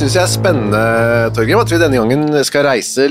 syns 0.00 0.14
jeg 0.16 0.22
er 0.24 0.30
spennende, 0.32 0.80
Torgrim, 1.36 1.60
at 1.60 1.68
vi 1.68 1.78
denne 1.80 1.98
gangen 2.00 2.44
skal 2.48 2.64
reise 2.64 3.10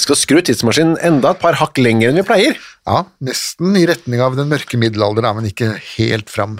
skal 0.00 0.16
skru 0.16 0.38
tidsmaskinen 0.40 0.96
enda 1.04 1.34
et 1.34 1.40
par 1.42 1.58
hakk 1.60 1.76
lenger 1.82 2.08
enn 2.08 2.16
vi 2.16 2.24
pleier. 2.24 2.54
Ja, 2.88 3.02
nesten 3.20 3.74
i 3.76 3.82
retning 3.88 4.22
av 4.24 4.38
den 4.38 4.48
mørke 4.48 4.78
middelalderen, 4.80 5.36
men 5.36 5.50
ikke 5.50 5.74
helt 5.98 6.30
fram. 6.32 6.54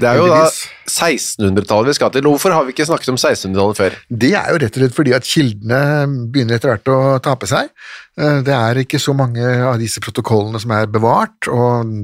Det 0.00 0.08
er 0.08 0.18
jo 0.18 0.26
da 0.30 0.40
1600-tallet 0.48 1.92
vi 1.92 1.94
skal 1.98 2.10
til. 2.14 2.26
Hvorfor 2.26 2.54
har 2.56 2.64
vi 2.66 2.72
ikke 2.74 2.86
snakket 2.88 3.12
om 3.12 3.18
1600-tallet 3.20 3.78
før? 3.78 3.96
Det 4.24 4.32
er 4.32 4.48
jo 4.50 4.60
rett 4.64 4.78
og 4.78 4.82
slett 4.82 4.96
fordi 4.96 5.14
at 5.14 5.28
kildene 5.28 5.80
begynner 6.32 6.56
etter 6.56 6.72
hvert 6.72 6.90
å 6.90 6.98
tape 7.22 7.50
seg. 7.50 7.70
Eh, 8.18 8.40
Det 8.46 8.56
er 8.56 8.82
ikke 8.82 8.98
så 9.02 9.14
mange 9.14 9.44
av 9.44 9.76
disse 9.82 10.02
protokollene 10.02 10.62
som 10.62 10.74
er 10.74 10.90
bevart, 10.90 11.50
og 11.52 11.94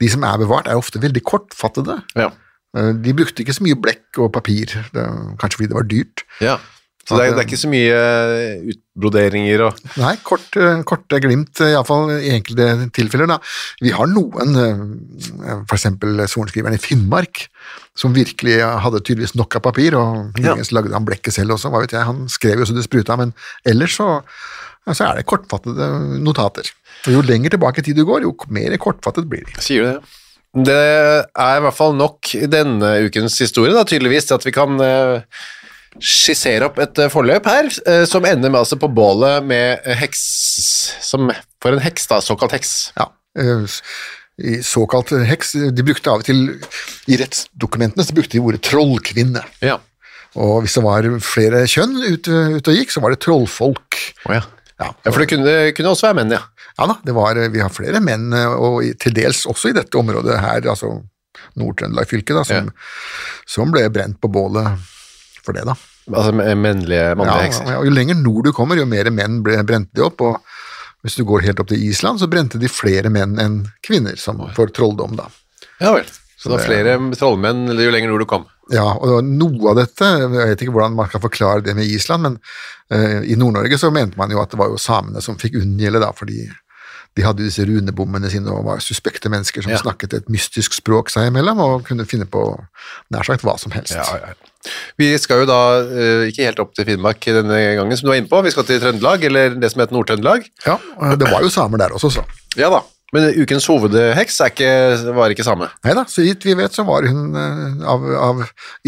de 0.00 0.12
som 0.14 0.24
er 0.24 0.40
bevart 0.40 0.70
er 0.70 0.80
ofte 0.80 1.02
veldig 1.02 1.24
kortfattede. 1.26 1.98
Ja. 2.16 2.30
Eh, 2.74 2.92
De 3.04 3.14
brukte 3.16 3.42
ikke 3.44 3.54
så 3.56 3.64
mye 3.66 3.78
blekk 3.80 4.18
og 4.24 4.32
papir, 4.34 4.66
det, 4.94 5.04
kanskje 5.40 5.60
fordi 5.60 5.68
det 5.72 5.80
var 5.80 5.90
dyrt. 5.90 6.24
ja. 6.40 6.58
Så 7.04 7.18
det 7.20 7.24
er, 7.26 7.32
det 7.36 7.42
er 7.42 7.44
ikke 7.50 7.58
så 7.60 7.68
mye 7.68 7.96
eh, 8.00 8.60
utbroderinger 8.72 9.60
og 9.66 9.80
Nei, 10.00 10.14
kort, 10.24 10.56
eh, 10.56 10.78
korte 10.88 11.18
glimt, 11.20 11.60
iallfall 11.60 12.14
i 12.14 12.30
enkelte 12.32 12.88
tilfeller. 12.96 13.28
Da. 13.28 13.36
Vi 13.84 13.92
har 13.92 14.08
noen, 14.08 14.56
f.eks. 15.68 15.84
sorenskriveren 16.32 16.78
i 16.78 16.80
Finnmark, 16.80 17.42
som 17.92 18.16
virkelig 18.16 18.56
hadde 18.86 19.02
tydeligvis 19.04 19.36
nok 19.36 19.58
av 19.60 19.66
papir, 19.68 19.98
og 20.00 20.32
Ja. 20.40 20.54
muligens 20.54 20.72
lagde 20.72 20.96
han 20.96 21.04
blekket 21.04 21.36
selv 21.36 21.58
også, 21.58 21.68
hva 21.68 21.84
vet 21.84 21.92
jeg. 21.92 22.08
Han 22.08 22.24
skrev 22.32 22.64
jo 22.64 22.70
så 22.72 22.74
det 22.74 22.86
spruta, 22.88 23.16
men 23.20 23.34
ellers 23.68 23.96
så, 24.00 24.22
så 24.88 25.10
er 25.10 25.16
det 25.20 25.26
kortfattede 25.28 25.90
notater. 26.24 26.72
Og 27.06 27.12
jo 27.18 27.20
lenger 27.20 27.50
tilbake 27.52 27.80
i 27.80 27.82
tid 27.82 27.96
du 28.00 28.06
går, 28.08 28.22
jo 28.24 28.32
mer 28.48 28.74
kortfattet 28.80 29.28
blir 29.28 29.44
de. 29.44 29.60
Sier 29.60 29.84
du 29.84 29.92
det? 29.92 30.00
Det 30.54 30.74
er 30.78 31.56
i 31.58 31.62
hvert 31.64 31.76
fall 31.76 31.96
nok 31.98 32.30
i 32.38 32.46
denne 32.50 32.90
ukens 33.08 33.40
historie, 33.42 33.74
da, 33.74 33.82
tydeligvis, 33.88 34.28
til 34.28 34.36
at 34.38 34.46
vi 34.46 34.52
kan 34.54 34.78
eh, 34.84 35.40
skissere 35.98 36.68
opp 36.68 36.78
et 36.82 37.00
eh, 37.02 37.10
forløp 37.10 37.48
her, 37.50 37.70
eh, 37.90 38.04
som 38.06 38.26
ender 38.28 38.52
med 38.52 38.60
altså 38.62 38.78
på 38.78 38.90
bålet 38.94 39.42
med 39.46 39.82
heks 39.98 40.22
som, 41.02 41.32
For 41.62 41.74
en 41.74 41.82
heks, 41.82 42.06
da, 42.10 42.20
såkalt 42.22 42.54
heks. 42.54 42.76
Ja, 42.98 43.10
såkalt 44.66 45.10
heks, 45.26 45.54
de 45.74 45.86
brukte 45.86 46.12
av 46.12 46.22
og 46.22 46.28
til, 46.28 46.46
i 47.10 47.18
rettsdokumentene, 47.18 48.06
så 48.06 48.14
brukte 48.14 48.38
de 48.38 48.44
ordet 48.44 48.62
trollkvinne. 48.66 49.42
Ja. 49.64 49.80
Og 50.38 50.64
hvis 50.64 50.74
det 50.78 50.82
var 50.86 51.06
flere 51.22 51.62
kjønn 51.70 51.98
ute, 52.02 52.40
ute 52.58 52.72
og 52.72 52.78
gikk, 52.78 52.94
så 52.94 53.02
var 53.02 53.14
det 53.14 53.22
trollfolk. 53.26 53.98
Oh, 54.26 54.34
ja. 54.38 54.42
Ja, 54.74 54.88
ja, 54.90 55.10
for 55.12 55.22
det 55.22 55.28
kunne, 55.30 55.52
kunne 55.76 55.92
også 55.94 56.08
være 56.08 56.18
menn, 56.18 56.32
ja. 56.34 56.40
Ja 56.78 56.86
da, 56.90 56.96
det 57.06 57.12
var, 57.14 57.38
vi 57.54 57.60
har 57.62 57.70
flere 57.70 58.00
menn, 58.02 58.32
og 58.34 58.80
i- 58.84 58.94
til 58.98 59.14
dels 59.14 59.44
også 59.46 59.70
i 59.70 59.76
dette 59.76 59.94
området 60.00 60.40
her, 60.42 60.64
altså 60.72 60.90
Nord-Trøndelag 61.58 62.08
fylke, 62.10 62.34
da, 62.34 62.42
som, 62.46 62.70
som 63.46 63.70
ble 63.74 63.84
brent 63.94 64.20
på 64.22 64.30
bålet 64.32 64.74
for 65.44 65.52
det, 65.54 65.64
da. 65.68 65.74
Altså 66.10 66.32
mennlige, 66.34 67.14
mannlige, 67.16 67.44
hekser? 67.46 67.64
Ja, 67.64 67.72
ja, 67.76 67.78
og 67.80 67.86
jo 67.88 67.94
lenger 67.94 68.18
nord 68.20 68.44
du 68.44 68.52
kommer, 68.52 68.76
jo 68.80 68.86
mer 68.90 69.08
menn 69.14 69.38
ble, 69.46 69.56
brente 69.64 69.94
de 69.96 70.02
opp, 70.04 70.20
og 70.20 70.40
hvis 71.04 71.16
du 71.20 71.24
går 71.28 71.44
helt 71.46 71.60
opp 71.60 71.68
til 71.70 71.82
Island, 71.84 72.18
så 72.20 72.28
brente 72.32 72.58
de 72.60 72.68
flere 72.68 73.10
menn 73.12 73.38
enn 73.40 73.60
kvinner, 73.84 74.16
som 74.20 74.38
for 74.56 74.66
trolldom, 74.72 75.14
da. 75.16 75.28
Ja 75.80 75.92
vel. 75.96 76.06
Så 76.40 76.50
det 76.50 76.58
var 76.58 76.64
flere 76.66 76.94
trollmenn 77.16 77.66
jo 77.72 77.90
lenger 77.94 78.10
nord 78.12 78.20
du 78.20 78.28
kom. 78.28 78.44
Ja, 78.72 78.84
og 78.96 79.22
noe 79.24 79.70
av 79.70 79.76
dette, 79.78 80.04
jeg 80.20 80.28
vet 80.32 80.62
ikke 80.64 80.72
hvordan 80.74 80.94
man 80.96 81.08
kan 81.12 81.20
forklare 81.20 81.62
det 81.64 81.74
med 81.76 81.84
Island, 81.88 82.22
men 82.24 82.36
uh, 82.92 83.20
i 83.24 83.36
Nord-Norge 83.36 83.78
så 83.80 83.90
mente 83.92 84.16
man 84.20 84.32
jo 84.32 84.40
at 84.42 84.50
det 84.52 84.58
var 84.60 84.68
jo 84.72 84.80
samene 84.80 85.20
som 85.24 85.36
fikk 85.40 85.56
unngjelde 85.60 86.00
da, 86.04 86.10
fordi 86.16 86.46
de 87.14 87.22
hadde 87.22 87.44
disse 87.46 87.62
runebommene 87.66 88.30
sine 88.32 88.50
og 88.50 88.64
var 88.66 88.80
suspekte 88.82 89.30
mennesker 89.30 89.62
som 89.62 89.70
Ja. 89.72 89.78
snakket 89.78 90.14
et 90.18 90.28
mystisk 90.32 90.74
språk 90.74 91.12
seg 91.14 91.28
imellom 91.30 91.60
og 91.62 91.84
kunne 91.86 92.06
finne 92.10 92.26
på 92.26 92.42
nær 93.14 93.22
sagt 93.26 93.44
hva 93.46 93.54
som 93.60 93.70
helst. 93.76 93.94
Ja, 93.94 94.04
ja. 94.18 94.34
Vi 94.98 95.10
skal 95.20 95.42
jo 95.42 95.46
da 95.46 95.58
eh, 95.84 96.24
ikke 96.30 96.46
helt 96.48 96.58
opp 96.62 96.72
til 96.74 96.86
Finnmark 96.88 97.20
denne 97.20 97.58
gangen, 97.76 97.96
som 97.96 98.06
du 98.08 98.12
var 98.14 98.18
inne 98.18 98.30
på. 98.32 98.40
Vi 98.42 98.50
skal 98.54 98.64
til 98.64 98.80
Trøndelag, 98.80 99.22
eller 99.28 99.54
det 99.60 99.70
som 99.70 99.82
heter 99.84 99.94
Nord-Trøndelag. 99.94 100.46
Ja, 100.66 100.78
det 101.20 101.28
var 101.30 101.44
jo 101.44 101.52
samer 101.52 101.78
der 101.84 101.94
også, 101.94 102.10
så. 102.18 102.24
Ja 102.56 102.70
da. 102.72 102.80
Men 103.14 103.28
ukens 103.38 103.66
hovedheks 103.70 104.40
ikke, 104.48 104.70
var 105.14 105.30
ikke 105.30 105.44
samme. 105.46 105.68
Nei 105.84 105.92
da, 105.94 106.02
så 106.10 106.24
vidt 106.24 106.42
vi 106.48 106.56
vet 106.58 106.74
så 106.74 106.82
var 106.88 107.06
hun 107.06 107.36
eh, 107.38 107.84
av, 107.86 108.06
av 108.18 108.40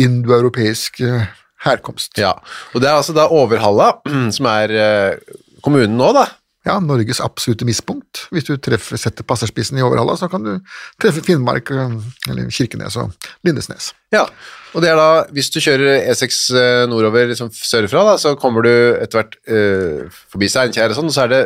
indoeuropeisk 0.03 1.00
eh, 1.06 1.28
herkomst. 1.66 2.16
Ja, 2.19 2.32
og 2.75 2.82
det 2.82 2.88
er 2.91 2.97
altså 2.98 3.15
da 3.16 3.28
Overhalla, 3.32 3.92
som 4.36 4.48
er 4.50 4.75
eh, 4.75 5.36
kommunen 5.65 5.97
nå, 6.00 6.10
da. 6.16 6.26
Ja, 6.66 6.81
Norges 6.82 7.21
absolutte 7.22 7.65
misspunkt. 7.69 8.25
Hvis 8.34 8.49
du 8.49 8.56
treffer, 8.59 8.99
setter 8.99 9.22
passerspissen 9.28 9.78
i 9.78 9.84
Overhalla, 9.87 10.16
så 10.19 10.27
kan 10.32 10.43
du 10.43 10.56
treffe 11.03 11.22
Finnmark, 11.22 11.71
eh, 11.71 11.92
eller 12.33 12.48
Kirkenes 12.51 12.97
og 12.98 13.13
Lindesnes. 13.47 13.92
Ja, 14.15 14.24
og 14.74 14.83
det 14.83 14.91
er 14.91 14.98
da, 14.98 15.07
hvis 15.36 15.53
du 15.54 15.60
kjører 15.63 16.09
E6 16.10 16.41
eh, 16.59 16.80
nordover 16.91 17.30
liksom 17.30 17.53
sørfra, 17.54 18.03
da, 18.10 18.16
så 18.18 18.34
kommer 18.41 18.66
du 18.66 18.72
etter 18.98 19.21
hvert 19.22 19.39
øh, 19.47 20.18
forbi 20.34 20.48
Steinkjer 20.51 20.91
og 20.91 20.98
sånn, 20.98 21.13
så 21.15 21.24
er 21.28 21.33
det, 21.36 21.41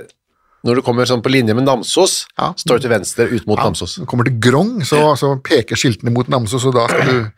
når 0.65 0.81
du 0.81 0.85
kommer 0.85 1.09
sånn 1.09 1.23
på 1.25 1.31
linje 1.33 1.55
med 1.57 1.65
Namsos, 1.69 2.23
Ja. 2.41 2.51
står 2.57 2.81
du 2.81 2.87
til 2.89 2.93
venstre 2.97 3.29
ut 3.31 3.47
mot 3.49 3.61
Namsos. 3.61 3.99
Når 4.01 4.09
du 4.09 4.11
kommer 4.11 4.29
til 4.29 4.41
Grong, 4.49 4.73
så, 4.89 5.03
så 5.21 5.35
peker 5.45 5.77
skiltene 5.81 6.13
mot 6.17 6.29
Namsos, 6.33 6.65
og 6.69 6.75
da 6.77 6.89
skal 6.89 7.09
du 7.09 7.31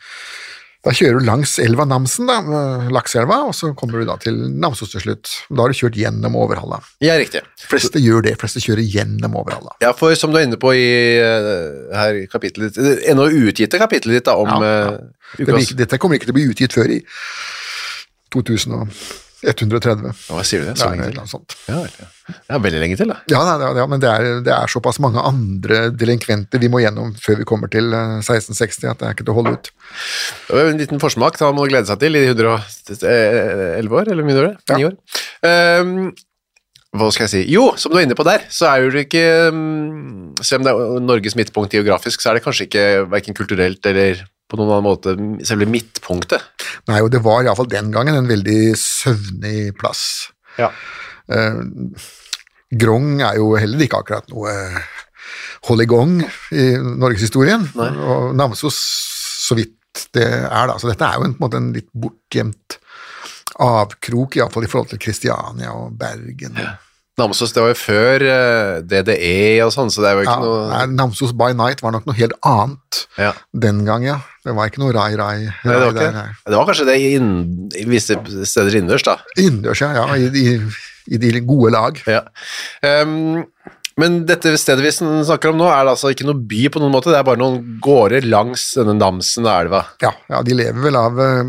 da 0.83 0.91
kjører 0.91 1.21
du 1.21 1.27
langs 1.29 1.53
elva 1.63 1.85
Namsen, 1.87 2.27
da, 2.27 2.41
eh, 2.43 2.89
Lakseelva, 2.91 3.37
og 3.47 3.53
så 3.55 3.71
kommer 3.79 4.01
du 4.03 4.09
da 4.09 4.17
til 4.19 4.35
Namsos 4.51 4.91
til 4.91 5.05
slutt. 5.05 5.31
Da 5.49 5.63
har 5.63 5.71
du 5.71 5.79
kjørt 5.79 5.95
gjennom 5.95 6.35
Overhalla. 6.35 6.81
Ja, 7.05 7.15
riktig. 7.21 7.45
Fleste 7.55 7.71
fleste 7.71 8.03
gjør 8.03 8.25
det, 8.27 8.33
fleste 8.41 8.59
kjører 8.65 8.83
gjennom 8.91 9.37
Overhalla. 9.39 9.77
Ja, 9.85 9.93
for 9.95 10.15
som 10.19 10.33
du 10.35 10.41
er 10.41 10.47
inne 10.49 10.59
på 10.59 10.73
i 10.75 10.83
eh, 11.23 11.95
her 11.95 12.19
kapittelet 12.33 12.75
ditt, 12.75 13.05
ennå 13.13 13.29
uutgitte 13.31 13.79
kapittelet 13.79 14.19
ditt 14.21 14.27
da, 14.27 14.35
om 14.43 14.51
Ja, 14.51 14.59
ja. 14.59 14.93
eh, 14.97 14.99
Det 15.39 15.47
blir 15.47 15.77
dette 15.79 15.99
kommer 16.03 16.19
ikke 16.19 16.27
til 16.33 16.35
å 16.35 16.41
bli 16.41 16.49
utgitt 16.51 16.75
før 16.75 16.91
i 16.99 17.01
2000 18.35 18.75
og 18.75 18.89
130. 19.43 20.13
Hva 20.31 20.43
sier 20.47 20.63
du 20.63 20.69
det? 20.71 20.77
Så 20.79 20.89
lenge 20.93 21.09
til? 21.11 21.43
Ja, 21.67 21.81
ja. 21.83 22.09
ja, 22.47 22.59
veldig 22.63 22.81
lenge 22.83 22.97
til, 23.01 23.11
da. 23.11 23.17
Ja, 23.31 23.41
nei, 23.49 23.55
er- 23.67 23.81
ja, 23.83 23.87
men 23.91 24.03
det 24.03 24.11
er, 24.11 24.27
det 24.47 24.53
er 24.55 24.71
såpass 24.71 25.01
mange 25.03 25.23
andre 25.27 25.85
delinkventer 25.91 26.63
vi 26.63 26.71
må 26.71 26.79
gjennom 26.85 27.11
før 27.19 27.41
vi 27.41 27.47
kommer 27.49 27.73
til 27.73 27.91
eh, 27.91 28.19
1660 28.23 28.91
at 28.93 29.01
det 29.03 29.09
er 29.09 29.17
ikke 29.17 29.27
til 29.27 29.35
å 29.35 29.39
holde 29.41 29.55
ut. 29.59 29.71
Det 30.47 30.59
var 30.59 30.71
En 30.71 30.83
liten 30.85 31.03
forsmak 31.03 31.41
da 31.41 31.51
må 31.57 31.67
glede 31.67 31.91
seg 31.91 31.99
til 32.05 32.21
i 32.21 32.27
111 32.31 33.99
år, 33.99 34.13
eller 34.15 34.29
mye? 34.29 34.53
Ja. 34.71 34.77
Ni 34.79 34.87
år. 34.91 34.95
Um, 35.43 36.13
hva 36.93 37.09
skal 37.11 37.25
jeg 37.25 37.33
si? 37.33 37.43
Jo, 37.49 37.71
som 37.81 37.93
du 37.93 37.97
er 37.99 38.05
inne 38.05 38.17
på 38.19 38.27
der, 38.29 38.45
så 38.53 38.69
er 38.69 38.83
jo 38.85 38.91
det 38.93 39.07
ikke 39.07 39.25
um, 39.49 40.35
Selv 40.45 40.61
om 40.61 40.67
det 40.67 40.73
er 40.77 41.05
Norges 41.07 41.37
midtpunkt 41.39 41.73
geografisk, 41.73 42.21
så 42.21 42.31
er 42.31 42.39
det 42.39 42.45
kanskje 42.45 42.67
ikke 42.69 42.85
verken 43.11 43.37
kulturelt 43.39 43.87
eller 43.89 44.21
på 44.53 44.61
noen 44.61 44.75
annen 44.77 44.87
måte 44.87 45.15
selve 45.49 45.69
midtpunktet. 45.71 46.45
Nei, 46.91 47.01
og 47.01 47.11
det 47.15 47.23
var 47.25 47.45
iallfall 47.45 47.71
den 47.73 47.91
gangen 47.95 48.19
en 48.19 48.31
veldig 48.31 48.75
søvnig 48.79 49.73
plass. 49.81 50.05
Ja. 50.61 50.69
Eh, 51.33 51.63
Grong 52.83 53.21
er 53.21 53.37
jo 53.41 53.53
heller 53.61 53.85
ikke 53.85 54.01
akkurat 54.01 54.29
noe 54.33 54.53
holdigong 55.69 56.21
i 56.57 56.69
norgeshistorien, 56.79 57.67
og 57.77 58.33
Namsos 58.37 58.79
så 59.43 59.57
vidt 59.59 60.07
det 60.17 60.25
er 60.25 60.71
da. 60.71 60.79
Så 60.81 60.89
dette 60.89 61.05
er 61.05 61.19
jo 61.21 61.27
en, 61.29 61.35
på 61.37 61.43
en 61.43 61.47
måte 61.47 61.61
en 61.61 61.73
litt 61.75 61.91
bortgjemt 61.93 62.79
avkrok, 63.63 64.39
iallfall 64.39 64.65
i 64.65 64.71
forhold 64.73 64.93
til 64.95 65.03
Kristiania 65.03 65.75
og 65.77 65.93
Bergen. 66.01 66.57
Ja. 66.57 66.73
Namsos, 67.23 67.55
det 67.55 67.65
var 67.65 67.73
jo 67.73 67.79
før 67.81 68.27
eh, 68.29 68.75
DDE 68.85 69.63
og 69.65 69.73
sånn, 69.75 69.91
så 69.93 70.05
det 70.05 70.11
er 70.11 70.19
jo 70.19 70.27
ikke 70.27 70.39
noe 70.45 70.69
nei, 70.71 70.85
Namsos 70.99 71.35
by 71.39 71.53
night 71.59 71.83
var 71.85 71.97
nok 71.97 72.07
noe 72.09 72.19
helt 72.19 72.37
annet 72.47 73.03
Ja. 73.21 73.33
den 73.65 73.83
gang, 73.89 74.07
ja. 74.07 74.21
Det 74.43 74.55
var 74.59 74.71
ikke 74.71 74.83
noe 74.83 74.95
rai-rai. 74.95 75.37
Det, 75.63 75.77
var 75.79 75.95
det 75.95 76.57
var 76.57 76.67
kanskje 76.69 76.89
det 76.89 76.97
i, 77.01 77.13
inn, 77.19 77.69
i 77.79 77.85
visse 77.89 78.19
steder 78.19 78.81
innendørs, 78.81 79.07
da. 79.07 79.21
Innendørs, 79.39 79.85
ja. 79.85 79.93
ja 80.01 80.19
i, 80.19 80.27
i, 80.29 81.15
I 81.15 81.23
de 81.23 81.45
gode 81.47 81.71
lag. 81.77 82.03
Ja. 82.11 82.25
Um, 82.83 83.45
men 84.01 84.23
dette 84.25 84.55
stedet 84.57 84.81
vi 84.83 84.91
snakker 84.95 85.51
om 85.53 85.59
nå, 85.61 85.67
er 85.69 85.85
det 85.85 85.93
altså 85.93 86.11
ikke 86.15 86.25
noe 86.25 86.39
by 86.49 86.63
på 86.73 86.81
noen 86.81 86.95
måte, 86.95 87.11
det 87.13 87.19
er 87.21 87.27
bare 87.29 87.41
noen 87.41 87.77
gårder 87.85 88.25
langs 88.25 88.71
denne 88.79 88.95
Namsen 88.97 89.45
og 89.45 89.53
elva. 89.53 89.83
Ja, 90.03 90.15
ja, 90.33 90.41
de 90.47 90.57
lever 90.57 90.81
vel 90.87 90.97
av 90.97 91.21
eh, 91.21 91.43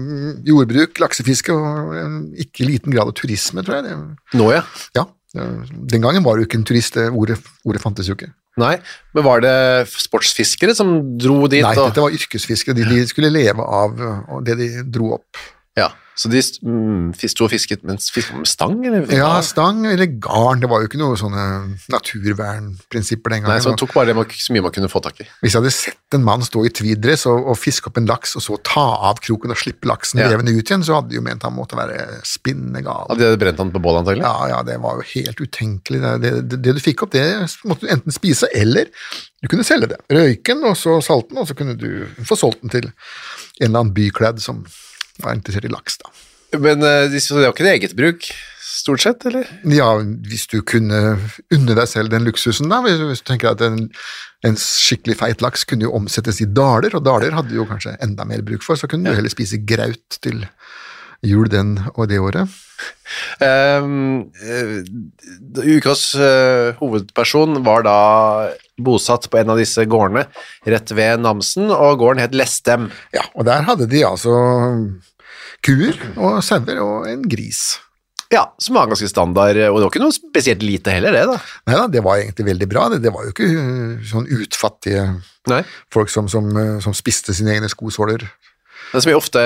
jordbruk, 0.50 1.00
laksefiske 1.02 1.56
og 1.56 1.96
ikke 2.44 2.64
ikke 2.64 2.70
liten 2.70 2.94
grad 2.94 3.12
av 3.12 3.18
turisme, 3.18 3.64
tror 3.66 3.82
jeg. 3.82 4.00
Nå, 4.38 4.48
ja. 4.54 4.64
ja, 4.96 5.04
eh, 5.04 5.12
den 5.34 6.04
gangen 6.04 6.24
var 6.26 6.38
det 6.38 6.44
jo 6.44 6.50
ikke 6.50 6.60
en 6.62 6.66
turist, 6.68 6.98
det 6.98 7.10
ordet, 7.10 7.40
ordet 7.66 7.82
fantes 7.82 8.10
jo 8.10 8.14
ikke. 8.18 8.30
Nei, 8.62 8.76
men 9.18 9.26
var 9.26 9.42
det 9.42 9.56
sportsfiskere 9.90 10.76
som 10.78 10.94
dro 11.18 11.48
dit? 11.50 11.64
Nei, 11.66 11.74
og... 11.74 11.90
dette 11.90 12.04
var 12.04 12.14
yrkesfiskere, 12.14 12.78
de, 12.78 12.86
de 12.86 13.06
skulle 13.10 13.32
leve 13.34 13.66
av 13.66 13.98
eh, 13.98 14.34
det 14.46 14.58
de 14.60 14.70
dro 14.94 15.16
opp. 15.18 15.42
Ja, 15.80 15.90
så 16.16 16.30
de 16.30 16.42
mm, 16.62 17.14
sto 17.18 17.48
og 17.48 17.50
fisket 17.50 17.82
med, 17.88 18.02
stang, 18.46 18.76
eller? 18.86 19.08
Ja, 19.10 19.32
stang 19.42 19.82
eller 19.90 20.06
garn, 20.22 20.62
det 20.62 20.70
var 20.70 20.84
jo 20.84 20.90
ikke 20.90 21.00
noe 21.02 21.18
sånne 21.18 21.46
naturvernprinsipper 21.90 23.34
den 23.34 23.44
gangen. 23.44 23.56
Nei, 23.56 23.64
så 23.64 23.72
man 23.74 23.80
tok 23.82 23.96
bare 23.96 24.12
det 24.12 24.16
man, 24.18 24.30
så 24.30 24.54
mye 24.54 24.66
man 24.68 24.76
kunne 24.76 24.92
få 24.92 25.02
tak 25.04 25.24
i. 25.24 25.28
Hvis 25.42 25.56
jeg 25.56 25.64
hadde 25.64 25.74
sett 25.74 26.18
en 26.18 26.26
mann 26.28 26.46
stå 26.46 26.64
i 26.68 26.72
tweeddress 26.78 27.26
og, 27.32 27.50
og 27.50 27.58
fiske 27.58 27.90
opp 27.90 27.98
en 28.02 28.10
laks, 28.10 28.36
og 28.38 28.46
så 28.46 28.60
ta 28.68 28.86
av 29.10 29.22
kroken 29.26 29.56
og 29.56 29.60
slippe 29.60 29.90
laksen 29.90 30.22
Ja. 30.22 30.30
levende 30.30 30.54
ut 30.54 30.62
igjen, 30.62 30.86
så 30.86 31.00
hadde 31.00 31.10
de 31.10 31.18
jo 31.18 31.26
ment 31.26 31.44
han 31.48 31.58
måtte 31.58 31.80
være 31.80 32.22
spinnegal. 32.30 33.10
Hadde 33.10 33.34
de 33.34 33.42
brent 33.42 33.64
han 33.64 33.74
på 33.74 33.82
bålet, 33.84 34.04
antagelig? 34.04 34.26
Ja, 34.28 34.48
ja, 34.54 34.62
det 34.70 34.78
var 34.86 35.02
jo 35.02 35.10
helt 35.16 35.42
utenkelig. 35.42 36.04
Det, 36.06 36.14
det, 36.22 36.34
det, 36.54 36.62
det 36.68 36.78
du 36.78 36.84
fikk 36.84 37.08
opp, 37.08 37.18
det 37.18 37.26
måtte 37.66 37.88
du 37.88 37.94
enten 37.98 38.14
spise, 38.14 38.52
eller 38.54 38.92
du 39.42 39.50
kunne 39.52 39.66
selge 39.68 39.90
det. 39.96 40.00
Røyken, 40.14 40.62
og 40.70 40.78
så 40.80 41.00
salten, 41.04 41.42
og 41.42 41.50
så 41.50 41.58
kunne 41.58 41.74
du 41.80 42.06
få 42.24 42.38
solgt 42.40 42.62
den 42.62 42.72
til 42.78 42.88
en 42.88 43.68
eller 43.68 43.80
annen 43.82 43.96
bykledd 43.98 44.40
som 44.44 44.62
var 45.22 45.36
interessert 45.38 45.68
i 45.68 45.74
laks, 45.74 46.00
da. 46.02 46.12
Men 46.60 46.84
eh, 46.86 47.08
de- 47.10 47.22
det 47.22 47.44
var 47.44 47.54
ikke 47.54 47.66
det 47.66 47.76
eget 47.78 47.96
bruk, 47.98 48.28
stort 48.74 49.02
sett, 49.02 49.26
eller? 49.30 49.48
Ja, 49.70 49.90
hvis 50.02 50.48
du 50.52 50.62
kunne 50.66 51.18
unne 51.54 51.78
deg 51.78 51.88
selv 51.90 52.12
den 52.14 52.26
luksusen, 52.28 52.70
da. 52.72 52.82
Hvis, 52.86 53.22
du 53.22 53.28
tenker 53.30 53.54
at 53.54 53.62
en, 53.66 53.88
en 54.46 54.58
skikkelig 54.60 55.18
feit 55.22 55.46
laks 55.46 55.66
kunne 55.70 55.88
jo 55.88 55.94
omsettes 55.98 56.42
i 56.44 56.50
daler, 56.50 56.96
og 56.98 57.06
daler 57.06 57.36
hadde 57.38 57.54
du 57.54 57.62
jo 57.62 57.70
kanskje 57.70 57.96
enda 58.04 58.26
mer 58.30 58.44
bruk 58.46 58.66
for, 58.66 58.80
så 58.80 58.90
kunne 58.90 59.10
du 59.10 59.18
heller 59.18 59.34
spise 59.34 59.62
graut 59.62 60.20
til 60.22 60.46
jul 61.24 61.48
den 61.48 61.78
og 61.94 62.10
det 62.12 62.20
året. 62.20 62.52
Eh, 63.40 63.86
ukas 65.78 66.10
uh, 66.20 66.74
hovedperson 66.82 67.62
var 67.64 67.86
da 67.88 67.98
bosatt 68.82 69.30
på 69.30 69.40
en 69.42 69.54
av 69.54 69.60
disse 69.62 69.86
gårdene 69.90 70.26
rett 70.70 70.94
ved 70.96 71.24
Namsen, 71.24 71.70
og 71.74 72.00
gården 72.02 72.24
het 72.24 72.38
Lestem. 72.38 72.90
Ja, 73.16 73.26
og 73.38 73.48
der 73.50 73.66
hadde 73.68 73.90
de 73.92 74.04
altså 74.08 74.34
kuer 75.64 75.98
og 76.18 76.42
sauer 76.46 76.80
og 76.84 77.10
en 77.10 77.26
gris. 77.30 77.80
Ja, 78.34 78.48
som 78.58 78.80
var 78.80 78.88
ganske 78.90 79.08
standard, 79.12 79.60
og 79.70 79.78
det 79.78 79.86
var 79.86 79.92
ikke 79.92 80.02
noe 80.02 80.16
spesielt 80.16 80.64
lite 80.66 80.94
heller, 80.96 81.14
det 81.14 81.26
da. 81.30 81.36
Nei 81.70 81.76
da, 81.78 81.84
det 81.92 82.02
var 82.06 82.18
egentlig 82.18 82.48
veldig 82.48 82.68
bra. 82.72 82.88
Det, 82.90 82.98
det 83.04 83.12
var 83.14 83.28
jo 83.28 83.34
ikke 83.34 83.50
uh, 83.54 84.08
sånn 84.10 84.26
utfattige 84.40 85.04
Nei. 85.52 85.62
folk 85.94 86.10
som, 86.10 86.30
som, 86.32 86.48
uh, 86.58 86.80
som 86.82 86.96
spiste 86.98 87.36
sine 87.38 87.54
egne 87.54 87.70
skosåler. 87.70 88.26
Som, 88.94 89.14
ofte, 89.18 89.42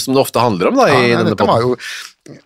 som 0.00 0.16
det 0.16 0.20
ofte 0.20 0.40
handler 0.40 0.70
om 0.70 0.78
da, 0.78 0.90
Ja, 0.92 1.00
i 1.00 1.14
nei, 1.14 1.24
denne 1.24 1.36
poden. 1.36 2.42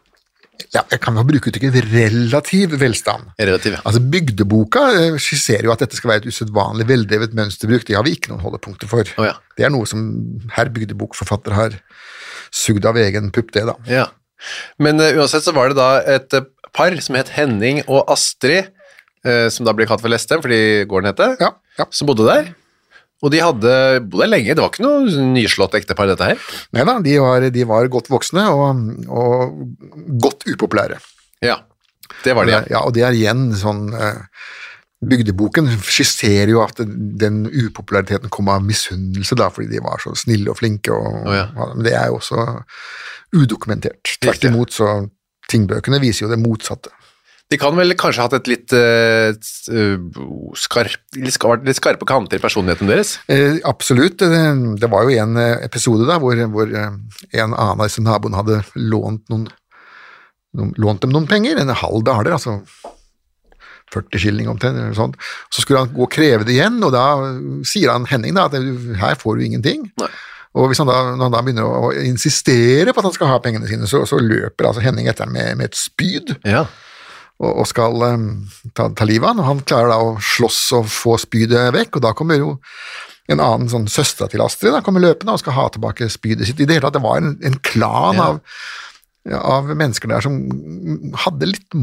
Ja, 0.74 0.82
Jeg 0.92 1.00
kan 1.02 1.16
jo 1.18 1.24
bruke 1.26 1.50
uttrykket 1.50 1.76
relativ 1.92 2.76
velstand. 2.80 3.32
Relativ, 3.40 3.76
ja. 3.78 3.82
Altså 3.88 4.02
Bygdeboka 4.12 4.82
uh, 4.94 5.18
skisserer 5.22 5.68
jo 5.68 5.74
at 5.74 5.82
dette 5.84 5.98
skal 5.98 6.12
være 6.12 6.24
et 6.24 6.30
usedvanlig 6.30 6.86
veldrevet 6.88 7.36
mønsterbruk. 7.38 7.86
Det 7.88 7.96
har 7.98 8.06
vi 8.06 8.14
ikke 8.16 8.32
noen 8.32 8.44
holdepunkter 8.44 8.90
for. 8.90 9.08
Oh, 9.20 9.26
ja. 9.28 9.36
Det 9.58 9.66
er 9.66 9.72
noe 9.74 9.88
som 9.88 10.04
herr 10.56 10.72
bygdebokforfatter 10.74 11.56
har 11.56 11.76
sugd 12.54 12.86
av 12.88 12.98
egen 13.00 13.30
pupp, 13.34 13.52
det, 13.56 13.66
da. 13.68 13.76
Ja. 13.90 14.06
Men 14.82 15.00
uh, 15.02 15.10
uansett 15.20 15.46
så 15.46 15.54
var 15.56 15.70
det 15.72 15.78
da 15.80 15.90
et 16.16 16.36
eh, 16.36 16.46
par 16.76 16.94
som 17.04 17.18
het 17.18 17.32
Henning 17.34 17.82
og 17.86 18.08
Astrid, 18.12 18.70
uh, 19.26 19.48
som 19.52 19.68
da 19.68 19.74
ble 19.76 19.88
kalt 19.90 20.02
for 20.02 20.12
Lestem, 20.12 20.42
fordi 20.44 20.86
gården 20.90 21.12
het 21.12 21.20
det, 21.20 21.30
Ja, 21.44 21.52
ja. 21.80 21.86
som 21.94 22.08
bodde 22.10 22.28
der. 22.28 22.52
Og 23.20 23.32
de 23.34 23.42
hadde 23.44 23.72
bodd 24.08 24.24
der 24.24 24.30
lenge, 24.32 24.54
det 24.56 24.62
var 24.62 24.72
ikke 24.72 24.86
noe 24.86 25.26
nyslått 25.34 25.76
ektepar 25.76 26.08
dette 26.08 26.30
her. 26.30 26.46
Nei 26.76 26.86
da, 26.88 26.96
de 27.04 27.50
de 27.52 27.66
var 27.68 27.90
godt 27.92 28.08
voksne 28.12 28.46
og, 28.48 28.80
og 29.12 29.58
godt 30.24 30.46
upopulære. 30.48 30.96
Ja, 31.44 31.60
det 32.24 32.34
var 32.36 32.48
de. 32.48 32.56
ja. 32.56 32.64
Ja, 32.70 32.82
og 32.86 32.96
det 32.96 33.04
er 33.06 33.16
igjen 33.16 33.50
sånn 33.58 33.90
eh, 33.96 34.24
Bygdeboken 35.00 35.68
skisserer 35.80 36.50
jo 36.52 36.60
at 36.60 36.82
den 36.84 37.46
upopulariteten 37.48 38.28
kom 38.32 38.50
av 38.52 38.60
misunnelse, 38.66 39.36
da, 39.38 39.46
fordi 39.48 39.70
de 39.70 39.80
var 39.80 40.02
så 40.02 40.12
snille 40.12 40.52
og 40.52 40.58
flinke, 40.58 40.92
og, 40.92 41.22
oh, 41.24 41.32
ja. 41.32 41.46
men 41.56 41.86
det 41.86 41.94
er 41.96 42.10
jo 42.10 42.18
også 42.18 42.44
udokumentert. 43.32 44.12
Tvert 44.20 44.44
imot, 44.44 44.76
så 44.76 44.90
tingbøkene 45.48 46.02
viser 46.02 46.26
jo 46.26 46.32
det 46.34 46.40
motsatte. 46.42 46.92
De 47.50 47.58
kan 47.58 47.74
vel 47.74 47.96
kanskje 47.98 48.22
ha 48.22 48.28
hatt 48.28 48.36
et 48.38 48.48
litt, 48.50 48.72
uh, 48.78 49.32
skarp, 50.54 51.00
litt, 51.18 51.34
skarp, 51.34 51.64
litt 51.66 51.80
skarpe 51.80 52.06
kanter 52.06 52.38
i 52.38 52.42
personligheten 52.42 52.90
deres? 52.90 53.16
Eh, 53.26 53.58
absolutt. 53.66 54.20
Det, 54.22 54.42
det 54.78 54.90
var 54.92 55.08
jo 55.08 55.16
en 55.18 55.40
eh, 55.40 55.56
episode 55.66 56.06
da, 56.06 56.20
hvor, 56.22 56.38
hvor 56.54 56.70
en 56.70 56.94
annen 57.34 57.58
av 57.58 57.82
disse 57.82 58.04
naboene 58.06 58.38
hadde 58.38 58.60
lånt, 58.78 59.24
noen, 59.32 59.48
noen, 60.54 60.72
lånt 60.78 61.02
dem 61.02 61.10
noen 61.14 61.26
penger, 61.30 61.58
en 61.58 61.74
halv 61.74 62.06
daler, 62.06 62.36
altså 62.38 62.60
40 63.90 64.22
skilling 64.22 64.50
omtrent, 64.50 64.78
eller 64.78 64.94
sånt. 64.94 65.18
Så 65.50 65.64
skulle 65.64 65.82
han 65.82 65.90
gå 65.94 66.04
og 66.06 66.12
kreve 66.14 66.46
det 66.46 66.54
igjen, 66.54 66.78
og 66.86 66.94
da 66.94 67.06
sier 67.66 67.90
han 67.90 68.06
Henning 68.06 68.36
da, 68.38 68.46
at 68.46 68.54
her 69.00 69.18
får 69.18 69.38
du 69.38 69.48
ingenting. 69.48 69.88
Nei. 69.98 70.10
Og 70.58 70.70
hvis 70.70 70.80
han 70.82 70.88
da, 70.90 71.00
når 71.14 71.28
han 71.28 71.34
da 71.34 71.42
begynner 71.46 71.66
å 71.66 71.90
insistere 72.02 72.94
på 72.94 73.02
at 73.02 73.06
han 73.06 73.14
skal 73.14 73.30
ha 73.30 73.42
pengene 73.42 73.68
sine, 73.70 73.86
så, 73.90 74.02
så 74.06 74.18
løper 74.22 74.66
altså 74.70 74.82
Henning 74.82 75.10
etter 75.10 75.26
ham 75.26 75.34
med, 75.34 75.52
med 75.58 75.70
et 75.70 75.78
spyd 75.78 76.34
Ja. 76.46 76.64
Og, 77.40 77.62
skal 77.68 78.02
um, 78.04 78.26
ta, 78.76 78.90
ta 78.92 79.06
livet 79.08 79.24
av 79.28 79.38
han, 79.38 79.46
han 79.46 79.62
klarer 79.64 79.92
da 79.94 80.00
å 80.04 80.18
slåss 80.20 80.60
og 80.76 80.90
få 80.92 81.16
spydet 81.20 81.70
vekk, 81.76 81.96
og 81.96 82.04
da 82.04 82.12
kommer 82.16 82.40
jo 82.40 82.50
en 83.30 83.40
annen 83.40 83.70
sånn 83.70 83.86
søstera 83.90 84.28
til 84.30 84.42
Astrid 84.44 84.74
da, 84.74 84.82
kommer 84.84 85.02
løpende 85.04 85.36
og 85.36 85.40
skal 85.42 85.54
ha 85.56 85.68
tilbake 85.72 86.08
spydet 86.12 86.48
sitt. 86.48 86.60
I 86.60 86.66
det 86.68 86.76
hele 86.76 86.88
tatt, 86.88 86.98
det 86.98 87.04
var 87.04 87.20
en, 87.22 87.36
en 87.46 87.58
klan 87.64 88.18
Ja. 88.18 88.28
av, 88.28 88.40
av 89.40 89.70
mennesker 89.70 90.10
der 90.10 90.24
som 90.24 90.40
hadde 91.24 91.52
litt 91.52 91.76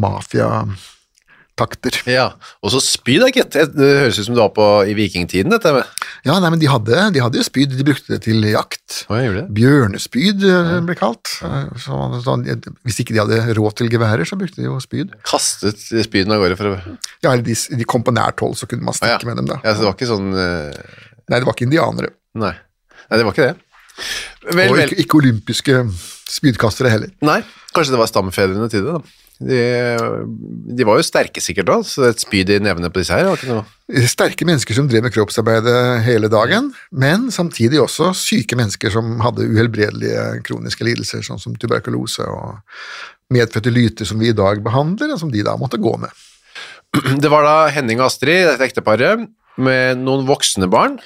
mafiatakter. 1.57 1.97
ja. 2.11 2.31
Og 2.63 2.71
så 2.71 2.79
spyd, 2.81 3.21
da, 3.21 3.27
gitt. 3.33 3.51
Det 3.51 3.87
høres 4.03 4.19
ut 4.19 4.25
som 4.27 4.35
du 4.35 4.41
var 4.41 4.51
på 4.53 4.65
i 4.87 4.93
vikingtiden, 4.93 5.49
dette. 5.49 5.73
med- 5.73 5.85
Ja, 6.25 6.39
nei, 6.39 6.49
men 6.49 6.59
de 6.59 6.67
hadde, 6.67 7.13
de 7.13 7.19
hadde 7.21 7.37
jo 7.37 7.43
spyd, 7.43 7.69
de 7.77 7.83
brukte 7.83 8.07
det 8.09 8.21
til 8.23 8.41
jakt. 8.41 9.05
Hva 9.07 9.21
gjorde 9.23 9.45
det. 9.47 9.53
Bjørnespyd 9.53 10.41
ja. 10.43 10.79
ble 10.81 10.95
kalt. 10.95 11.27
Eh, 11.41 11.69
Så, 11.77 12.21
så, 12.23 12.35
hvis 12.85 12.99
ikke 12.99 13.13
de 13.13 13.19
hadde 13.21 13.55
råd 13.55 13.75
til 13.77 13.89
geværer, 13.89 14.25
så 14.25 14.37
brukte 14.37 14.57
de 14.57 14.67
jo 14.67 14.79
spyd. 14.79 15.13
Kastet 15.23 15.77
spydene 15.79 16.35
av 16.35 16.41
gårde 16.43 16.57
for 16.57 16.65
å 16.73 16.97
Ja, 17.23 17.31
eller 17.33 17.43
de, 17.43 17.53
de 17.53 17.83
kom 17.85 18.03
på 18.03 18.13
nært 18.13 18.39
hold, 18.39 18.57
så 18.57 18.67
kunne 18.67 18.83
man 18.83 18.93
Å, 18.93 19.01
ja. 19.05 19.17
stikke 19.17 19.27
med 19.29 19.37
dem 19.37 19.45
da. 19.47 19.59
Ja, 19.63 19.73
så 19.73 19.81
det 19.83 19.89
var 19.89 19.95
ikke 19.97 20.11
sånn 20.11 20.33
uh... 20.33 20.73
Nei, 21.29 21.39
det 21.39 21.45
var 21.45 21.53
ikke 21.55 21.67
indianere. 21.67 22.09
Nei. 22.35 22.53
Nei, 23.09 23.17
det 23.17 23.25
var 23.25 23.33
ikke 23.33 23.47
det. 23.47 23.55
Vel, 24.53 24.69
og 24.71 24.77
ikke, 24.79 24.99
ikke 25.03 25.17
olympiske 25.19 25.79
spydkastere 26.31 26.91
heller. 26.91 27.09
Nei, 27.25 27.41
kanskje 27.75 27.95
det 27.95 27.99
var 27.99 28.07
stamfedrene 28.11 28.69
til 28.71 28.85
det, 28.85 28.93
da. 28.95 29.26
De, 29.37 29.57
de 30.73 30.85
var 30.87 30.97
jo 30.97 31.05
sterke 31.05 31.41
sikkert 31.43 31.67
da, 31.69 31.75
så 31.85 32.07
et 32.07 32.23
spyd 32.23 32.49
i 32.55 32.57
nevene 32.63 32.89
på 32.89 33.03
disse 33.03 33.13
her 33.13 33.27
var 33.27 33.37
ikke 33.37 33.51
noe 33.51 33.65
Sterke 34.09 34.43
mennesker 34.43 34.75
som 34.75 34.89
drev 34.91 35.05
med 35.05 35.13
kroppsarbeidet 35.15 36.01
hele 36.03 36.27
dagen, 36.27 36.73
men 36.91 37.29
samtidig 37.31 37.79
også 37.79 38.09
syke 38.17 38.57
mennesker 38.59 38.91
som 38.91 39.13
hadde 39.23 39.45
uhelbredelige 39.47 40.41
kroniske 40.43 40.83
lidelser, 40.83 41.21
sånn 41.23 41.39
som 41.39 41.55
tuberkulose 41.55 42.25
og 42.27 42.57
medfødte 43.31 43.71
lyter 43.71 44.09
som 44.09 44.19
vi 44.19 44.33
i 44.33 44.35
dag 44.35 44.59
behandler, 44.65 45.13
og 45.15 45.21
som 45.21 45.31
de 45.31 45.45
da 45.47 45.55
måtte 45.59 45.79
gå 45.79 45.93
med. 46.01 46.11
Det 47.23 47.31
var 47.31 47.47
da 47.47 47.55
Henning 47.71 48.01
og 48.01 48.09
Astrid, 48.09 48.43
dette 48.49 48.67
ekteparet, 48.67 49.23
med 49.57 50.01
noen 50.03 50.25
voksne 50.27 50.69
barn. 50.71 50.97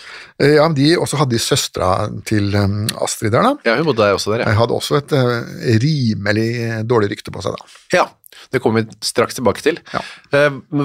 Ja, 0.41 0.65
men 0.65 0.77
de 0.77 0.93
også 0.99 1.19
hadde 1.19 1.35
de 1.35 1.41
søstera 1.41 2.07
til 2.27 2.49
um, 2.57 2.87
Astrid 3.03 3.33
der, 3.35 3.45
da. 3.45 3.53
Ja, 3.67 3.77
hun 3.79 3.87
bodde 3.89 4.03
der 4.03 4.17
også 4.17 4.33
der, 4.33 4.45
ja. 4.45 4.55
Hadde 4.57 4.75
også 4.75 4.97
et 5.01 5.13
eh, 5.15 5.77
rimelig 5.83 6.49
dårlig 6.89 7.11
rykte 7.13 7.33
på 7.33 7.43
seg, 7.45 7.55
da. 7.57 7.77
Ja, 7.93 8.07
det 8.51 8.61
kommer 8.63 8.81
vi 8.81 8.97
straks 9.05 9.37
tilbake 9.37 9.61
til. 9.63 9.77
Ja. 9.93 10.01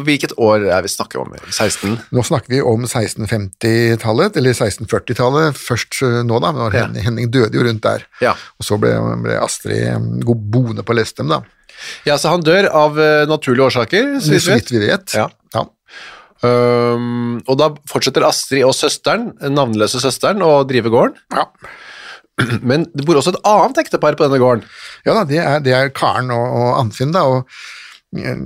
Hvilket 0.06 0.35
år 0.37 0.66
er 0.68 0.85
vi 0.85 0.92
snakker 0.92 1.23
om? 1.23 1.35
16? 1.49 1.96
Nå 2.14 2.25
snakker 2.26 2.52
vi 2.52 2.61
om 2.61 2.85
1650-tallet, 2.85 4.37
eller 4.37 4.54
1640-tallet 4.54 5.58
først 5.58 6.02
eh, 6.04 6.20
nå, 6.26 6.40
da. 6.44 6.52
Når 6.56 6.76
Henning, 6.80 7.08
Henning 7.08 7.32
døde 7.32 7.56
jo 7.56 7.66
rundt 7.66 7.85
der. 7.87 8.06
Ja. 8.23 8.37
Og 8.61 8.68
så 8.68 8.78
ble, 8.82 8.92
ble 9.25 9.38
Astrid 9.40 10.26
boende 10.26 10.85
på 10.87 10.96
Lestem, 10.99 11.32
da. 11.32 11.42
Ja, 12.06 12.16
så 12.18 12.32
han 12.32 12.44
dør 12.44 12.68
av 12.73 13.00
eh, 13.00 13.25
naturlige 13.28 13.70
årsaker, 13.70 14.18
så 14.20 14.38
Så 14.40 14.56
vidt 14.56 14.73
vi 14.73 14.85
vet. 14.87 15.16
Ja. 15.16 15.28
Ja. 15.54 15.66
Um, 16.45 17.38
og 17.49 17.57
da 17.61 17.71
fortsetter 17.88 18.26
Astrid 18.28 18.64
og 18.66 18.75
søsteren, 18.76 19.31
navnløse 19.55 20.00
søsteren, 20.02 20.43
å 20.45 20.61
drive 20.69 20.93
gården. 20.93 21.16
Ja. 21.37 21.47
Men 22.69 22.85
det 22.93 23.07
bor 23.09 23.16
også 23.16 23.33
et 23.33 23.40
annet 23.49 23.78
ektepar 23.87 24.19
på 24.19 24.26
denne 24.26 24.40
gården. 24.43 24.66
Ja 25.09 25.14
da, 25.16 25.25
det 25.28 25.40
er, 25.40 25.61
det 25.64 25.73
er 25.76 25.93
Karen 25.97 26.28
og, 26.35 26.45
og 26.61 26.71
Anfinn, 26.83 27.14
da, 27.16 27.23
og 27.25 28.21
eh, 28.21 28.45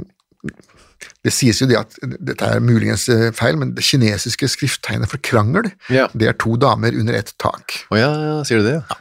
det 1.27 1.33
sies 1.37 1.59
jo 1.61 1.67
det 1.69 1.77
at 1.81 1.99
dette 2.31 2.47
er 2.47 2.63
muligens 2.65 3.09
eh, 3.13 3.27
feil, 3.37 3.59
men 3.61 3.75
det 3.77 3.85
kinesiske 3.85 4.49
skrifttegnet 4.55 5.11
for 5.11 5.21
krangel, 5.27 5.73
Ja. 5.93 6.07
det 6.15 6.31
er 6.31 6.39
to 6.41 6.55
damer 6.61 6.95
under 6.97 7.19
ett 7.19 7.35
tak. 7.43 7.81
Å 7.93 7.99
ja, 7.99 8.11
sier 8.49 8.63
du 8.63 8.69
det? 8.71 8.79
Ja. 8.81 9.01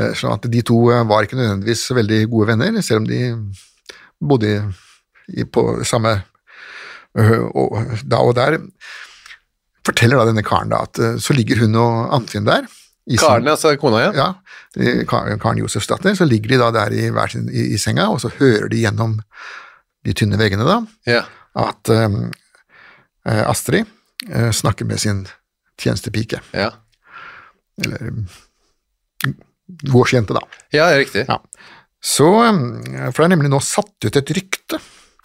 Eh, 0.00 0.14
Sånn 0.18 0.32
at 0.34 0.48
de 0.50 0.64
to 0.66 0.80
var 0.88 1.28
ikke 1.28 1.38
nødvendigvis 1.38 1.84
veldig 1.94 2.22
gode 2.32 2.54
venner, 2.54 2.80
selv 2.82 3.04
om 3.04 3.10
de 3.12 3.20
bodde 4.22 4.56
i, 5.28 5.44
på 5.44 5.82
samme 5.86 6.16
og, 7.14 7.96
da 8.08 8.20
og 8.24 8.34
der. 8.38 8.58
Forteller 9.86 10.20
da 10.20 10.28
denne 10.30 10.44
karen 10.46 10.70
da 10.70 10.84
at 10.86 10.98
eh, 11.02 11.16
så 11.18 11.34
ligger 11.34 11.58
hun 11.64 11.74
og 11.80 12.12
Anfinn 12.14 12.46
der. 12.46 12.68
Karen, 13.18 13.48
altså 13.50 13.72
kona, 13.82 13.98
ja. 14.04 14.10
ja, 14.14 14.26
eh, 14.78 15.00
Karen 15.10 15.40
Karen 15.42 15.58
Josefs 15.58 15.88
datter, 15.90 16.14
så 16.14 16.22
ligger 16.28 16.52
de 16.54 16.58
da 16.60 16.68
der 16.76 16.94
i, 16.94 17.08
hver 17.10 17.32
sin, 17.32 17.48
i, 17.50 17.72
i 17.74 17.78
senga, 17.82 18.06
og 18.14 18.20
så 18.22 18.30
hører 18.38 18.68
de 18.70 18.78
gjennom 18.84 19.16
de 20.06 20.14
tynne 20.14 20.38
veggene 20.38 20.62
da, 20.68 20.76
Ja. 21.10 21.24
at 21.58 21.90
um, 21.90 22.30
eh, 23.26 23.42
Astrid 23.50 23.90
uh, 24.30 24.52
snakker 24.54 24.86
med 24.86 25.02
sin 25.02 25.24
tjenestepike, 25.82 26.38
Ja, 26.54 26.70
eller 27.82 28.12
um, 28.14 28.22
gårdsjente 29.90 30.38
da. 30.38 30.46
ja 30.74 30.86
riktig. 30.94 31.26
Ja. 31.26 31.40
Så, 32.02 32.26
um, 32.46 32.64
for 33.10 33.18
det 33.18 33.26
er 33.26 33.34
nemlig 33.34 33.50
nå 33.50 33.58
satt 33.66 33.94
ut 34.06 34.16
et 34.22 34.30
rykte 34.38 34.78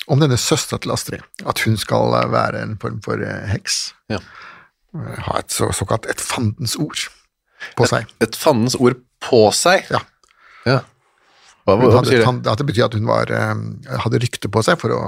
om 0.07 0.21
denne 0.21 0.37
søstera 0.39 0.79
til 0.83 0.93
Astrid, 0.93 1.23
at 1.45 1.63
hun 1.65 1.77
skal 1.79 2.13
uh, 2.15 2.27
være 2.31 2.61
en 2.63 2.77
form 2.81 2.99
for 3.05 3.19
uh, 3.19 3.47
heks. 3.51 3.79
Ja. 4.13 4.21
Uh, 4.95 5.15
Ha 5.27 5.39
et 5.41 5.51
så, 5.53 5.71
såkalt 5.75 6.07
et 6.09 6.21
fandens 6.23 6.77
ord 6.79 7.07
på 7.77 7.89
seg. 7.89 8.07
Et 8.23 8.37
fandens 8.37 8.77
ord 8.79 8.99
på 9.23 9.41
seg. 9.57 9.89
Ja. 9.91 10.03
Ja. 10.67 10.79
Hva, 11.67 11.75
hva, 11.75 11.89
hva 11.91 12.01
betyr 12.05 12.23
det? 12.23 12.47
at 12.53 12.61
det 12.61 12.67
betyr 12.69 12.85
at 12.87 12.95
hun 12.95 13.07
var, 13.09 13.31
hadde 14.05 14.19
rykte 14.23 14.47
på 14.51 14.61
seg 14.63 14.79
for 14.79 14.93
å 14.95 15.01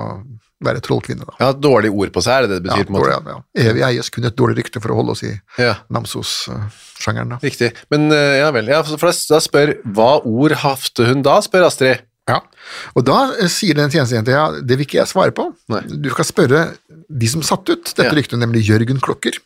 være 0.66 0.82
trollkvinne. 0.84 1.24
Da. 1.28 1.36
Ja, 1.40 1.50
dårlig 1.56 1.92
ord 1.94 2.12
på 2.16 2.24
seg, 2.24 2.36
er 2.44 2.48
det 2.48 2.58
det 2.58 2.66
betyr? 2.68 2.82
Ja, 2.84 2.88
på 2.88 2.92
en 2.92 2.98
måte? 2.98 3.12
dårlig, 3.16 3.36
ja. 3.36 3.70
Evig 3.70 3.84
eies 3.88 4.12
kun 4.12 4.28
et 4.28 4.36
dårlig 4.40 4.58
rykte 4.60 4.82
for 4.84 4.92
å 4.94 4.98
holde 5.00 5.16
oss 5.16 5.24
i 5.24 5.32
Ja, 5.60 5.78
Namsos-sjangeren. 5.96 7.38
riktig. 7.44 7.72
Men 7.94 8.10
eh, 8.16 8.40
ja 8.42 8.50
vel, 8.56 8.68
ja, 8.72 8.82
for 8.84 9.08
da 9.08 9.40
spør 9.44 9.78
hva 9.88 10.12
ord 10.28 10.58
hafte 10.66 11.08
hun 11.08 11.24
da, 11.26 11.40
spør 11.46 11.70
Astrid. 11.70 12.04
Ja. 12.30 12.40
Og 12.96 13.06
da 13.08 13.18
eh, 13.40 13.50
sier 13.52 13.78
den 13.80 13.90
tjenestejenta 13.94 14.36
ja, 14.36 14.46
det 14.62 14.78
vil 14.78 14.86
ikke 14.86 15.02
jeg 15.02 15.10
svare 15.12 15.34
på. 15.36 15.48
Nei. 15.74 15.82
Du 15.90 16.10
skal 16.14 16.28
spørre 16.30 16.64
de 17.10 17.30
som 17.32 17.42
satte 17.46 17.74
ut 17.76 17.90
dette 17.90 18.06
Ja. 18.08 18.16
ryktet, 18.16 18.38
nemlig 18.42 18.62
Jørgen 18.70 19.02
Klokker 19.04 19.40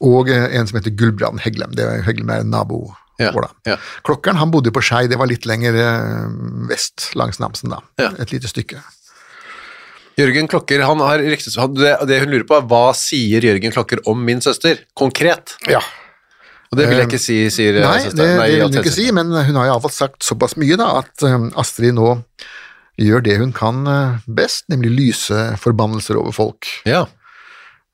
og 0.00 0.30
eh, 0.32 0.46
en 0.56 0.66
som 0.70 0.78
heter 0.78 0.94
Gulbrand 0.96 1.42
Heglem. 1.44 1.74
Det 1.76 1.84
er, 1.84 2.04
Heglem 2.06 2.30
er 2.32 2.44
en 2.46 2.54
nabo 2.54 2.86
Ja, 3.20 3.34
ja. 3.68 3.74
Klokkeren 4.06 4.38
han 4.40 4.48
bodde 4.54 4.70
på 4.72 4.80
Skei, 4.80 5.02
det 5.12 5.18
var 5.20 5.28
litt 5.28 5.44
lenger 5.44 5.74
eh, 5.76 6.30
vest 6.70 7.10
langs 7.20 7.36
Namsen, 7.42 7.74
da. 7.74 7.82
Ja. 8.00 8.14
Et 8.22 8.32
lite 8.32 8.48
stykke. 8.48 8.80
Jørgen 10.20 10.48
Klokker, 10.48 10.82
han 10.84 11.00
har 11.04 11.20
riktig, 11.22 11.52
Det, 11.76 11.92
det 12.08 12.20
hun 12.22 12.32
lurer 12.32 12.46
på 12.48 12.56
er, 12.58 12.64
hva 12.68 12.90
sier 12.96 13.44
Jørgen 13.44 13.72
Klokker 13.74 14.00
om 14.08 14.24
min 14.24 14.40
søster? 14.44 14.80
Konkret. 14.96 15.54
Ja. 15.68 15.80
Og 16.70 16.78
det 16.78 16.86
vil 16.86 17.00
jeg 17.00 17.08
ikke 17.10 17.18
si, 17.18 17.36
sier 17.50 17.80
eh, 17.80 17.82
Nei, 17.82 18.02
det, 18.06 18.14
det 18.14 18.48
vil 18.52 18.60
hun 18.62 18.76
ikke 18.78 18.94
si, 18.94 19.08
men 19.14 19.32
hun 19.34 19.56
har 19.58 19.70
iallfall 19.72 19.90
sagt 19.94 20.22
såpass 20.26 20.54
mye 20.60 20.76
da, 20.78 20.90
at 21.02 21.24
eh, 21.26 21.48
Astrid 21.58 21.96
nå 21.96 22.12
gjør 23.00 23.24
det 23.26 23.38
hun 23.40 23.54
kan 23.56 23.80
eh, 23.90 24.20
best, 24.30 24.68
nemlig 24.70 24.92
lyse 24.94 25.40
forbannelser 25.58 26.20
over 26.20 26.36
folk. 26.36 26.68
Ja. 26.86 27.06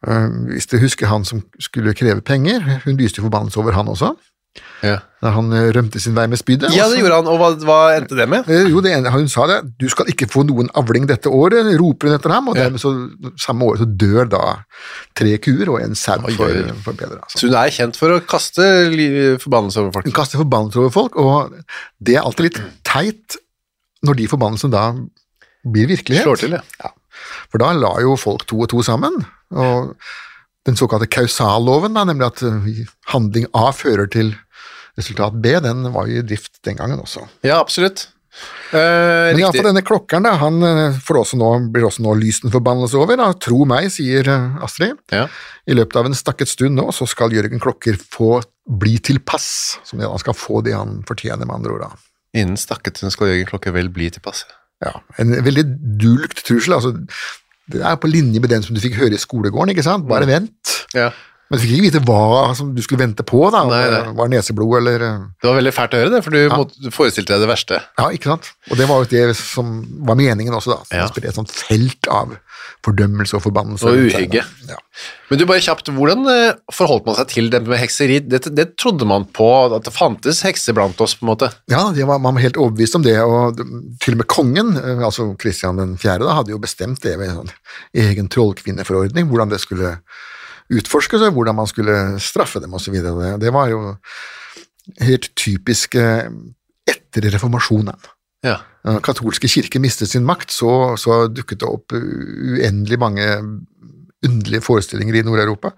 Eh, 0.06 0.28
Hvis 0.52 0.68
du 0.68 0.76
husker 0.82 1.08
han 1.08 1.24
som 1.24 1.40
skulle 1.62 1.96
kreve 1.96 2.20
penger, 2.20 2.64
hun 2.84 3.00
lyste 3.00 3.22
jo 3.22 3.28
forbannelse 3.30 3.60
over 3.62 3.76
han 3.78 3.88
også, 3.88 4.12
Ja. 4.84 4.98
da 5.24 5.30
han 5.32 5.48
eh, 5.56 5.70
rømte 5.74 5.98
sin 5.98 6.14
vei 6.14 6.26
med 6.30 6.38
spydet. 6.38 6.68
ja, 6.76 6.84
det 6.92 6.98
gjorde 7.00 7.16
han, 7.16 7.28
og 7.32 7.38
hva, 7.40 7.48
hva 7.64 7.78
endte 7.96 8.14
det 8.18 8.26
med? 8.28 8.44
Eh, 8.52 8.68
Jo, 8.70 8.82
det 8.84 8.92
ene, 8.92 9.10
hun 9.10 9.26
sa 9.32 9.46
det, 9.50 9.56
du 9.80 9.86
skal 9.90 10.06
ikke 10.12 10.28
få 10.30 10.44
noen 10.46 10.68
avling 10.78 11.06
dette 11.08 11.32
året, 11.32 11.70
roper 11.80 12.10
hun 12.10 12.16
etter 12.18 12.34
ham, 12.34 12.48
og 12.52 12.56
Ja. 12.60 12.66
dermed 12.68 12.82
så, 12.82 12.92
samme 13.40 13.64
året 13.66 13.82
så 13.82 13.88
dør 13.88 14.28
da 14.30 14.42
tre 15.16 15.32
kuer 15.42 15.72
og 15.72 15.80
en 15.82 15.94
sau 15.98 16.20
for, 16.36 16.52
for 16.84 16.92
bedre. 17.00 17.18
Altså. 17.24 17.40
Så 17.40 17.48
hun 17.48 17.56
er 17.62 17.72
kjent 17.74 17.96
for 17.96 18.14
å 18.14 18.20
kaste 18.20 18.68
forbannelse 19.42 19.80
over 19.82 19.96
folk. 19.96 20.06
Hun 20.10 20.16
kaster 20.20 20.38
forbannelser 20.44 20.84
over 20.84 20.94
folk, 20.94 21.16
og 21.16 21.56
det 21.98 22.16
er 22.20 22.22
alltid 22.28 22.50
litt 22.50 22.60
teit 22.86 23.40
når 24.06 24.20
de 24.20 24.28
forbannelsene 24.30 24.70
da 24.76 24.84
blir 25.66 25.88
virkelighet. 25.90 26.22
Slår 26.28 26.44
til, 26.44 26.54
ja. 26.60 26.62
Ja. 26.84 26.92
For 27.50 27.58
da 27.62 27.72
la 27.74 27.96
jo 28.04 28.14
folk 28.20 28.44
to 28.46 28.60
og 28.62 28.68
to 28.70 28.84
sammen, 28.86 29.16
og 29.56 29.96
den 30.66 30.74
såkalte 30.78 31.06
kausalloven, 31.10 31.94
da, 31.94 32.02
nemlig 32.04 32.26
at 32.26 32.40
eh, 32.42 32.84
handling 33.12 33.46
A 33.54 33.68
fører 33.74 34.08
til 34.10 34.32
resultat 34.98 35.34
B, 35.42 35.54
den 35.64 35.86
var 35.94 36.06
jo 36.10 36.20
i 36.20 36.26
drift 36.26 36.58
den 36.66 36.76
gangen 36.78 37.00
også. 37.02 37.26
Ja, 37.46 37.58
absolutt. 37.60 38.08
Eh, 38.74 39.30
Men 39.32 39.38
iallfall 39.40 39.68
denne 39.70 39.82
klokkeren, 39.86 40.26
da, 40.26 40.34
han 40.40 40.58
eh, 40.66 40.96
får 41.04 41.20
også 41.22 41.38
nå, 41.40 41.50
blir 41.72 41.86
også 41.88 42.02
nå 42.04 42.12
lyst 42.20 42.44
en 42.44 42.52
forbannelse 42.52 42.98
over. 43.00 43.16
Da. 43.20 43.30
Tro 43.40 43.62
meg, 43.68 43.88
sier 43.94 44.28
eh, 44.28 44.58
Astrid. 44.66 44.98
Ja. 45.14 45.24
I 45.66 45.76
løpet 45.78 45.96
av 46.00 46.08
en 46.10 46.16
stakket 46.18 46.50
stund 46.50 46.76
nå, 46.76 46.88
så 46.92 47.08
skal 47.08 47.32
Jørgen 47.32 47.62
Klokker 47.62 47.96
få 48.00 48.42
bli 48.66 48.96
til 48.98 49.20
pass. 49.24 49.78
Som 49.88 50.02
han 50.04 50.20
skal 50.22 50.36
få 50.36 50.60
det 50.66 50.74
han 50.76 50.98
fortjener, 51.08 51.46
med 51.48 51.56
andre 51.60 51.76
ord. 51.78 51.86
da. 51.86 51.90
Innen 52.36 52.58
stakket 52.60 53.00
stund 53.00 53.14
skal 53.14 53.32
Jørgen 53.32 53.48
Klokker 53.54 53.72
vel 53.76 53.88
bli 53.94 54.10
til 54.12 54.24
pass. 54.24 54.44
Ja, 54.84 54.92
En 55.16 55.32
veldig 55.40 55.64
dulgt 56.02 56.42
trussel. 56.44 56.74
altså 56.76 56.92
Det 57.72 57.80
er 57.80 57.96
på 57.96 58.10
linje 58.10 58.42
med 58.44 58.50
den 58.52 58.62
som 58.66 58.76
du 58.76 58.82
fikk 58.82 58.98
høre 59.00 59.16
i 59.16 59.22
skolegården. 59.22 59.72
ikke 59.72 59.86
sant? 59.86 60.04
Bare 60.10 60.28
vent. 60.28 60.74
Ja. 60.92 61.08
Men 61.46 61.58
du 61.58 61.62
fikk 61.62 61.74
ikke 61.76 61.86
vite 61.86 62.00
hva 62.02 62.54
som 62.58 62.72
du 62.74 62.80
skulle 62.82 63.04
vente 63.04 63.22
på. 63.26 63.38
da, 63.54 63.60
Nei, 63.70 63.82
nei. 63.92 64.14
var 64.18 64.30
neseblod 64.32 64.80
eller 64.80 65.04
eh, 65.06 65.18
Det 65.42 65.46
var 65.50 65.60
veldig 65.60 65.74
fælt 65.76 65.94
å 65.94 66.00
høre 66.00 66.14
det, 66.16 66.22
for 66.26 66.34
du 66.34 66.40
måtte, 66.50 66.80
du 66.82 66.88
forestilte 66.94 67.36
deg 67.36 67.44
det 67.44 67.50
verste. 67.52 67.78
Ja, 68.00 68.08
ikke 68.16 68.32
sant? 68.32 68.50
Og 68.70 68.80
det 68.80 68.88
var 68.90 69.04
jo 69.04 69.10
det 69.12 69.36
som 69.38 69.76
var 70.08 70.18
meningen 70.18 70.56
også, 70.58 70.74
da. 70.74 70.80
Ja. 70.90 71.04
Ja. 71.04 71.12
Spre 71.12 71.30
et 71.30 71.38
sånt 71.38 71.54
felt 71.54 72.10
av 72.10 72.34
fordømmelse 72.86 73.38
og 73.38 73.44
forbannelse. 73.44 73.86
Og 73.86 74.08
uhygge. 74.10 74.42
Ja. 74.66 74.78
Men 75.30 75.40
du 75.40 75.44
bare 75.46 75.62
kjapt, 75.62 75.88
hvordan 75.94 76.26
eh, 76.30 76.58
forholdt 76.74 77.06
man 77.06 77.16
seg 77.18 77.30
til 77.30 77.50
det 77.54 77.62
med 77.66 77.78
hekseri? 77.78 78.18
Det, 78.26 78.42
det 78.54 78.66
trodde 78.78 79.06
man 79.06 79.26
på, 79.36 79.46
at 79.70 79.86
det 79.86 79.94
fantes 79.94 80.42
hekser 80.46 80.74
blant 80.76 81.00
oss, 81.02 81.14
på 81.18 81.26
en 81.26 81.30
måte. 81.32 81.50
Ja, 81.70 81.84
det 81.94 82.06
var, 82.10 82.18
man 82.22 82.38
var 82.38 82.42
helt 82.46 82.58
overbevist 82.58 82.98
om 82.98 83.06
det, 83.06 83.16
og 83.22 83.58
til 84.02 84.16
og 84.16 84.22
med 84.22 84.30
kongen, 84.30 84.74
eh, 84.82 85.02
altså 85.06 85.30
Kristian 85.38 85.78
4., 85.94 86.18
da, 86.26 86.36
hadde 86.40 86.54
jo 86.54 86.62
bestemt 86.62 87.02
det 87.06 87.16
ved 87.20 87.30
en 87.30 87.42
sånn 87.44 87.54
egen 88.06 88.30
trollkvinneforordning, 88.34 89.30
hvordan 89.30 89.54
det 89.54 89.62
skulle 89.62 89.96
utforskes, 90.72 91.22
seg, 91.22 91.34
hvordan 91.36 91.58
man 91.58 91.70
skulle 91.70 91.96
straffe 92.22 92.62
dem 92.62 92.74
osv. 92.76 92.96
Det, 93.02 93.30
det 93.42 93.52
var 93.54 93.70
jo 93.72 93.80
helt 95.02 95.30
typisk 95.38 95.96
eh, 95.98 96.28
etter 96.86 97.30
reformasjonen. 97.34 98.08
Ja. 98.46 98.60
Den 98.86 99.02
katolske 99.02 99.50
kirke 99.50 99.80
mistet 99.82 100.12
sin 100.12 100.26
makt, 100.26 100.52
så, 100.54 100.94
så 101.00 101.24
dukket 101.32 101.62
det 101.62 101.70
opp 101.70 101.94
uendelig 101.96 103.00
mange 103.02 103.26
underlige 104.26 104.64
forestillinger 104.64 105.18
i 105.18 105.26
Nord-Europa, 105.26 105.74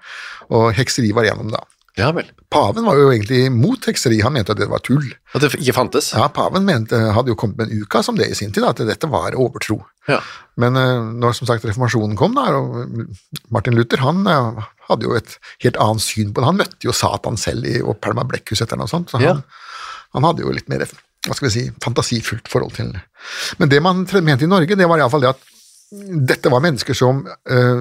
og 0.54 0.70
hekseri 0.76 1.10
var 1.16 1.26
gjennom 1.28 1.50
da. 1.52 1.64
Ja. 1.98 2.12
Paven 2.52 2.84
var 2.86 2.94
jo 2.94 3.08
egentlig 3.10 3.48
mot 3.50 3.82
hekseri, 3.88 4.20
han 4.22 4.36
mente 4.36 4.54
at 4.54 4.60
det 4.60 4.68
var 4.70 4.82
tull. 4.86 5.02
At 5.34 5.42
det 5.42 5.50
ikke 5.58 5.74
fantes? 5.74 6.12
Ja, 6.14 6.28
paven 6.30 6.62
mente, 6.68 7.00
hadde 7.16 7.32
jo 7.32 7.38
kommet 7.38 7.58
med 7.58 7.72
en 7.72 7.82
ukas 7.82 8.08
om 8.12 8.18
det 8.20 8.28
i 8.30 8.36
sin 8.38 8.54
tid, 8.54 8.66
at 8.68 8.78
dette 8.86 9.10
var 9.10 9.34
overtro. 9.34 9.80
Ja. 10.06 10.20
Men 10.60 10.78
eh, 10.78 11.08
når 11.24 11.34
som 11.40 11.50
sagt 11.50 11.66
reformasjonen 11.66 12.14
kom, 12.18 12.38
da, 12.38 12.46
og 12.54 13.50
Martin 13.54 13.74
Luther 13.74 14.04
han 14.04 14.22
eh, 14.30 14.62
hadde 14.88 15.04
jo 15.08 15.14
et 15.18 15.36
helt 15.64 15.76
annet 15.84 16.02
syn 16.04 16.32
på 16.32 16.40
det. 16.40 16.48
Han 16.48 16.58
møtte 16.60 16.88
jo 16.88 16.92
Satan 16.96 17.36
selv 17.40 17.66
i 17.68 17.78
og 17.82 18.00
Palma 18.04 18.24
Blekkhus 18.28 18.62
etter 18.64 18.76
noe 18.80 18.88
sånt, 18.90 19.10
så 19.12 19.18
han, 19.20 19.26
Ja. 19.26 19.36
han 20.16 20.24
hadde 20.24 20.42
jo 20.46 20.52
litt 20.54 20.68
mer 20.68 20.86
hva 21.26 21.34
skal 21.34 21.48
vi 21.48 21.52
si, 21.52 21.62
fantasifullt 21.82 22.46
forhold 22.48 22.72
til 22.76 22.92
Men 23.58 23.68
det 23.68 23.80
man 23.82 24.04
mente 24.22 24.44
i 24.46 24.48
Norge, 24.48 24.76
det 24.78 24.86
var 24.88 24.98
iallfall 25.02 25.20
det 25.26 25.32
at 25.34 25.40
dette 26.28 26.50
var 26.52 26.60
mennesker 26.60 26.94
som 26.94 27.24
eh, 27.26 27.80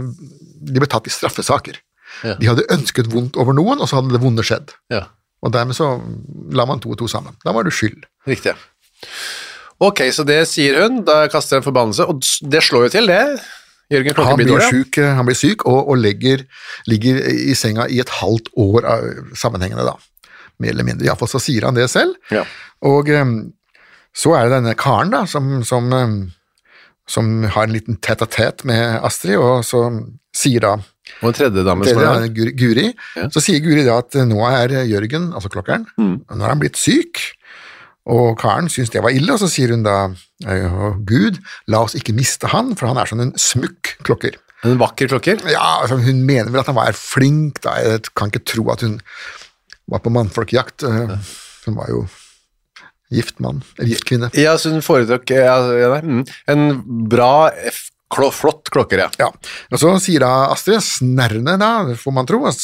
De 0.64 0.80
ble 0.82 0.88
tatt 0.90 1.08
i 1.08 1.12
straffesaker. 1.14 1.78
Ja. 2.24 2.34
De 2.40 2.48
hadde 2.48 2.66
ønsket 2.74 3.08
vondt 3.14 3.38
over 3.38 3.54
noen, 3.54 3.80
og 3.80 3.88
så 3.88 4.00
hadde 4.00 4.12
det 4.16 4.22
vonde 4.24 4.44
skjedd. 4.44 4.74
Ja, 4.90 5.06
Og 5.46 5.52
dermed 5.54 5.76
så 5.78 6.02
la 6.52 6.66
man 6.66 6.80
to 6.82 6.90
og 6.92 6.98
to 6.98 7.08
sammen. 7.08 7.36
Da 7.46 7.52
var 7.54 7.64
det 7.64 7.74
skyld. 7.78 8.04
riktig. 8.26 8.56
Ok, 9.80 10.02
så 10.12 10.26
det 10.26 10.40
sier 10.50 10.80
hun, 10.82 11.04
da 11.06 11.28
kaster 11.30 11.58
jeg 11.58 11.62
en 11.62 11.68
forbannelse, 11.68 12.08
og 12.10 12.24
det 12.50 12.64
slår 12.66 12.88
jo 12.88 12.94
til 12.96 13.08
det. 13.12 13.22
Jørgen 13.94 14.14
Klokke 14.18 14.28
Han 14.28 14.38
blir 14.42 14.50
dårlig. 14.52 14.70
syk, 14.74 14.98
eh, 15.00 15.14
han 15.16 15.26
blir 15.30 15.38
syk 15.40 15.66
og, 15.66 15.88
og 15.94 15.98
legger, 16.02 16.44
ligger 16.92 17.22
i 17.32 17.54
senga 17.56 17.86
i 17.88 18.00
et 18.04 18.10
halvt 18.20 18.50
år 18.58 18.88
sammenhengende, 19.36 19.86
da. 19.88 19.96
Mer 20.60 20.74
eller 20.74 20.84
mindre. 20.84 21.06
Iallfall 21.06 21.30
så 21.30 21.40
sier 21.40 21.64
han 21.70 21.76
det 21.78 21.86
selv. 21.94 22.16
Ja. 22.34 22.44
Og 22.82 23.08
så 24.18 24.34
er 24.36 24.48
det 24.50 24.56
denne 24.58 24.74
karen 24.76 25.12
da, 25.14 25.24
som, 25.30 25.62
som, 25.64 25.88
som 27.08 27.44
har 27.54 27.68
en 27.68 27.76
liten 27.76 28.00
tett-a-tett 28.02 28.66
med 28.68 28.98
Astrid, 29.06 29.38
og 29.38 29.62
så 29.68 29.84
sier 30.36 30.66
da 30.66 30.72
Og 31.22 31.30
en 31.30 31.38
tredje 31.38 31.64
dame 31.64 31.86
tredje, 31.86 32.04
som 32.04 32.24
er. 32.26 32.28
Guri, 32.58 32.88
Ja. 33.16 33.30
Så 33.32 33.40
sier 33.46 33.62
Guri 33.64 33.86
da 33.88 34.00
at 34.02 34.18
nå 34.28 34.42
er 34.50 34.74
Jørgen, 34.90 35.30
altså 35.34 35.50
klokkeren, 35.54 35.86
Mm. 35.98 36.18
nå 36.28 36.44
er 36.44 36.50
han 36.50 36.60
blitt 36.60 36.76
syk, 36.82 37.22
og 38.08 38.38
Karen 38.40 38.70
syns 38.72 38.92
det 38.94 39.04
var 39.04 39.12
ille, 39.16 39.34
og 39.34 39.42
så 39.42 39.50
sier 39.52 39.74
hun 39.76 39.84
da 39.84 39.98
Gud, 41.08 41.42
la 41.68 41.82
oss 41.84 41.98
ikke 41.98 42.16
miste 42.16 42.48
han, 42.52 42.72
for 42.80 42.88
han 42.88 43.00
er 43.02 43.10
sånn 43.10 43.26
en 43.26 43.34
smukk 43.42 43.98
klokker. 44.08 44.38
En 44.66 44.78
vakker 44.80 45.10
klokker. 45.12 45.42
Ja, 45.52 45.82
altså, 45.84 46.00
hun 46.02 46.24
mener 46.26 46.50
vel 46.54 46.62
at 46.64 46.70
han 46.72 46.78
var 46.78 46.96
flink, 46.98 47.60
da. 47.66 47.76
Jeg 47.84 48.08
kan 48.18 48.32
ikke 48.32 48.46
tro 48.48 48.64
at 48.74 48.86
hun 48.86 48.96
var 49.92 50.02
på 50.04 50.14
mannfolkjakt. 50.14 50.88
Hun 50.88 51.78
var 51.78 51.92
jo 51.92 52.06
gift 53.14 53.38
mann, 53.44 53.62
eller 53.78 53.92
gift 53.94 54.08
kvinne. 54.08 54.32
Ja, 54.36 54.58
så 54.60 54.72
hun 54.74 54.84
foretrakk 54.84 55.32
ja, 55.32 55.54
mm. 56.04 56.24
en 56.52 56.66
bra, 57.08 57.52
flott 58.36 58.72
klokker, 58.74 59.06
ja. 59.06 59.12
Ja, 59.22 59.30
og 59.72 59.80
så 59.80 59.94
sier 60.04 60.26
da 60.26 60.32
Astrid, 60.52 60.84
snerrende 60.84 61.56
da, 61.62 61.72
får 62.00 62.16
man 62.18 62.28
tro, 62.28 62.42
at 62.50 62.60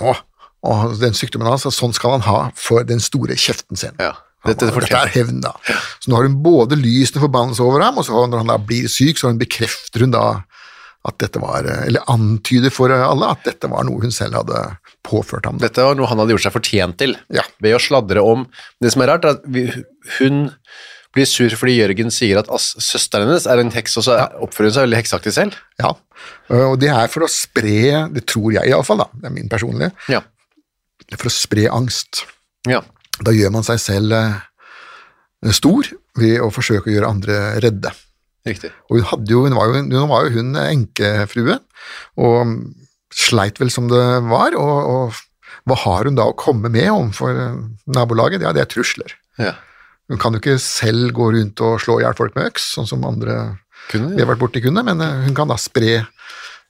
nå, 0.00 0.14
og 0.62 0.98
den 1.00 1.12
sykdommen 1.16 1.48
hans, 1.48 1.64
sånn 1.64 1.94
skal 1.96 2.18
han 2.18 2.26
ha 2.28 2.50
for 2.54 2.84
den 2.84 3.00
store 3.00 3.36
kjeften 3.36 3.76
sin. 3.78 3.94
ja. 3.98 4.12
Dette 4.46 4.70
var- 4.72 4.80
Dette 4.80 4.96
er 4.96 5.08
hevn, 5.12 5.42
da. 5.44 5.50
Så 6.00 6.08
nå 6.08 6.16
har 6.16 6.22
hun 6.24 6.42
både 6.42 6.72
lysende 6.80 7.20
forbannelse 7.20 7.60
over 7.60 7.82
ham, 7.84 7.98
og 7.98 8.04
så 8.06 8.22
når 8.26 8.38
han 8.38 8.46
da 8.46 8.56
blir 8.56 8.88
syk, 8.88 9.18
så 9.20 9.28
hun 9.28 9.38
bekrefter 9.38 10.00
hun 10.00 10.10
da 10.12 10.42
at 11.04 11.18
dette 11.18 11.36
var, 11.40 11.60
eller 11.64 12.00
antyder 12.08 12.72
for 12.72 12.88
alle, 12.90 13.28
at 13.30 13.44
dette 13.44 13.68
var 13.68 13.84
noe 13.84 14.00
hun 14.00 14.10
selv 14.10 14.34
hadde 14.40 14.78
påført 15.04 15.44
ham. 15.44 15.58
Dette 15.58 15.84
var 15.84 15.94
noe 15.94 16.06
han 16.08 16.16
hadde 16.18 16.30
gjort 16.32 16.46
seg 16.46 16.52
fortjent 16.56 16.96
til, 16.96 17.16
Ja. 17.30 17.42
ved 17.60 17.74
å 17.76 17.80
sladre 17.80 18.24
om 18.24 18.46
Det 18.80 18.92
som 18.92 19.02
er 19.02 19.08
rart, 19.08 19.24
er 19.26 19.28
at 19.36 19.42
vi, 19.44 19.66
hun 20.18 20.54
blir 21.14 21.26
sur 21.26 21.50
fordi 21.50 21.76
Jørgen 21.76 22.10
sier 22.10 22.38
at 22.38 22.48
ass, 22.48 22.74
søsteren 22.78 23.26
hennes 23.28 23.46
er 23.46 23.58
en 23.60 23.70
heks, 23.70 23.98
og 23.98 24.04
så 24.04 24.16
oppfører 24.40 24.72
hun 24.72 24.72
seg 24.72 24.88
veldig 24.88 25.02
hekseaktig 25.04 25.32
selv. 25.34 25.52
Ja, 25.78 25.92
og 26.48 26.80
det 26.80 26.88
er 26.88 27.08
for 27.08 27.20
å 27.20 27.28
spre, 27.28 28.08
det 28.12 28.24
tror 28.26 28.52
jeg 28.54 28.70
iallfall, 28.72 29.04
det 29.20 29.24
er 29.26 29.30
min 29.36 29.48
personlige, 29.50 29.92
Ja. 30.08 30.20
For 31.16 31.30
å 31.30 31.34
spre 31.34 31.68
angst. 31.72 32.24
ja. 32.68 32.82
Da 33.20 33.34
gjør 33.36 33.50
man 33.52 33.64
seg 33.66 33.76
selv 33.82 34.14
eh, 34.16 35.50
stor 35.52 35.84
ved 36.16 36.38
å 36.40 36.46
forsøke 36.54 36.88
å 36.88 36.94
gjøre 36.94 37.10
andre 37.12 37.40
redde. 37.60 37.90
Riktig. 38.48 38.70
Og 38.88 39.02
hun, 39.02 39.26
jo, 39.28 39.42
hun, 39.44 39.56
var 39.58 39.68
jo, 39.68 39.82
hun 39.82 40.08
var 40.08 40.24
jo 40.24 40.38
hun 40.38 40.56
enkefrue, 40.56 41.58
og 42.16 42.54
sleit 43.12 43.60
vel 43.60 43.72
som 43.74 43.90
det 43.90 44.04
var, 44.24 44.56
og, 44.56 44.78
og 44.88 45.18
hva 45.68 45.76
har 45.82 46.08
hun 46.08 46.16
da 46.16 46.30
å 46.30 46.36
komme 46.38 46.70
med 46.72 46.88
overfor 46.92 47.42
eh, 47.44 47.58
nabolaget? 47.92 48.46
Ja, 48.46 48.54
det 48.56 48.64
er 48.64 48.70
trusler. 48.70 49.12
Ja. 49.40 49.54
Hun 50.10 50.20
kan 50.22 50.34
jo 50.34 50.40
ikke 50.40 50.56
selv 50.62 51.12
gå 51.14 51.28
rundt 51.36 51.60
og 51.62 51.76
slå 51.84 52.00
i 52.00 52.06
hjel 52.06 52.16
folk 52.18 52.38
med 52.38 52.48
øks, 52.50 52.72
sånn 52.76 52.88
som 52.88 53.04
andre 53.06 53.58
Kunne, 53.90 54.14
vi 54.14 54.22
har 54.22 54.28
vært 54.30 54.42
borti 54.42 54.62
kunne, 54.64 54.84
men 54.86 55.02
eh, 55.04 55.26
hun 55.26 55.36
kan 55.36 55.50
da 55.50 55.58
spre 55.60 56.04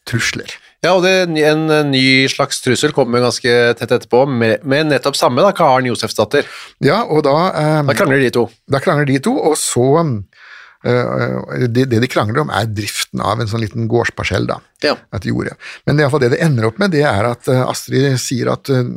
trusler. 0.08 0.52
Ja, 0.80 0.94
og 0.96 1.02
det, 1.04 1.12
en, 1.28 1.66
en 1.68 1.90
ny 1.92 2.24
slags 2.32 2.62
trussel 2.64 2.94
kommer 2.96 3.20
ganske 3.20 3.52
tett 3.76 3.90
etterpå, 3.92 4.22
med, 4.24 4.62
med 4.64 4.88
nettopp 4.88 5.18
samme, 5.18 5.42
da, 5.44 5.52
Karen 5.56 5.90
Josefsdatter. 5.90 6.46
Ja, 6.80 7.02
og 7.04 7.26
da 7.26 7.34
eh, 7.50 7.80
Da 7.90 7.96
krangler 7.98 8.22
de 8.24 8.30
to. 8.32 8.46
Da 8.70 8.80
krangler 8.80 9.08
de 9.10 9.18
to, 9.20 9.34
og 9.50 9.58
så 9.60 9.84
eh, 10.00 11.66
det, 11.68 11.84
det 11.92 12.00
de 12.00 12.08
krangler 12.08 12.40
om, 12.46 12.54
er 12.56 12.70
driften 12.72 13.20
av 13.20 13.42
en 13.42 13.50
sånn 13.50 13.60
liten 13.60 13.90
gårdsparsell, 13.92 14.48
da. 14.48 14.56
Ja. 14.86 14.96
At 15.12 15.26
de 15.26 15.34
gjorde. 15.34 15.58
Men 15.84 16.00
det, 16.00 16.08
det 16.24 16.32
det 16.32 16.40
ender 16.48 16.70
opp 16.70 16.80
med, 16.80 16.96
det 16.96 17.04
er 17.04 17.28
at 17.28 17.52
eh, 17.52 17.60
Astrid 17.60 18.16
sier 18.24 18.54
at 18.54 18.72
eh, 18.72 18.88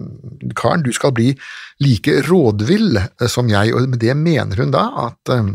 Karen, 0.56 0.88
du 0.88 0.94
skal 0.96 1.12
bli 1.20 1.34
like 1.84 2.22
rådvill 2.30 2.96
eh, 3.02 3.28
som 3.28 3.52
jeg, 3.52 3.76
og 3.76 3.92
med 3.92 4.00
det 4.00 4.16
mener 4.24 4.64
hun 4.64 4.72
da 4.72 4.88
at 5.10 5.36
eh, 5.36 5.52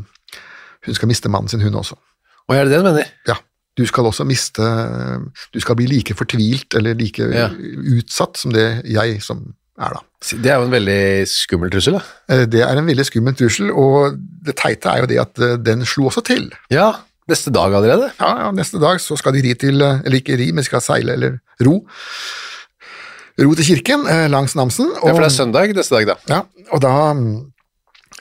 hun 0.85 1.01
skal 1.01 1.09
miste 1.09 1.33
mannen 1.33 1.49
sin, 1.49 1.65
hun 1.65 1.81
også. 1.81 1.97
Og 2.49 2.57
er 2.57 2.69
det 2.69 2.77
det 2.77 2.85
du 2.85 2.91
mener? 2.93 3.17
Ja. 3.29 3.41
Du 3.79 3.85
skal 3.87 4.09
også 4.11 4.27
miste 4.27 4.67
Du 5.55 5.61
skal 5.63 5.79
bli 5.79 5.87
like 5.87 6.15
fortvilt 6.19 6.75
eller 6.79 6.99
like 6.99 7.23
Ja. 7.33 7.49
utsatt 7.99 8.37
som 8.41 8.53
det 8.55 8.83
jeg 8.91 9.21
som 9.23 9.55
er, 9.79 9.95
da. 9.95 10.01
Det 10.43 10.51
er 10.51 10.57
jo 10.59 10.65
en 10.67 10.73
veldig 10.75 11.03
skummel 11.31 11.71
trussel, 11.71 11.95
da. 12.01 12.03
Eh, 12.35 12.47
Det 12.51 12.63
er 12.67 12.77
en 12.81 12.89
veldig 12.89 13.05
skummel 13.07 13.37
trussel, 13.39 13.71
og 13.71 14.17
det 14.19 14.57
teite 14.59 14.91
er 14.91 15.05
jo 15.05 15.07
det 15.07 15.19
at 15.23 15.39
eh, 15.47 15.53
den 15.63 15.85
slo 15.87 16.09
også 16.11 16.25
til. 16.27 16.49
Ja, 16.75 16.89
neste 17.31 17.53
dag 17.55 17.71
allerede. 17.79 18.09
Ja, 18.19 18.33
ja, 18.43 18.49
neste 18.51 18.81
dag 18.83 18.99
så 18.99 19.15
skal 19.21 19.37
de 19.37 19.45
ri 19.47 19.55
til, 19.55 19.79
eh, 19.81 20.01
eller 20.05 20.19
ikke 20.19 20.35
ri, 20.41 20.51
men 20.51 20.67
skal 20.67 20.83
seile 20.83 21.15
eller 21.15 21.39
ro. 21.63 21.77
Ro 23.39 23.55
til 23.55 23.69
kirken 23.69 24.03
langs 24.33 24.57
Namsen. 24.59 24.91
Ja, 24.99 25.13
for 25.15 25.23
det 25.23 25.29
er 25.31 25.37
søndag 25.37 25.71
neste 25.79 25.95
dag, 25.95 26.09
da. 26.11 26.17
Ja, 26.27 26.41
og 26.75 26.81
da 26.83 26.95
mm, 27.15 27.53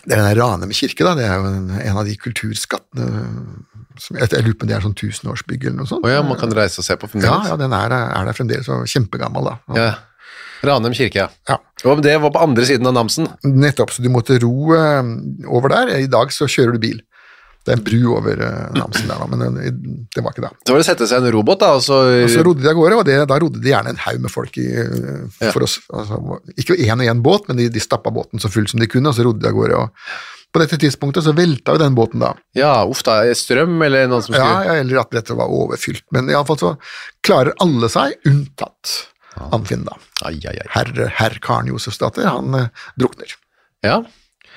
Det 0.08 0.14
er 0.16 0.38
Ranum 0.38 0.70
kirke, 0.70 1.04
da. 1.04 1.16
Det 1.18 1.26
er 1.26 1.42
jo 1.42 1.50
en, 1.50 1.72
en 1.82 1.98
av 1.98 2.06
de 2.06 2.14
kulturskattene 2.22 3.08
jeg, 3.98 4.30
jeg 4.32 4.44
lurer 4.46 4.58
på 4.60 4.68
om 4.68 4.70
det 4.72 4.76
er 4.78 4.86
sånn 4.86 4.96
tusenårsbygg 4.98 5.66
eller 5.70 5.78
noe 5.82 5.90
sånt. 5.90 6.06
Oh 6.06 6.12
ja, 6.12 6.22
man 6.26 6.38
kan 6.40 6.54
reise 6.56 6.82
og 6.84 6.88
se 6.88 6.96
på 7.00 7.08
ja, 7.08 7.14
fremdeles. 7.16 7.50
ja, 7.52 7.58
den 7.64 7.74
er, 7.78 7.98
er 7.98 8.30
der 8.30 8.38
fremdeles, 8.38 8.70
og 8.74 8.86
kjempegammel, 8.92 9.52
da. 9.52 9.58
Ja. 9.78 9.90
Ranheim 10.66 10.96
kirke, 10.98 11.26
ja. 11.28 11.28
Ja. 11.50 11.60
Og 11.86 12.00
det 12.02 12.16
var 12.22 12.32
på 12.34 12.42
andre 12.42 12.66
siden 12.66 12.88
av 12.90 12.96
Namsen. 12.98 13.28
Nettopp, 13.46 13.92
så 13.94 14.02
du 14.02 14.10
måtte 14.10 14.40
ro 14.42 14.74
eh, 14.74 15.04
over 15.54 15.70
der. 15.76 15.92
I 16.02 16.10
dag 16.10 16.34
så 16.34 16.48
kjører 16.50 16.74
du 16.78 16.82
bil. 16.82 17.04
Det 17.68 17.74
er 17.76 17.78
en 17.82 17.84
bru 17.84 18.14
over 18.16 18.40
eh, 18.42 18.70
Namsen 18.74 19.10
der, 19.12 19.22
men 19.30 19.60
eh, 19.60 19.70
det 20.16 20.24
var 20.24 20.34
ikke 20.34 20.46
da. 20.48 20.50
Så 20.66 20.74
var 20.74 20.80
det 20.82 20.86
å 20.86 20.88
sette 20.88 21.08
seg 21.12 21.20
en 21.22 21.34
robåt, 21.36 21.60
da, 21.62 21.74
og 21.78 21.84
så, 21.86 22.00
Og 22.24 22.32
så 22.34 22.46
rodde 22.48 22.64
de 22.66 22.72
av 22.72 22.78
gårde, 22.80 22.98
og 23.02 23.06
det, 23.10 23.18
da 23.30 23.38
rodde 23.44 23.62
de 23.62 23.70
gjerne 23.74 23.92
en 23.94 24.02
haug 24.08 24.24
med 24.24 24.34
folk 24.34 24.58
i 24.64 24.66
eh, 24.82 25.44
Ja. 25.44 25.52
for 25.52 25.68
oss. 25.68 25.78
Altså, 25.94 26.18
ikke 26.58 26.80
én 26.88 26.96
og 26.96 27.06
én 27.12 27.22
båt, 27.26 27.46
men 27.52 27.60
de, 27.62 27.68
de 27.76 27.84
stappa 27.84 28.10
båten 28.16 28.42
så 28.42 28.50
full 28.50 28.66
som 28.72 28.82
de 28.82 28.90
kunne, 28.90 29.12
og 29.12 29.18
så 29.20 29.28
rodde 29.28 29.44
de 29.46 29.52
av 29.52 29.58
gårde. 29.60 29.84
og 29.84 29.94
På 30.54 30.62
dette 30.64 30.78
tidspunktet 30.80 31.26
så 31.26 31.34
velta 31.38 31.76
jo 31.76 31.82
den 31.82 31.96
båten 31.98 32.22
da. 32.24 32.32
Ja, 32.58 32.72
uff 32.88 33.04
da, 33.06 33.20
strøm 33.36 33.82
eller 33.84 34.08
noen 34.08 34.24
som 34.26 34.34
Ja, 34.38 34.46
skulle 34.46 34.70
ja, 34.70 34.78
Eller 34.82 35.02
at 35.04 35.12
dette 35.14 35.36
var 35.38 35.52
overfylt. 35.54 36.06
Men 36.16 36.32
iallfall 36.32 36.60
så 36.62 36.72
klarer 37.26 37.54
alle 37.64 37.90
seg, 37.92 38.16
unntatt 38.26 38.96
Anfinn, 39.54 39.84
da. 39.86 39.94
Ai, 40.26 40.40
ai, 40.50 40.56
ai. 40.58 40.70
Herr, 40.74 40.88
herr 41.14 41.36
Karen 41.46 41.68
Josefsdatter, 41.70 42.26
han 42.26 42.56
eh, 42.58 42.72
drukner. 42.98 43.36
Ja, 43.86 44.00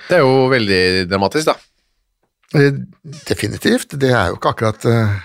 det 0.08 0.16
er 0.16 0.22
jo 0.24 0.46
veldig 0.48 0.78
dramatisk, 1.10 1.50
da. 1.50 1.56
Eh, 2.56 2.78
definitivt. 3.28 3.92
Det 4.00 4.08
er 4.10 4.30
jo 4.32 4.38
ikke 4.38 4.54
akkurat 4.54 4.86
eh, 4.88 5.18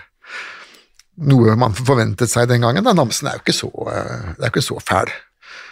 noe 1.32 1.56
man 1.60 1.78
forventet 1.78 2.30
seg 2.32 2.50
den 2.52 2.66
gangen. 2.66 2.84
da. 2.86 2.94
Namsen 2.98 3.30
er 3.32 3.40
jo 3.40 3.46
ikke 3.46 3.56
så, 3.56 3.72
eh, 3.94 4.28
det 4.36 4.42
er 4.44 4.50
jo 4.50 4.52
ikke 4.54 4.66
så 4.68 4.82
fæl. 4.84 5.14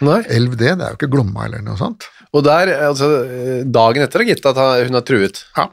Nei. 0.04 0.22
Elv, 0.34 0.56
det. 0.58 0.72
Det 0.80 0.86
er 0.88 0.94
jo 0.94 0.98
ikke 1.02 1.12
Glomma 1.12 1.44
eller 1.46 1.62
noe 1.62 1.78
sånt. 1.78 2.08
Og 2.34 2.42
der, 2.46 2.72
altså, 2.90 3.08
dagen 3.70 4.02
etter, 4.04 4.24
har 4.24 4.26
gitt 4.32 4.46
at 4.50 4.58
hun 4.58 4.98
har 4.98 5.06
truet. 5.06 5.44
Ja. 5.56 5.68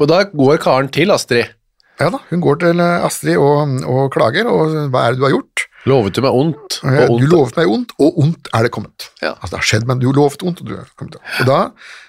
Og 0.00 0.08
da 0.08 0.22
går 0.32 0.58
karen 0.64 0.88
til 0.92 1.12
Astrid. 1.12 1.52
Ja 2.00 2.10
da, 2.12 2.18
hun 2.28 2.42
går 2.44 2.58
til 2.60 2.80
eh, 2.84 3.04
Astrid 3.06 3.38
og, 3.40 3.70
og 3.88 4.10
klager, 4.12 4.48
og 4.52 4.74
hva 4.92 5.06
er 5.06 5.14
det 5.14 5.20
du 5.20 5.24
har 5.24 5.32
gjort? 5.32 5.62
Lovet 5.86 6.16
du 6.16 6.20
meg 6.24 6.34
ondt, 6.34 6.80
Eh, 6.84 7.04
og 7.06 7.20
Du 7.20 7.24
ondt. 7.24 7.30
lovet 7.32 7.56
meg 7.56 7.70
ondt, 7.72 7.92
og 8.02 8.18
ondt 8.20 8.48
er 8.52 8.66
det 8.66 8.72
kommet. 8.74 9.06
Ja. 9.22 9.30
Altså 9.38 9.52
det 9.54 9.60
har 9.62 9.68
skjedd, 9.70 9.86
men 9.88 10.00
du 10.02 10.08
lovet 10.12 10.42
ondt, 10.44 10.60
og 10.60 10.68
du 10.68 10.74
er 10.76 10.88
kommet. 10.98 11.16
Og 11.40 11.46
da 11.48 11.58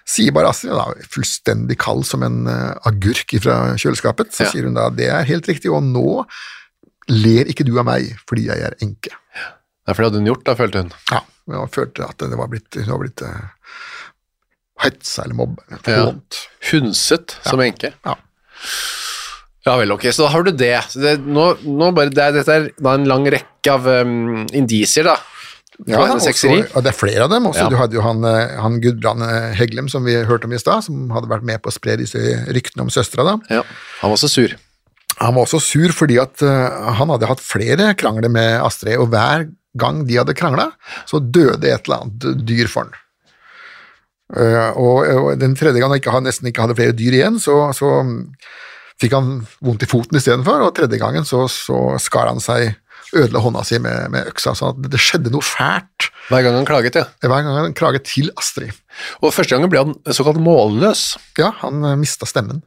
sier 0.10 0.34
bare 0.36 0.50
Astrid, 0.52 0.74
da, 0.76 0.88
fullstendig 1.14 1.78
kald 1.80 2.04
som 2.10 2.24
en 2.28 2.42
eh, 2.52 2.74
agurk 2.90 3.32
fra 3.44 3.58
kjøleskapet, 3.80 4.34
så 4.36 4.44
Ja. 4.48 4.52
sier 4.52 4.68
hun 4.68 4.76
da 4.80 4.90
det 4.90 5.08
er 5.14 5.24
helt 5.30 5.48
riktig, 5.48 5.72
og 5.72 5.84
nå 5.88 6.26
ler 7.08 7.48
ikke 7.48 7.64
du 7.68 7.78
av 7.80 7.86
meg 7.88 8.10
fordi 8.28 8.48
jeg 8.50 8.60
er 8.68 8.76
enke. 8.84 9.14
Ja, 9.88 9.94
for 9.94 10.04
det 10.04 10.10
hadde 10.10 10.22
hun 10.22 10.30
gjort, 10.30 10.44
da, 10.48 10.56
følte 10.60 10.84
hun. 10.84 10.94
Ja, 11.14 11.22
hun 11.56 11.72
følte 11.72 12.08
at 12.10 12.20
det 12.20 12.38
var 12.38 12.52
blitt, 12.52 12.76
hun 12.76 12.92
var 12.92 13.04
blitt 13.06 13.24
uh, 13.24 13.78
hetsa 14.84 15.24
eller 15.24 15.38
mobba. 15.40 15.80
Ja. 15.88 16.12
Hundset 16.72 17.38
som 17.48 17.64
enke. 17.64 17.94
Ja. 18.06 18.18
Ja 19.68 19.74
vel, 19.80 19.92
ok, 19.92 20.06
så 20.16 20.24
da 20.24 20.32
har 20.32 20.46
du 20.48 20.54
det. 20.56 20.76
Det 20.96 21.18
nå, 21.24 21.48
nå 21.66 21.90
bare, 21.96 22.12
det 22.14 22.24
er, 22.24 22.36
dette 22.38 22.54
er 22.54 22.70
da 22.80 22.94
en 22.96 23.08
lang 23.10 23.26
rekke 23.32 23.74
av 23.74 23.88
um, 23.88 24.46
indisier, 24.56 25.08
da. 25.10 25.18
Ja, 25.86 26.00
også, 26.10 26.50
og 26.74 26.82
det 26.82 26.90
er 26.90 26.96
flere 26.98 27.26
av 27.28 27.30
dem. 27.30 27.46
Også, 27.46 27.68
Ja. 27.68 27.70
Du 27.70 27.76
hadde 27.78 27.94
jo 27.94 28.02
han, 28.02 28.24
eh, 28.26 28.56
han 28.58 28.80
Gudbrand 28.82 29.22
eh, 29.22 29.52
Heglem 29.60 29.86
som 29.94 30.08
vi 30.08 30.16
hørte 30.26 30.50
om 30.50 30.56
i 30.56 30.58
stad, 30.58 30.88
som 30.88 31.12
hadde 31.14 31.30
vært 31.30 31.46
med 31.46 31.62
på 31.62 31.70
å 31.70 31.76
spre 31.76 32.00
disse 32.00 32.18
ryktene 32.50 32.88
om 32.88 32.90
søstera. 32.90 33.36
Ja, 33.54 33.62
han 34.00 34.10
var 34.10 34.18
så 34.18 34.30
sur. 34.32 34.56
Han 35.20 35.36
var 35.36 35.46
også 35.46 35.60
sur 35.62 35.94
fordi 35.94 36.18
at 36.22 36.42
uh, 36.46 36.94
han 36.98 37.14
hadde 37.14 37.30
hatt 37.30 37.42
flere 37.42 37.92
krangler 37.98 38.30
med 38.34 38.58
Astrid, 38.62 38.98
og 38.98 39.12
hver 39.14 39.46
gang 39.80 40.06
de 40.08 40.18
hadde 40.20 40.36
krangla, 40.38 40.70
så 41.10 41.20
døde 41.22 41.68
et 41.72 41.88
eller 41.88 42.04
annet 42.04 42.46
dyr 42.48 42.70
for 42.72 42.88
han. 42.88 42.96
Eh, 44.38 44.72
og, 44.76 45.06
og 45.08 45.30
den 45.40 45.54
tredje 45.56 45.80
gangen 45.80 46.02
han 46.12 46.26
nesten 46.28 46.50
ikke 46.50 46.66
hadde 46.66 46.76
flere 46.80 46.96
dyr 46.98 47.16
igjen, 47.22 47.38
så, 47.40 47.70
så 47.78 47.92
fikk 49.00 49.14
han 49.16 49.30
vondt 49.64 49.86
i 49.86 49.90
foten 49.90 50.18
istedenfor, 50.20 50.66
og 50.68 50.74
tredje 50.76 51.00
gangen 51.00 51.28
så, 51.28 51.46
så 51.52 51.94
skar 52.02 52.28
han 52.34 52.42
seg 52.44 52.74
ødela 53.16 53.40
hånda 53.40 53.62
si 53.64 53.78
med, 53.80 54.10
med 54.12 54.28
øksa, 54.34 54.52
så 54.58 54.74
at 54.74 54.82
det 54.92 55.00
skjedde 55.00 55.32
noe 55.32 55.46
fælt. 55.46 56.10
Hver 56.28 56.44
gang 56.44 56.58
han 56.60 56.66
klaget, 56.68 56.98
ja. 57.00 57.06
Hver 57.24 57.46
gang 57.46 57.54
han 57.56 57.76
klaget 57.78 58.04
til 58.10 58.34
Astrid. 58.36 58.74
Og 59.22 59.32
første 59.32 59.56
gangen 59.56 59.72
ble 59.72 59.80
han 59.86 59.94
såkalt 60.12 60.42
målløs. 60.44 61.14
Ja, 61.40 61.54
han 61.62 61.86
mista 62.02 62.28
stemmen. 62.28 62.60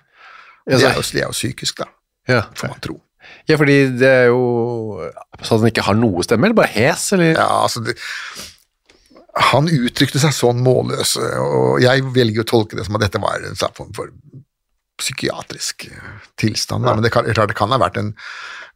Ja, 0.64 0.78
Det 0.78 0.86
er, 0.86 0.96
jo, 0.96 1.04
det 1.12 1.20
er 1.20 1.26
jo 1.28 1.36
psykisk, 1.36 1.82
da, 1.82 1.90
Ja. 2.30 2.40
får 2.56 2.72
man 2.72 2.80
tro. 2.86 2.96
Ja, 3.48 3.56
fordi 3.60 3.76
det 4.00 4.08
er 4.08 4.26
jo 4.30 4.40
sånn 5.40 5.58
at 5.58 5.62
han 5.64 5.70
ikke 5.72 5.86
har 5.88 5.98
noe 5.98 6.24
stemme, 6.26 6.48
eller 6.48 6.58
bare 6.58 6.72
hes, 6.74 7.08
eller? 7.16 7.34
Ja, 7.36 7.48
altså 7.64 7.82
det, 7.84 7.96
Han 9.50 9.68
uttrykte 9.70 10.18
seg 10.22 10.34
sånn 10.34 10.62
målløs, 10.66 11.16
og 11.20 11.80
jeg 11.82 12.02
velger 12.14 12.42
å 12.44 12.48
tolke 12.50 12.76
det 12.78 12.86
som 12.88 12.96
at 12.98 13.04
dette 13.06 13.20
var 13.22 13.44
en 13.46 13.56
form 13.76 13.92
for 13.96 14.10
psykiatrisk 15.00 15.86
tilstand. 16.40 16.84
ja. 16.84 16.94
Men 16.94 17.04
det 17.06 17.12
kan, 17.14 17.24
det 17.24 17.56
kan 17.56 17.70
ha 17.72 17.78
vært 17.80 17.96
en 18.00 18.10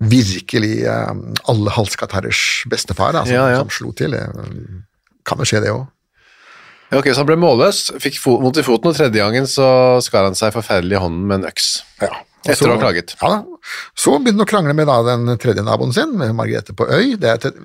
virkelig 0.00 0.86
um, 0.88 1.26
alle 1.50 1.72
halskatarrers 1.74 2.64
bestefar 2.70 3.12
da, 3.12 3.24
som, 3.26 3.34
Ja, 3.34 3.48
ja. 3.52 3.58
som 3.60 3.72
slo 3.74 3.92
til. 3.92 4.16
Kan 5.28 5.42
jo 5.42 5.48
skje, 5.48 5.60
det 5.64 5.74
òg. 5.74 5.84
Ja, 6.90 7.00
ok, 7.00 7.10
Så 7.12 7.22
han 7.22 7.28
ble 7.28 7.36
målløs, 7.40 7.88
fikk 8.00 8.16
fo 8.22 8.36
vondt 8.42 8.60
i 8.60 8.64
foten, 8.66 8.90
og 8.92 8.96
tredje 8.96 9.20
gangen 9.20 9.46
så 9.50 9.66
skar 10.04 10.28
han 10.28 10.36
seg 10.38 10.54
forferdelig 10.54 10.96
i 10.96 11.02
hånden 11.02 11.26
med 11.28 11.42
en 11.42 11.50
øks. 11.50 11.68
Ja. 12.02 12.12
Etter 12.52 12.68
å 12.68 12.74
ha 12.74 12.80
klaget. 12.82 13.14
Ja, 13.22 13.28
da. 13.30 13.60
Så 13.96 14.18
begynte 14.18 14.42
han 14.42 14.46
å 14.46 14.50
krangle 14.50 14.74
med 14.76 14.86
da, 14.90 14.98
den 15.06 15.38
tredje 15.40 15.62
naboen 15.64 15.94
sin, 15.96 16.12
med 16.20 16.34
Margrethe 16.36 16.74
på 16.76 16.84
Øy. 16.90 17.14
Det 17.20 17.30
er 17.30 17.38
et, 17.40 17.56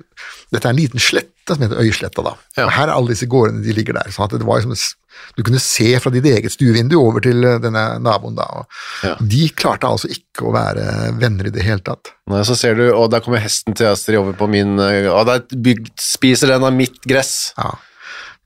dette 0.54 0.64
er 0.64 0.72
en 0.72 0.78
liten 0.80 1.02
slette 1.02 1.54
som 1.56 1.64
heter 1.64 1.82
Øysletta. 1.82 2.22
da. 2.24 2.32
Ja. 2.56 2.64
Og 2.68 2.72
Her 2.76 2.88
er 2.88 2.94
alle 2.94 3.12
disse 3.12 3.26
gårdene 3.30 3.62
de 3.64 3.74
ligger 3.76 3.98
der. 3.98 4.10
sånn 4.14 4.24
at 4.28 4.36
det 4.38 4.46
var 4.48 4.62
liksom, 4.62 4.96
Du 5.36 5.42
kunne 5.44 5.58
se 5.60 5.98
fra 6.00 6.10
ditt 6.14 6.24
eget 6.24 6.52
stuevindu 6.54 6.94
over 6.96 7.20
til 7.20 7.44
eh, 7.44 7.58
denne 7.60 7.98
naboen. 8.00 8.36
da, 8.38 8.46
Ja. 9.04 9.16
De 9.20 9.48
klarte 9.50 9.84
altså 9.90 10.08
ikke 10.08 10.46
å 10.48 10.54
være 10.54 11.12
venner 11.20 11.46
i 11.50 11.50
det 11.52 11.62
hele 11.66 11.80
tatt. 11.84 12.12
Nei, 12.30 12.40
så 12.46 12.56
ser 12.56 12.74
du, 12.78 12.86
og 12.94 13.10
der 13.10 13.20
kommer 13.20 13.42
hesten 13.42 13.74
til 13.76 13.90
Astrid 13.90 14.16
over 14.22 14.32
på 14.38 14.48
min 14.48 14.78
eh, 14.78 15.10
Og 15.10 15.26
der 15.26 15.42
bygd, 15.50 15.92
spiser 16.00 16.54
den 16.54 16.64
av 16.64 16.72
mitt 16.72 17.02
gress. 17.04 17.52
Ja. 17.58 17.74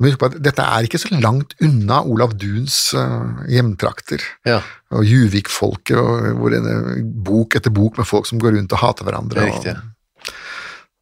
Men 0.00 0.10
husk 0.10 0.18
på 0.18 0.26
at 0.26 0.36
dette 0.42 0.62
er 0.66 0.86
ikke 0.88 0.98
så 0.98 1.14
langt 1.22 1.52
unna 1.62 2.00
Olav 2.02 2.32
Duns 2.40 2.78
eh, 2.98 3.44
hjemtrakter. 3.54 4.22
Ja, 4.48 4.58
Og 4.90 5.04
Juvik-folket, 5.06 5.98
hvor 6.38 6.50
det 6.50 6.60
er 6.66 7.02
bok 7.26 7.54
etter 7.58 7.70
bok 7.74 8.00
med 8.00 8.08
folk 8.08 8.26
som 8.26 8.40
går 8.42 8.56
rundt 8.58 8.74
og 8.74 8.82
hater 8.82 9.06
hverandre. 9.06 9.38
det 9.38 9.44
er 9.44 9.52
riktig. 9.52 9.76
og 9.76 10.34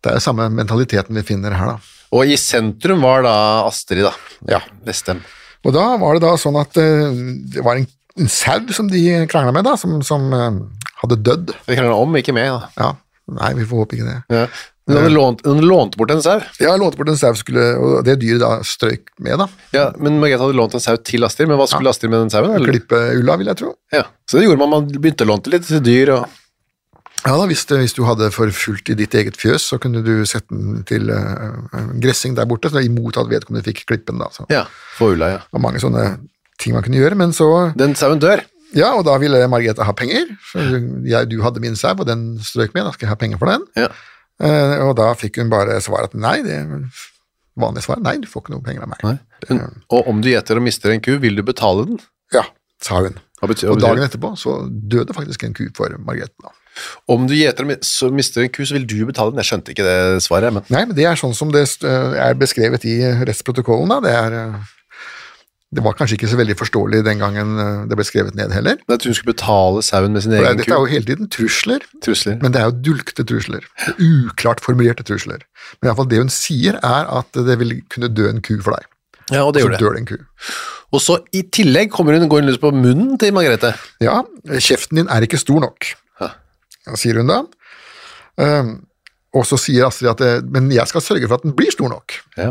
Det 0.04 0.12
er 0.12 0.24
samme 0.24 0.48
mentaliteten 0.52 1.16
vi 1.16 1.22
finner 1.24 1.56
her, 1.56 1.74
da. 1.76 1.78
Og 2.12 2.28
i 2.28 2.36
sentrum 2.36 3.00
var 3.06 3.22
da 3.24 3.34
Astrid, 3.64 4.04
da. 4.04 4.12
Ja. 4.50 4.60
Vestem. 4.84 5.22
Og 5.64 5.72
da 5.72 5.86
var 5.96 6.18
det 6.18 6.24
da 6.26 6.34
sånn 6.36 6.58
at 6.60 6.76
eh, 6.76 7.14
det 7.54 7.64
var 7.64 7.80
en, 7.80 7.86
en 8.20 8.28
sau 8.28 8.60
som 8.76 8.90
de 8.92 9.00
krangla 9.30 9.54
med, 9.56 9.64
da, 9.64 9.76
som, 9.80 10.02
som 10.04 10.28
eh, 10.36 10.58
hadde 11.00 11.20
dødd. 11.24 11.54
Vi 11.70 11.78
krangla 11.78 11.96
om, 12.02 12.12
ikke 12.20 12.34
med. 12.36 12.50
da. 12.52 12.68
Ja, 12.76 12.90
Nei, 13.32 13.52
vi 13.54 13.64
får 13.64 13.84
håpe 13.84 13.94
ikke 13.96 14.04
det. 14.10 14.18
Ja. 14.34 14.46
Hun 14.92 15.00
hadde 15.00 15.14
lånt, 15.14 15.42
hun 15.46 15.62
lånte 15.64 15.98
bort 16.00 16.12
en 16.14 16.22
sau. 16.24 16.36
Ja, 16.62 16.74
lånte 16.80 17.00
bort 17.00 17.10
en 17.12 17.18
sau, 17.20 17.32
skulle, 17.38 17.64
og 17.80 18.02
det 18.06 18.18
dyret 18.22 18.42
da 18.42 18.50
strøyk 18.66 19.08
med, 19.18 19.40
da. 19.40 19.48
Ja, 19.74 19.86
men 19.98 20.20
Margrethe 20.22 20.44
hadde 20.44 20.58
lånt 20.58 20.76
en 20.76 20.84
sau 20.84 20.98
til 21.00 21.26
Astrid, 21.26 21.50
men 21.50 21.58
hva 21.60 21.66
skulle 21.70 21.92
Astrid 21.92 22.12
med 22.12 22.26
den 22.26 22.34
sauen? 22.34 22.54
Klippe 22.68 23.00
ulla, 23.16 23.38
vil 23.40 23.50
jeg 23.52 23.60
tro. 23.62 23.72
Ja. 23.94 24.04
Så 24.28 24.38
det 24.38 24.46
gjorde 24.46 24.62
man, 24.62 24.72
man 24.74 24.92
begynte 24.92 25.26
å 25.26 25.32
låne 25.32 25.54
litt 25.54 25.66
til 25.68 25.82
dyr 25.84 26.16
og 26.18 26.38
Ja 27.22 27.36
da, 27.38 27.44
hvis, 27.46 27.62
hvis 27.70 27.94
du 27.94 28.02
hadde 28.02 28.32
forfulgt 28.34 28.90
i 28.90 28.96
ditt 28.98 29.14
eget 29.14 29.36
fjøs, 29.38 29.68
så 29.70 29.78
kunne 29.78 30.00
du 30.02 30.24
sette 30.26 30.50
den 30.50 30.80
til 30.88 31.12
uh, 31.14 31.54
gressing 32.02 32.34
der 32.34 32.48
borte, 32.50 32.72
så 32.72 32.82
imot 32.82 33.20
at 33.20 33.30
vedkommende 33.30 33.62
fikk 33.68 33.84
klippen, 33.86 34.18
da. 34.18 34.26
Så. 34.34 34.48
Ja, 34.50 34.64
for 34.96 35.14
ulla, 35.14 35.28
ja. 35.36 35.44
Det 35.44 35.54
var 35.54 35.62
mange 35.68 35.82
sånne 35.82 36.06
ting 36.58 36.74
man 36.74 36.82
kunne 36.82 36.98
gjøre, 36.98 37.18
men 37.18 37.34
så 37.36 37.46
Den 37.78 37.94
sauen 37.98 38.22
dør. 38.22 38.42
Ja, 38.72 38.94
og 38.96 39.04
da 39.06 39.18
ville 39.20 39.40
Margrethe 39.52 39.84
ha 39.84 39.94
penger. 39.96 40.30
Så 40.48 40.62
jeg, 41.06 41.28
du 41.30 41.38
hadde 41.44 41.60
min 41.62 41.76
sau, 41.78 41.92
og 41.92 42.08
den 42.08 42.40
strøk 42.44 42.72
med, 42.74 42.86
da 42.86 42.94
skal 42.94 43.06
jeg 43.06 43.12
ha 43.12 43.20
penger 43.20 43.40
for 43.40 43.52
den. 43.52 43.66
Ja. 43.78 43.90
Eh, 44.42 44.76
og 44.82 44.96
da 44.98 45.12
fikk 45.18 45.40
hun 45.42 45.52
bare 45.52 45.78
svar 45.84 46.08
at 46.08 46.16
nei, 46.18 46.38
det 46.46 46.58
vanlige 47.58 47.86
svar, 47.86 48.00
nei, 48.02 48.16
du 48.22 48.28
får 48.30 48.46
ikke 48.46 48.54
noe 48.54 48.64
penger 48.64 48.86
av 48.86 48.90
meg. 48.94 49.20
Men, 49.50 49.62
og 49.92 50.08
om 50.10 50.22
du 50.24 50.30
gjeter 50.32 50.58
og 50.58 50.66
mister 50.66 50.94
en 50.94 51.04
ku, 51.04 51.14
vil 51.22 51.38
du 51.38 51.44
betale 51.46 51.86
den? 51.90 52.00
Ja, 52.34 52.46
sa 52.82 53.02
hun. 53.04 53.20
Og 53.42 53.80
dagen 53.82 54.04
etterpå 54.04 54.36
så 54.38 54.60
døde 54.70 55.14
faktisk 55.16 55.42
en 55.44 55.54
ku 55.56 55.64
for 55.76 55.94
Margrethe. 56.06 56.36
da. 56.44 56.52
Om 57.10 57.26
du 57.28 57.34
gjeter 57.34 57.66
og 57.66 58.14
mister 58.14 58.44
en 58.44 58.52
ku, 58.54 58.62
så 58.64 58.76
vil 58.76 58.86
du 58.88 59.00
betale 59.08 59.32
den? 59.32 59.42
Jeg 59.42 59.50
skjønte 59.50 59.74
ikke 59.74 59.86
det 59.86 60.22
svaret, 60.24 60.54
men 60.54 60.64
Nei, 60.72 60.84
men 60.86 60.96
det 60.96 61.08
er 61.08 61.18
sånn 61.18 61.34
som 61.36 61.50
det 61.52 61.64
eh, 61.84 62.14
er 62.22 62.38
beskrevet 62.38 62.86
i 62.88 62.96
rettsprotokollen. 63.26 63.90
da. 63.90 63.98
Det, 64.04 64.14
er, 64.14 64.38
eh, 64.38 64.70
det 65.72 65.80
var 65.84 65.94
kanskje 65.96 66.18
ikke 66.18 66.28
så 66.28 66.36
veldig 66.36 66.54
forståelig 66.60 66.98
den 67.06 67.20
gangen 67.22 67.52
eh, 67.62 67.84
det 67.88 67.96
ble 67.96 68.04
skrevet 68.04 68.34
ned 68.36 68.52
heller. 68.52 68.76
Men 68.88 68.98
at 68.98 69.06
hun 69.08 69.14
skulle 69.16 69.32
betale 69.32 69.80
sauen 69.86 70.12
med 70.12 70.24
sin 70.26 70.34
egen 70.36 70.44
ku? 70.44 70.60
Dette 70.60 70.74
er 70.74 70.82
jo 70.84 70.90
hele 70.90 71.08
tiden 71.08 71.30
trusler, 71.32 71.86
Trusler. 72.04 72.36
men 72.42 72.52
det 72.52 72.60
er 72.60 72.68
jo 72.68 72.74
dulgte 72.90 73.24
trusler. 73.24 73.64
Det 73.80 73.94
er 73.94 74.02
Uklart 74.28 74.60
formulerte 74.64 75.06
trusler. 75.08 75.40
Men 75.80 75.88
i 75.88 75.90
alle 75.92 75.98
fall 76.02 76.10
det 76.12 76.20
hun 76.20 76.32
sier, 76.34 76.76
er 76.84 77.08
at 77.20 77.40
det 77.48 77.56
vil 77.62 77.78
kunne 77.92 78.10
dø 78.12 78.28
en 78.28 78.42
ku 78.44 78.54
for 78.60 78.76
deg. 78.76 78.88
Ja, 79.32 79.46
og 79.46 79.54
det 79.54 79.62
gjorde 79.62 79.78
det. 79.78 79.80
dør 79.80 79.96
det 79.96 80.00
en 80.02 80.10
ku. 80.12 80.16
Og 80.92 81.00
så 81.00 81.16
i 81.32 81.40
tillegg 81.48 81.92
kommer 81.94 82.18
hun, 82.18 82.28
går 82.28 82.42
hun 82.42 82.50
løs 82.50 82.60
på 82.60 82.72
munnen 82.76 83.14
til 83.22 83.32
Margrethe. 83.32 83.70
Ja, 84.04 84.18
kjeften 84.60 85.00
din 85.00 85.08
er 85.08 85.24
ikke 85.24 85.40
stor 85.40 85.62
nok, 85.64 85.88
Hæ. 86.20 86.28
sier 87.00 87.16
hun 87.22 87.30
da. 87.32 87.38
Um, 88.36 88.74
og 89.32 89.46
så 89.48 89.56
sier 89.60 89.86
Astrid 89.88 90.10
at 90.12 90.20
det, 90.20 90.32
men 90.52 90.68
jeg 90.74 90.84
skal 90.90 91.00
sørge 91.04 91.28
for 91.30 91.40
at 91.40 91.46
den 91.46 91.54
blir 91.56 91.72
stor 91.72 91.88
nok. 91.88 92.18
Ja. 92.36 92.50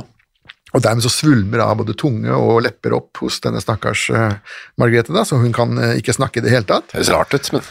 Og 0.74 0.82
dermed 0.86 1.04
så 1.04 1.12
svulmer 1.12 1.60
av 1.66 1.78
både 1.82 1.94
tunge 2.00 2.32
og 2.32 2.62
lepper 2.64 2.94
opp 2.96 3.20
hos 3.24 3.42
denne 3.44 3.60
stakkars 3.60 4.06
uh, 4.16 4.38
Margrethe, 4.80 5.12
da, 5.12 5.26
så 5.28 5.36
hun 5.42 5.52
kan 5.56 5.76
eh, 5.78 5.98
ikke 6.00 6.16
snakke 6.16 6.40
i 6.40 6.46
det 6.46 6.54
hele 6.54 6.64
tatt. 6.70 6.88
Det 6.94 7.02
høres 7.02 7.10
rart 7.12 7.34
ut, 7.36 7.50
men 7.58 7.66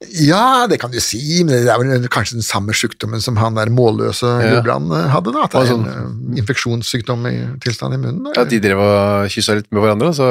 Ja, 0.00 0.64
det 0.64 0.78
kan 0.80 0.88
du 0.88 0.96
si, 1.04 1.18
men 1.44 1.52
det 1.66 1.68
er 1.68 1.76
vel 1.76 2.06
kanskje 2.08 2.38
den 2.38 2.44
samme 2.46 2.72
sykdommen 2.72 3.20
som 3.20 3.36
han 3.36 3.58
der 3.58 3.68
målløse 3.68 4.24
Ja. 4.40 4.62
Eh, 4.64 5.08
hadde, 5.12 5.34
da. 5.34 5.42
At 5.44 5.52
det 5.52 5.60
er 5.66 5.74
en 5.74 5.84
eh, 5.90 6.38
infeksjonssykdom 6.40 7.26
i 7.28 7.34
tilstand 7.60 7.98
i 7.98 8.00
munnen. 8.00 8.30
ja, 8.32 8.46
de 8.48 8.60
drev 8.64 8.80
og 8.80 9.28
kyssa 9.34 9.58
litt 9.58 9.68
med 9.68 9.84
hverandre, 9.84 10.08
så 10.16 10.28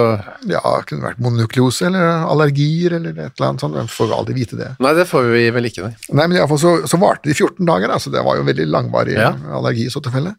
Ja, 0.50 0.64
det 0.80 0.88
kunne 0.90 1.06
vært 1.06 1.22
mononukleose 1.22 1.86
eller 1.92 2.26
allergier 2.34 2.98
eller 2.98 3.12
et 3.14 3.38
eller 3.38 3.52
annet 3.52 3.62
sånt. 3.62 3.76
men 3.78 3.86
får 3.94 4.16
aldri 4.18 4.40
vite 4.40 4.58
det. 4.58 4.72
Nei, 4.82 4.96
det 4.98 5.06
får 5.06 5.30
vi 5.36 5.46
vel 5.54 5.70
ikke, 5.70 5.86
nei. 5.86 5.94
Nei, 6.18 6.26
men 6.26 6.40
i 6.40 6.42
alle 6.42 6.50
fall 6.50 6.64
så, 6.66 6.74
så 6.90 6.98
varte 6.98 7.30
det 7.30 7.38
i 7.38 7.40
14 7.44 7.62
dager, 7.70 7.94
da, 7.94 8.00
så 8.02 8.10
det 8.10 8.26
var 8.26 8.42
jo 8.42 8.50
veldig 8.50 8.66
langvarig 8.74 9.20
Ja. 9.22 9.36
allergi 9.54 9.86
i 9.86 9.94
så 9.94 10.02
tilfelle. 10.02 10.34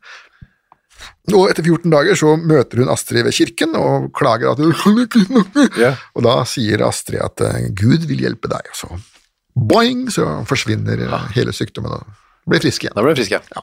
Og 1.31 1.51
etter 1.51 1.67
14 1.67 1.93
dager 1.93 2.17
så 2.19 2.33
møter 2.41 2.81
hun 2.81 2.91
Astrid 2.91 3.27
ved 3.27 3.37
kirken 3.37 3.77
og 3.79 4.09
klager 4.17 4.55
at 4.55 4.63
hun 4.63 4.73
snakke. 4.75 5.93
Og 6.17 6.25
da 6.27 6.39
sier 6.49 6.83
Astrid 6.87 7.21
at 7.23 7.45
eh, 7.45 7.69
Gud 7.77 8.09
vil 8.09 8.25
hjelpe 8.25 8.51
deg, 8.51 8.71
og 8.73 8.79
så 8.79 8.89
boing, 9.55 10.07
så 10.13 10.41
forsvinner 10.49 11.05
eh, 11.07 11.29
hele 11.37 11.53
sykdommen 11.55 11.99
og 11.99 12.51
blir 12.51 12.63
frisk 12.65 12.87
igjen. 12.87 12.97
Da 12.97 13.05
blir 13.05 13.19
frisk, 13.19 13.35
igjen. 13.35 13.47
Ja. 13.55 13.63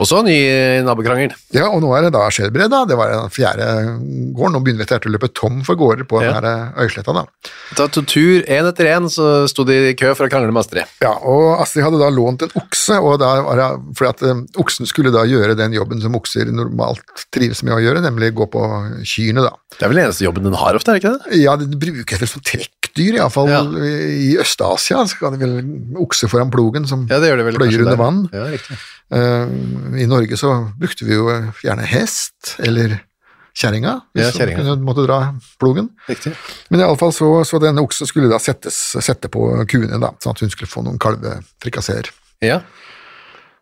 Og 0.00 0.08
så 0.08 0.22
ny 0.24 0.32
nabokrangel. 0.86 1.34
Ja, 1.52 1.66
og 1.68 1.82
nå 1.84 1.90
er 1.92 2.06
det 2.06 2.12
da 2.14 2.22
Skjelbred, 2.32 2.70
da. 2.72 2.86
Det 2.88 2.96
var 2.96 3.10
den 3.12 3.28
fjerde 3.34 3.66
gården. 4.32 4.54
Nå 4.56 4.62
begynner 4.64 4.80
vi 4.80 4.86
etter 4.88 5.10
å 5.10 5.12
løpe 5.12 5.28
tom 5.36 5.58
for 5.66 5.76
gårder 5.76 6.06
på 6.08 6.22
Ja. 6.24 6.32
den 6.40 6.46
her 6.48 6.72
Øysletta, 6.80 7.12
da. 7.12 7.26
Da 7.76 7.86
to 7.92 8.00
tur 8.08 8.40
én 8.48 8.64
etter 8.70 8.88
én, 8.88 9.10
så 9.12 9.46
sto 9.50 9.62
de 9.68 9.90
i 9.90 9.94
kø 9.94 10.14
for 10.16 10.24
å 10.26 10.30
krangle 10.32 10.50
med 10.52 10.62
Astrid. 10.64 10.88
Ja, 11.04 11.12
og 11.20 11.60
Astrid 11.60 11.84
hadde 11.84 12.00
da 12.00 12.08
lånt 12.08 12.42
en 12.46 12.54
okse, 12.56 12.96
og 12.96 13.18
da 13.20 13.42
var 13.44 13.56
det, 13.60 13.68
fordi 14.00 14.08
at 14.08 14.22
eh, 14.22 14.40
oksen 14.64 14.88
skulle 14.88 15.12
da 15.12 15.26
gjøre 15.28 15.54
den 15.60 15.72
jobben 15.76 16.00
som 16.00 16.16
okser 16.16 16.48
normalt 16.50 17.26
trives 17.30 17.60
med 17.62 17.74
å 17.76 17.82
gjøre, 17.84 18.00
nemlig 18.00 18.32
gå 18.40 18.48
på 18.50 18.64
kyrne, 19.04 19.44
da. 19.44 19.52
Det 19.76 19.84
er 19.84 19.92
vel 19.92 20.00
den 20.00 20.06
eneste 20.08 20.24
jobben 20.24 20.48
den 20.48 20.54
har 20.54 20.74
ofte, 20.80 20.90
er 20.94 20.98
det 20.98 21.04
ikke 21.04 21.18
det? 21.28 21.42
Ja, 21.44 21.56
den 21.60 21.76
brukes 21.78 22.20
vel 22.24 22.28
som 22.32 22.40
trekkdyr, 22.42 23.20
iallfall 23.20 23.48
Ja. 23.52 23.60
i 23.68 24.32
Øst-Asia. 24.40 25.04
Så 25.06 25.20
kan 25.20 25.36
de 25.36 25.44
vel 25.44 25.60
okse 26.00 26.26
foran 26.26 26.50
plogen 26.50 26.88
som 26.88 27.06
Ja, 27.10 27.20
det 27.20 27.30
det 27.36 27.44
vel 27.44 27.54
pløyer 27.60 27.84
under 27.84 27.96
der. 27.96 28.00
vann. 28.00 28.28
Ja, 28.32 28.48
riktig. 28.50 28.76
Eh, 29.12 29.46
I 29.98 30.06
Norge 30.06 30.36
så 30.36 30.50
brukte 30.78 31.04
vi 31.08 31.14
jo 31.16 31.28
gjerne 31.64 31.86
hest, 31.88 32.56
eller 32.58 32.98
kjerringa, 33.60 33.96
hvis 34.14 34.36
Ja, 34.38 34.46
kunne 34.56 34.76
måtte 34.86 35.04
dra 35.06 35.34
plogen. 35.58 35.88
riktig. 36.08 36.32
Men 36.70 36.80
iallfall 36.84 37.12
så, 37.12 37.30
så 37.44 37.58
denne 37.60 37.82
oksen 37.82 38.06
skulle 38.06 38.30
da 38.30 38.38
settes, 38.38 38.76
sette 39.02 39.28
på 39.28 39.42
kuene, 39.68 39.98
da, 40.00 40.12
sånn 40.22 40.36
at 40.36 40.40
hun 40.44 40.50
skulle 40.52 40.70
få 40.70 40.84
noen 40.86 40.98
kalvefrikasseer. 41.02 42.10
Ja. 42.46 42.60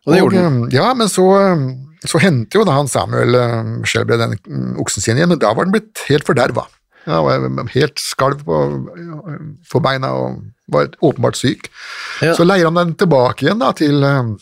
Og 0.07 0.13
det 0.15 0.21
gjorde 0.21 0.43
den. 0.43 0.59
eh, 0.69 0.75
Ja, 0.77 0.93
men 0.95 1.09
så, 1.09 1.25
eh, 1.41 1.65
så 2.07 2.21
hendte 2.23 2.59
jo 2.61 2.65
da 2.69 2.77
han 2.77 2.89
Samuel 2.89 3.35
Skjelbred 3.89 4.21
den 4.23 4.77
oksen 4.79 5.03
sin 5.03 5.17
igjen, 5.19 5.29
men 5.33 5.39
da 5.43 5.55
var 5.57 5.65
den 5.67 5.73
blitt 5.75 6.05
helt 6.09 6.25
forderva. 6.29 6.67
Ja, 7.09 7.23
var 7.25 7.41
helt 7.73 7.99
skalv 7.99 8.45
på, 8.45 8.57
på 9.73 9.81
beina 9.81 10.11
og 10.13 10.43
var 10.69 10.91
åpenbart 11.01 11.39
syk. 11.41 11.71
Ja. 12.21 12.35
Så 12.37 12.45
leier 12.45 12.69
han 12.69 12.77
den 12.77 12.95
tilbake 13.01 13.47
igjen 13.47 13.59
da 13.65 13.73
til, 13.73 14.05
eh, 14.05 14.35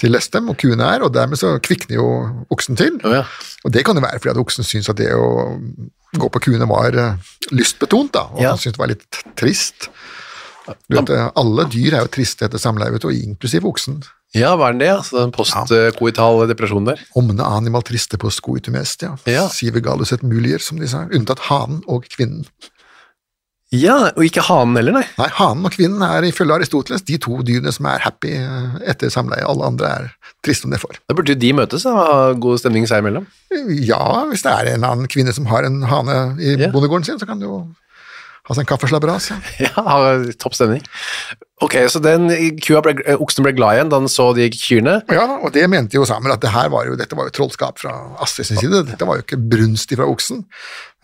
til 0.00 0.14
Lestem, 0.14 0.48
og 0.48 0.56
kuene 0.60 0.86
er, 0.96 1.02
og 1.04 1.12
dermed 1.14 1.36
så 1.40 1.54
kvikner 1.62 1.98
jo 2.00 2.06
oksen 2.54 2.78
til. 2.80 2.96
Oh, 3.04 3.12
ja. 3.20 3.24
Og 3.64 3.72
det 3.74 3.84
kan 3.86 3.98
jo 3.98 4.04
være 4.04 4.18
fordi 4.22 4.32
at 4.34 4.40
oksen 4.40 4.64
syns 4.66 4.88
at 4.92 4.96
det 5.00 5.10
å 5.12 5.26
gå 6.18 6.30
på 6.32 6.40
kuene 6.48 6.66
var 6.70 6.96
eh, 6.96 7.34
lystbetont, 7.54 8.12
da, 8.16 8.26
og 8.32 8.40
Ja. 8.42 8.54
han 8.54 8.58
syntes 8.62 8.78
det 8.78 8.82
var 8.84 8.90
litt 8.94 9.20
trist. 9.38 9.90
Du 10.88 10.96
vet, 10.96 11.10
eh, 11.10 11.28
alle 11.40 11.64
dyr 11.70 11.94
er 11.98 12.04
jo 12.06 12.10
triste 12.14 12.46
etter 12.46 12.58
samleie, 12.62 12.94
og 12.96 13.12
inklusiv 13.12 13.64
oksen. 13.68 14.00
Ja, 14.36 14.52
hva 14.54 14.68
er 14.68 14.76
den 14.76 14.82
det? 14.84 14.90
Altså, 14.94 15.18
den 15.24 15.32
postkoital 15.34 16.44
depresjonen 16.46 16.92
der. 16.92 17.00
Omne 17.18 17.42
animal 17.42 17.82
triste 17.82 18.16
post 18.22 18.40
coitumest, 18.46 19.02
ja. 19.02 19.16
Ja. 19.26 19.48
Sive 19.50 19.82
gallus 19.82 20.12
et 20.14 20.22
mulier, 20.22 20.62
som 20.62 20.78
de 20.78 20.86
sa. 20.86 21.04
Unntatt 21.10 21.42
hanen 21.48 21.82
og 21.90 22.06
kvinnen. 22.12 22.44
Ja, 23.70 24.08
og 24.16 24.24
ikke 24.26 24.42
hanen 24.42 24.74
heller, 24.80 24.96
nei. 24.96 25.04
Nei, 25.14 25.28
hanen 25.36 25.66
og 25.68 25.70
kvinnen 25.76 26.02
er 26.02 26.24
ifølge 26.26 26.56
Aristoteles 26.56 27.04
de 27.06 27.18
to 27.22 27.36
dyrene 27.46 27.70
som 27.70 27.86
er 27.86 28.02
happy 28.02 28.32
eh, 28.34 28.80
etter 28.90 29.12
samleie. 29.14 29.44
Alle 29.46 29.68
andre 29.68 29.90
er 30.00 30.08
triste 30.42 30.66
om 30.66 30.72
det 30.74 30.80
for. 30.82 30.96
Da 31.06 31.14
burde 31.14 31.36
jo 31.36 31.38
de 31.38 31.52
møtes 31.54 31.84
og 31.86 31.94
ha 32.00 32.16
god 32.34 32.58
stemning 32.58 32.88
seg 32.90 33.04
imellom. 33.04 33.28
Ja, 33.86 34.24
hvis 34.30 34.42
det 34.42 34.56
er 34.56 34.72
en 34.72 34.88
annen 34.88 35.06
kvinne 35.12 35.30
som 35.36 35.46
har 35.52 35.68
en 35.68 35.84
hane 35.86 36.16
i 36.42 36.56
Ja. 36.64 36.72
bondegården 36.74 37.06
sin, 37.06 37.20
så 37.22 37.28
kan 37.30 37.38
det 37.38 37.46
jo 37.46 37.60
ha 38.48 38.56
seg 38.58 38.64
en 38.64 38.70
kaffeslabberas. 38.72 39.30
Ja. 39.62 39.70
Ha 39.86 40.02
topp 40.42 40.58
stemning. 40.58 40.82
Ok, 41.62 41.76
så 41.94 42.02
den 42.02 42.26
kua 42.64 42.82
ble, 42.82 42.96
eh, 43.06 43.22
oksen 43.22 43.46
ble 43.46 43.54
glad 43.54 43.76
igjen 43.78 43.90
da 43.94 44.02
den 44.02 44.10
så 44.10 44.32
de 44.34 44.50
kyrne. 44.50 44.98
ja, 45.14 45.28
og 45.38 45.52
det 45.54 45.68
mente 45.70 45.94
jo 45.94 46.02
Samuel 46.10 46.34
at 46.34 46.42
det 46.42 46.50
her 46.56 46.74
var 46.74 46.90
jo, 46.90 46.98
dette 46.98 47.14
var 47.14 47.30
jo 47.30 47.36
trollskap 47.38 47.78
fra 47.78 47.94
Astrid 48.18 48.50
sin 48.50 48.58
side. 48.58 48.82
Dette 48.90 49.06
var 49.06 49.20
jo 49.20 49.28
ikke 49.28 49.38
brunst 49.38 49.94
fra 49.94 50.10
oksen. 50.10 50.42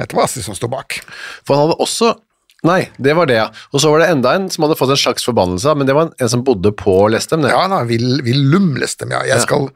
Dette 0.03 0.19
var 0.19 0.27
Astrid 0.27 0.49
som 0.51 0.59
sto 0.59 0.67
bak. 0.73 0.99
For 1.47 1.55
han 1.55 1.69
hadde 1.69 1.79
også 1.87 2.17
Nei, 2.65 2.87
det 2.97 3.13
var 3.19 3.29
det, 3.29 3.37
ja. 3.37 3.47
Og 3.75 3.83
så 3.83 3.91
var 3.93 4.01
det 4.01 4.09
enda 4.15 4.33
en 4.35 4.49
som 4.51 4.65
hadde 4.65 4.79
fått 4.81 4.95
en 4.95 4.99
slags 4.99 5.27
forbannelse, 5.29 5.75
men 5.77 5.89
det 5.89 5.95
var 5.97 6.09
en 6.11 6.31
som 6.33 6.45
bodde 6.47 6.73
på 6.73 6.95
Lestem. 7.13 7.45
Det. 7.45 7.53
Ja, 7.53 7.67
da, 7.71 7.83
vil, 7.89 8.21
vil 8.27 8.47
Lestem, 8.81 9.13
ja. 9.13 9.21
Jeg 9.29 9.45
skal, 9.45 9.69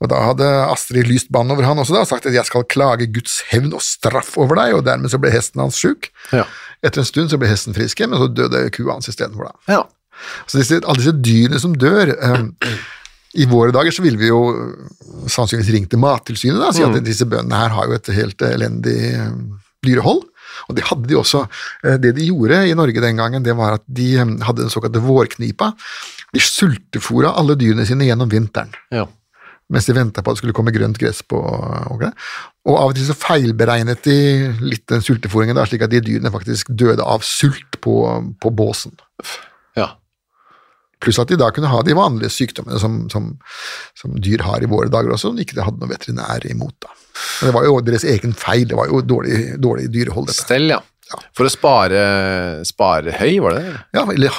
og 0.00 0.08
da 0.12 0.22
hadde 0.30 0.48
Astrid 0.70 1.10
lyst 1.10 1.28
bann 1.34 1.50
over 1.52 1.66
han 1.66 1.80
også 1.82 1.96
da, 1.96 2.04
og 2.06 2.08
sagt 2.08 2.28
at 2.30 2.36
jeg 2.36 2.46
skal 2.48 2.64
klage 2.70 3.10
Guds 3.12 3.40
hevn 3.50 3.74
og 3.76 3.82
straff 3.84 4.36
over 4.40 4.56
deg, 4.62 4.78
og 4.78 4.86
dermed 4.86 5.12
så 5.12 5.20
ble 5.20 5.32
hesten 5.34 5.60
hans 5.64 5.80
sjuk. 5.80 6.08
Ja. 6.32 6.46
Etter 6.80 7.02
en 7.02 7.08
stund 7.08 7.32
så 7.32 7.40
ble 7.40 7.50
hesten 7.50 7.76
frisk 7.76 8.00
igjen, 8.00 8.14
men 8.14 8.22
så 8.22 8.30
døde 8.32 8.62
kua 8.72 8.94
hans 8.96 9.10
istedenfor 9.10 9.50
da. 9.50 9.58
Ja. 9.68 9.82
Så 10.46 10.60
disse, 10.60 10.80
alle 10.80 11.00
disse 11.00 11.16
dyrene 11.16 11.60
som 11.60 11.72
dør 11.80 12.10
um, 12.12 12.50
I 13.40 13.46
våre 13.48 13.72
dager 13.72 13.94
så 13.94 14.02
ville 14.04 14.20
vi 14.20 14.28
jo 14.28 14.40
uh, 14.52 14.90
sannsynligvis 15.32 15.72
ringt 15.72 15.92
til 15.94 16.02
Mattilsynet 16.02 16.60
og 16.60 16.74
si 16.76 16.84
at 16.84 16.98
disse 17.06 17.24
bøndene 17.28 17.56
her 17.56 17.72
har 17.72 17.88
jo 17.88 17.96
et 17.96 18.10
helt 18.16 18.44
elendig 18.44 18.98
um, 19.20 19.38
dyrehold. 19.86 20.26
Og 20.68 20.76
det 20.78 20.86
hadde 20.88 21.08
de 21.10 21.18
også. 21.20 21.44
Eh, 21.84 21.96
Det 22.02 22.14
de 22.16 22.26
gjorde 22.30 22.64
i 22.68 22.74
Norge 22.74 23.00
den 23.02 23.16
gangen, 23.16 23.42
det 23.46 23.56
var 23.56 23.78
at 23.78 23.84
de 23.86 24.10
um, 24.22 24.36
hadde 24.46 24.64
den 24.64 24.72
såkalte 24.72 25.02
vårknipa. 25.04 25.72
De 26.34 26.40
sultefora 26.42 27.32
alle 27.36 27.56
dyrene 27.58 27.86
sine 27.88 28.06
gjennom 28.06 28.30
vinteren 28.30 28.70
ja. 28.94 29.06
mens 29.70 29.86
de 29.88 29.94
venta 29.96 30.22
på 30.22 30.30
at 30.30 30.36
det 30.36 30.42
skulle 30.44 30.54
komme 30.54 30.74
grønt 30.74 30.98
gress 31.00 31.22
på 31.26 31.38
og, 31.40 32.04
og 32.04 32.76
av 32.76 32.92
og 32.92 32.94
til 32.94 33.08
så 33.08 33.16
feilberegnet 33.18 34.04
de 34.06 34.16
litt 34.62 34.84
den 34.90 35.02
sultefòringen, 35.02 35.58
da, 35.58 35.64
slik 35.66 35.82
at 35.86 35.90
de 35.90 36.02
dyrene 36.06 36.30
faktisk 36.30 36.70
døde 36.70 37.02
av 37.02 37.24
sult 37.26 37.80
på, 37.82 37.96
på 38.42 38.54
båsen. 38.54 38.94
ja. 39.78 39.92
Pluss 41.00 41.18
at 41.22 41.30
de 41.32 41.38
da 41.40 41.48
kunne 41.50 41.70
ha 41.72 41.80
de 41.82 41.96
vanlige 41.96 42.28
sykdommene 42.34 42.78
som, 42.78 43.02
som, 43.10 43.30
som 43.96 44.18
dyr 44.20 44.44
har 44.44 44.60
i 44.62 44.68
våre 44.68 44.92
dager 44.92 45.14
også, 45.14 45.30
som 45.30 45.38
de 45.38 45.46
ikke 45.46 45.64
hadde 45.64 45.80
noe 45.80 45.90
veterinær 45.90 46.44
imot. 46.50 46.76
da. 46.84 46.92
Men 47.40 47.50
det 47.50 47.54
var 47.56 47.64
jo 47.68 47.80
deres 47.84 48.04
egen 48.04 48.32
feil, 48.36 48.66
det 48.70 48.76
var 48.78 48.88
jo 48.90 49.00
dårlig, 49.02 49.56
dårlig 49.60 49.88
dyrehold, 49.92 50.26
dette. 50.30 50.44
Stell, 50.46 50.68
ja. 50.72 50.80
For 51.34 51.42
å 51.48 51.50
spare, 51.50 52.00
spare 52.68 53.10
høy, 53.18 53.40
var 53.42 53.56
det 53.56 53.62
det? 53.66 53.72
Ja, 53.98 54.04
eller 54.12 54.36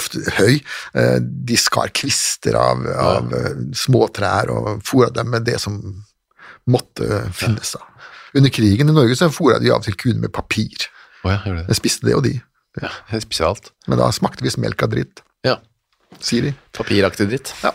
ofte 0.00 0.22
høy. 0.38 0.54
Eh, 0.96 1.18
De 1.20 1.56
skar 1.60 1.90
kvister 1.92 2.56
av, 2.56 2.86
av 2.96 3.34
små 3.76 4.06
trær 4.16 4.48
og 4.54 4.80
fôra 4.88 5.10
dem 5.12 5.28
med 5.34 5.44
det 5.44 5.58
som 5.60 5.76
måtte 6.70 7.26
finnes. 7.36 7.74
Ja. 7.76 7.84
Under 8.40 8.50
krigen 8.50 8.88
i 8.88 8.94
Norge 8.96 9.14
så 9.20 9.28
fôra 9.30 9.60
de 9.60 9.68
av 9.70 9.82
og 9.82 9.84
til 9.84 9.98
kuene 10.00 10.24
med 10.24 10.32
papir. 10.32 10.88
Oh, 11.24 11.30
ja, 11.30 11.38
jeg 11.44 11.58
det 11.60 11.66
De 11.68 11.76
spiste 11.76 12.08
det 12.08 12.16
og 12.16 12.24
de, 12.24 12.38
Ja, 12.80 12.88
jeg 13.12 13.22
spiser 13.28 13.46
alt. 13.52 13.68
men 13.86 14.00
da 14.00 14.08
smakte 14.12 14.42
visst 14.44 14.58
melk 14.58 14.82
av 14.82 14.90
dritt, 14.96 15.20
Ja. 15.44 15.58
Sier 16.22 16.48
de. 16.48 16.52
Papiraktig 16.74 17.28
dritt. 17.30 17.52
Ja. 17.62 17.70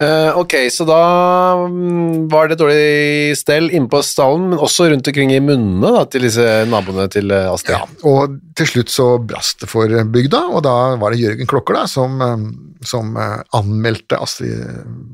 Uh, 0.00 0.38
ok, 0.40 0.54
så 0.72 0.86
da 0.88 1.00
mm, 1.68 2.28
var 2.32 2.48
det 2.48 2.56
et 2.56 2.62
dårlig 2.62 3.36
stell 3.36 3.68
inne 3.68 3.90
på 3.92 4.00
stallen, 4.06 4.48
men 4.52 4.62
også 4.62 4.88
rundt 4.88 5.10
omkring 5.10 5.34
i 5.34 5.40
munnene 5.44 5.92
da, 5.96 6.06
til 6.08 6.24
disse 6.24 6.46
naboene 6.70 7.04
til 7.12 7.32
eh, 7.36 7.50
Astrid. 7.52 7.76
Ja, 7.76 8.08
og 8.08 8.38
til 8.56 8.70
slutt 8.70 8.92
så 8.94 9.10
brast 9.20 9.60
det 9.60 9.68
for 9.68 9.92
bygda, 10.14 10.40
og 10.54 10.64
da 10.64 10.74
var 11.00 11.12
det 11.12 11.20
Jørgen 11.20 11.50
Klokker 11.50 11.76
da, 11.76 11.84
som, 11.90 12.16
eh, 12.24 12.46
som 12.88 13.12
anmeldte 13.20 14.16
Astrid 14.16 14.64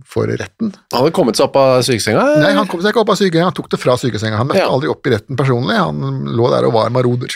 for 0.06 0.30
retten. 0.30 0.70
Han 0.94 1.02
hadde 1.02 1.16
kommet 1.18 1.40
seg 1.40 1.48
opp 1.48 1.58
av 1.58 1.80
sykesenga? 1.86 2.22
Nei, 2.44 2.54
han 2.54 2.70
kom 2.70 2.84
seg 2.84 2.94
ikke 2.94 3.02
opp 3.02 3.12
av 3.16 3.18
sykesenga, 3.18 3.50
han 3.50 3.58
tok 3.58 3.72
det 3.74 3.82
fra 3.82 3.98
sykesenga. 3.98 4.38
Han 4.38 4.52
møtte 4.52 4.62
Ja. 4.62 4.70
aldri 4.70 4.92
opp 4.92 5.10
i 5.10 5.16
retten 5.16 5.38
personlig, 5.38 5.74
han 5.82 6.30
lå 6.38 6.54
der 6.54 6.70
og 6.70 6.78
var 6.78 6.94
maroder. 6.94 7.34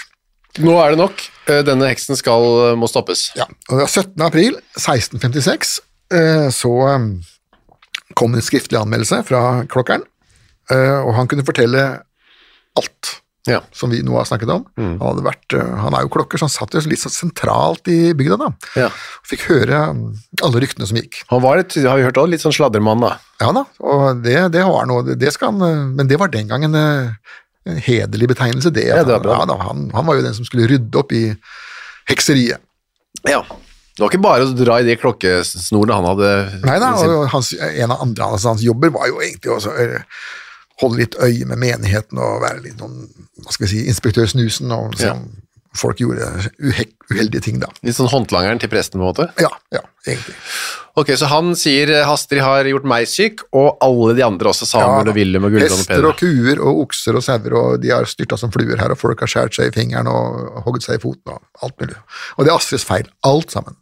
Nå 0.58 0.74
er 0.82 0.90
det 0.94 0.98
nok. 0.98 1.22
Eh, 1.46 1.62
Denne 1.66 1.86
heksen 1.92 2.18
skal, 2.18 2.74
må 2.80 2.88
stoppes. 2.90 3.28
Ja, 3.38 3.46
og 3.70 3.76
det 3.78 3.84
var 3.86 3.92
17. 3.92 4.26
april 4.26 4.58
1656 4.74 5.78
eh, 6.16 6.48
så 6.54 6.72
eh, 6.90 7.08
kom 8.18 8.34
en 8.34 8.42
skriftlig 8.44 8.80
anmeldelse 8.80 9.22
fra 9.28 9.62
klokkeren, 9.70 10.02
eh, 10.72 10.98
og 11.04 11.14
han 11.14 11.30
kunne 11.30 11.46
fortelle 11.46 11.88
alt 12.78 13.16
Ja. 13.48 13.60
som 13.72 13.90
vi 13.90 14.02
nå 14.04 14.12
har 14.18 14.26
snakket 14.28 14.50
om. 14.52 14.66
Mm. 14.78 14.98
Han, 15.00 15.22
vært, 15.24 15.54
eh, 15.56 15.70
han 15.84 15.94
er 15.96 16.02
jo 16.04 16.10
klokker, 16.12 16.38
så 16.38 16.44
han 16.48 16.52
satt 16.52 16.74
jo 16.76 16.82
litt 16.90 17.00
så 17.00 17.08
sentralt 17.14 17.88
i 17.88 18.12
bygda 18.18 18.36
da. 18.42 18.50
Ja. 18.76 18.88
Fikk 19.26 19.46
høre 19.48 19.78
mm, 19.96 20.02
alle 20.44 20.60
ryktene 20.66 20.86
som 20.90 20.98
gikk. 21.00 21.22
Han 21.30 21.40
var 21.46 21.56
litt, 21.62 21.78
har 21.78 21.96
vi 21.98 22.04
hørt 22.04 22.18
også, 22.20 22.30
litt 22.34 22.44
sånn 22.44 22.54
sladremann, 22.58 23.00
da. 23.06 23.14
Ja 23.40 23.54
da, 23.56 23.64
og 23.80 24.20
det, 24.26 24.36
det 24.52 24.66
var 24.68 24.84
noe, 24.90 25.14
det, 25.16 25.32
skal 25.32 25.54
han, 25.54 25.62
eh, 25.70 25.86
men 25.96 26.10
det 26.10 26.18
var 26.20 26.28
den 26.34 26.50
gangen 26.52 26.74
eh, 26.76 27.14
en 27.70 27.80
hederlig 27.84 28.28
betegnelse, 28.32 28.72
det. 28.74 28.88
Ja, 28.90 29.04
det 29.04 29.16
var 29.16 29.24
bra. 29.24 29.40
Han, 29.42 29.52
ja, 29.52 29.58
han, 29.68 29.86
han 29.94 30.06
var 30.08 30.18
jo 30.18 30.26
den 30.26 30.36
som 30.36 30.46
skulle 30.48 30.68
rydde 30.70 31.00
opp 31.00 31.14
i 31.16 31.24
hekseriet. 32.10 32.62
Ja. 33.28 33.42
Det 33.96 34.04
var 34.04 34.12
ikke 34.12 34.22
bare 34.24 34.46
å 34.46 34.52
dra 34.56 34.78
i 34.80 34.86
de 34.86 34.94
klokkesnorene 34.96 35.96
han 35.98 36.06
hadde 36.08 36.28
Nei 36.62 36.76
da, 36.80 36.92
og 37.04 37.26
hans, 37.34 37.50
en 37.52 37.92
av 37.92 38.00
andre 38.00 38.30
hans, 38.30 38.46
hans 38.48 38.62
jobber 38.64 38.92
var 38.94 39.10
jo 39.10 39.18
egentlig 39.20 39.50
også 39.52 39.74
å 39.74 39.88
holde 40.80 41.02
litt 41.02 41.18
øye 41.20 41.44
med 41.50 41.60
menigheten 41.60 42.20
og 42.22 42.40
være 42.40 42.62
litt 42.64 42.80
noen, 42.80 43.10
hva 43.44 43.52
skal 43.52 43.66
vi 43.66 43.72
si, 43.74 43.82
inspektør 43.90 44.30
Snusen, 44.30 44.72
og 44.72 44.96
se 44.96 45.10
Ja. 45.10 45.18
Folk 45.76 46.00
gjorde 46.02 46.26
uheldige 46.58 47.42
ting 47.44 47.60
da. 47.62 47.68
Litt 47.86 47.96
sånn 47.96 48.10
håndlangeren 48.10 48.60
til 48.62 48.70
presten, 48.72 48.98
på 48.98 49.04
en 49.04 49.10
måte. 49.12 49.26
Ja, 49.42 49.50
ja, 49.74 49.82
egentlig. 50.06 50.34
Ok, 50.98 51.12
så 51.16 51.28
han 51.30 51.52
sier 51.58 51.92
Hastrid 52.08 52.42
har 52.42 52.66
gjort 52.66 52.88
meg 52.90 53.06
syk, 53.08 53.44
og 53.56 53.78
alle 53.84 54.16
de 54.18 54.24
andre 54.26 54.50
også, 54.50 54.66
Samuel 54.66 55.06
Ja, 55.06 55.12
og 55.12 55.20
Willum 55.20 55.46
og 55.46 55.54
Gulbrand 55.54 55.76
og 55.76 55.82
Hester 55.84 56.08
og 56.08 56.18
kuer 56.18 56.64
og 56.64 56.82
okser 56.86 57.20
og 57.20 57.24
sauer, 57.24 57.56
og 57.60 57.78
de 57.84 57.92
har 57.94 58.10
styrta 58.10 58.38
som 58.40 58.52
fluer 58.54 58.80
her, 58.80 58.90
og 58.90 58.98
folk 58.98 59.22
har 59.22 59.30
skåret 59.30 59.56
seg 59.56 59.70
i 59.70 59.76
fingeren 59.76 60.10
og 60.10 60.60
hogget 60.66 60.88
seg 60.88 60.98
i 60.98 61.04
foten 61.06 61.36
og 61.36 61.64
alt 61.64 61.78
mulig. 61.78 61.96
Og 62.36 62.44
det 62.44 62.52
er 62.52 62.58
Astrids 62.58 62.88
feil, 62.88 63.08
alt 63.30 63.54
sammen. 63.54 63.78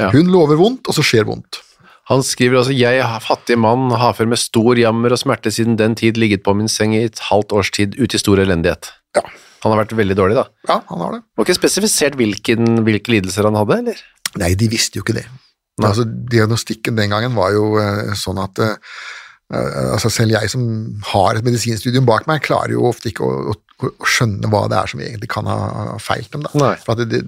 Ja. 0.00 0.10
Hun 0.14 0.34
lover 0.34 0.58
vondt, 0.58 0.90
og 0.90 0.98
så 0.98 1.06
skjer 1.06 1.28
vondt. 1.30 1.62
Han 2.08 2.22
skriver 2.24 2.62
altså 2.62 2.72
Jeg, 2.72 3.04
fattig 3.20 3.58
mann, 3.60 3.90
har 4.00 4.14
før 4.16 4.30
med 4.32 4.40
stor 4.40 4.78
jammer 4.80 5.12
og 5.12 5.20
smerte 5.20 5.52
siden 5.52 5.76
den 5.76 5.94
tid 5.98 6.16
ligget 6.16 6.42
på 6.42 6.54
min 6.56 6.70
seng 6.72 6.94
i 6.96 7.04
et 7.04 7.20
halvt 7.28 7.52
års 7.52 7.70
tid 7.74 7.98
ute 8.00 8.16
i 8.16 8.22
stor 8.22 8.40
elendighet. 8.40 8.88
Ja, 9.16 9.26
Han 9.64 9.74
har 9.74 9.82
vært 9.82 9.96
veldig 9.98 10.16
dårlig, 10.18 10.38
da. 10.38 10.46
ja 10.70 10.78
han 10.88 11.04
har 11.04 11.16
det. 11.16 11.20
Var 11.38 11.48
ikke 11.48 11.58
spesifisert 11.58 12.18
hvilken, 12.18 12.80
hvilke 12.86 13.14
lidelser 13.14 13.48
han 13.48 13.58
hadde, 13.58 13.78
eller? 13.82 14.02
Nei, 14.38 14.52
de 14.58 14.68
visste 14.70 15.00
jo 15.00 15.06
ikke 15.06 15.16
det. 15.18 15.26
Altså, 15.82 16.04
diagnostikken 16.04 16.98
den 16.98 17.12
gangen 17.12 17.36
var 17.38 17.52
jo 17.54 17.76
uh, 17.78 18.10
sånn 18.18 18.40
at 18.42 18.58
eh, 18.64 18.80
altså 19.54 20.10
Selv 20.10 20.34
jeg 20.34 20.50
som 20.50 20.64
har 21.12 21.38
et 21.38 21.46
medisinstudium 21.46 22.06
bak 22.08 22.26
meg, 22.28 22.42
klarer 22.44 22.74
jo 22.74 22.88
ofte 22.90 23.12
ikke 23.12 23.24
å, 23.24 23.54
å, 23.54 23.86
å 23.86 24.10
skjønne 24.10 24.50
hva 24.50 24.64
det 24.68 24.80
er 24.80 24.90
som 24.90 25.00
egentlig 25.00 25.30
kan 25.32 25.46
ha 25.48 25.94
feilt 26.02 26.34
dem. 26.34 26.44
Da. 26.44 26.74
For 26.82 26.98
det, 26.98 27.22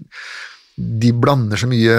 de 0.77 1.13
blander 1.17 1.61
så 1.61 1.71
mye 1.71 1.97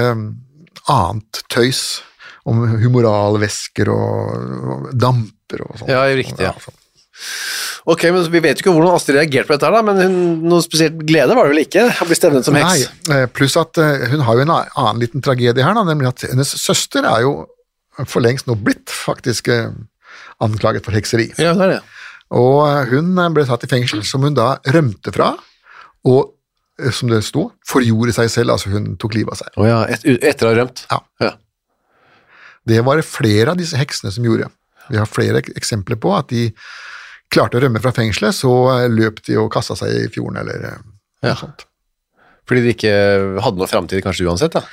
annet 0.92 1.42
tøys 1.52 2.02
om 2.50 2.62
humoralvæsker 2.82 3.90
og, 3.94 4.46
og 4.76 4.88
damper 4.98 5.66
og 5.66 5.82
sånn. 5.82 5.92
Ja, 5.94 6.06
riktig, 6.18 6.42
ja. 6.42 6.54
Ok, 7.90 8.04
men 8.14 8.26
Vi 8.32 8.42
vet 8.44 8.60
jo 8.60 8.66
ikke 8.66 8.74
hvordan 8.76 8.96
Astrid 8.98 9.18
reagerte 9.18 9.50
på 9.50 9.56
dette, 9.56 9.70
her 9.70 9.74
da, 9.74 9.82
men 9.86 10.02
hun, 10.02 10.18
noe 10.52 10.64
spesielt 10.66 11.00
glede 11.08 11.38
var 11.38 11.48
det 11.48 11.56
vel 11.56 11.64
ikke? 11.64 11.86
Å 11.90 12.08
bli 12.10 12.18
stevnet 12.18 12.46
som 12.48 12.58
heks? 12.58 12.84
Nei, 13.10 13.22
eh, 13.22 13.30
pluss 13.34 13.58
at 13.60 13.80
eh, 13.82 14.06
hun 14.12 14.26
har 14.28 14.38
jo 14.38 14.46
en 14.46 14.54
annen 14.54 15.02
liten 15.02 15.24
tragedie 15.26 15.66
her, 15.66 15.78
da, 15.78 15.86
nemlig 15.88 16.12
at 16.12 16.28
hennes 16.30 16.54
søster 16.62 17.08
er 17.10 17.26
jo 17.26 17.34
for 18.06 18.24
lengst 18.24 18.48
nå 18.50 18.56
blitt 18.60 18.92
faktisk 18.94 19.50
eh, 19.54 19.72
anklaget 20.44 20.86
for 20.86 20.98
hekseri. 20.98 21.32
Ja, 21.42 21.56
det 21.58 21.68
er 21.68 21.74
det. 21.78 21.82
Og 22.38 22.94
hun 22.94 23.18
ble 23.36 23.44
tatt 23.50 23.66
i 23.66 23.72
fengsel, 23.72 24.06
som 24.08 24.24
hun 24.24 24.38
da 24.38 24.54
rømte 24.72 25.12
fra, 25.16 25.34
og 26.08 26.38
som 26.96 27.10
det 27.12 27.20
sto, 27.28 27.50
forgjorde 27.68 28.14
seg 28.16 28.30
selv, 28.32 28.56
altså 28.56 28.72
hun 28.72 28.96
tok 29.02 29.18
livet 29.18 29.36
av 29.36 29.42
seg. 29.42 29.58
Oh 29.60 29.68
ja, 29.68 29.82
et, 29.92 30.06
etter 30.22 30.48
å 30.48 30.54
ha 30.54 30.62
rømt? 30.62 30.86
Ja. 30.90 31.02
Ja. 31.22 31.34
Det 32.72 32.80
var 32.86 32.98
det 32.98 33.10
flere 33.10 33.54
av 33.54 33.60
disse 33.60 33.78
heksene 33.78 34.14
som 34.14 34.26
gjorde. 34.26 34.48
Vi 34.90 35.00
har 35.00 35.10
flere 35.10 35.44
eksempler 35.56 36.00
på 36.02 36.14
at 36.16 36.30
de 36.32 36.48
klarte 37.32 37.58
å 37.60 37.62
rømme 37.64 37.82
fra 37.84 37.94
fengselet, 37.96 38.36
så 38.38 38.52
eh, 38.78 38.88
løp 38.92 39.22
de 39.28 39.38
og 39.42 39.52
kasta 39.54 39.78
seg 39.80 39.94
i 39.96 40.08
fjorden 40.14 40.42
eller 40.44 40.66
noe 40.68 41.30
Ja. 41.32 41.36
sånt. 41.40 41.66
Fordi 42.50 42.64
de 42.66 42.74
ikke 42.74 42.94
hadde 43.46 43.62
noe 43.62 43.70
framtid 43.70 44.02
kanskje 44.04 44.26
uansett? 44.28 44.56
da? 44.58 44.64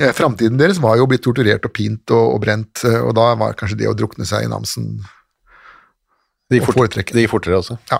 Eh, 0.00 0.12
Framtiden 0.16 0.58
deres 0.58 0.80
var 0.82 0.96
jo 0.98 1.06
blitt 1.06 1.22
torturert 1.24 1.64
og 1.68 1.72
pint 1.76 2.10
og, 2.10 2.34
og 2.34 2.40
brent, 2.42 2.82
eh, 2.84 2.98
og 3.04 3.14
da 3.18 3.30
var 3.38 3.54
kanskje 3.58 3.78
det 3.82 3.90
å 3.90 3.94
drukne 3.96 4.26
seg 4.28 4.44
i 4.46 4.50
Namsen 4.50 4.96
Det 6.50 6.60
gikk, 6.60 6.72
fort, 6.76 6.94
det 6.94 7.22
gikk 7.24 7.30
fortere 7.32 7.58
også. 7.58 7.76
Ja. 7.90 7.98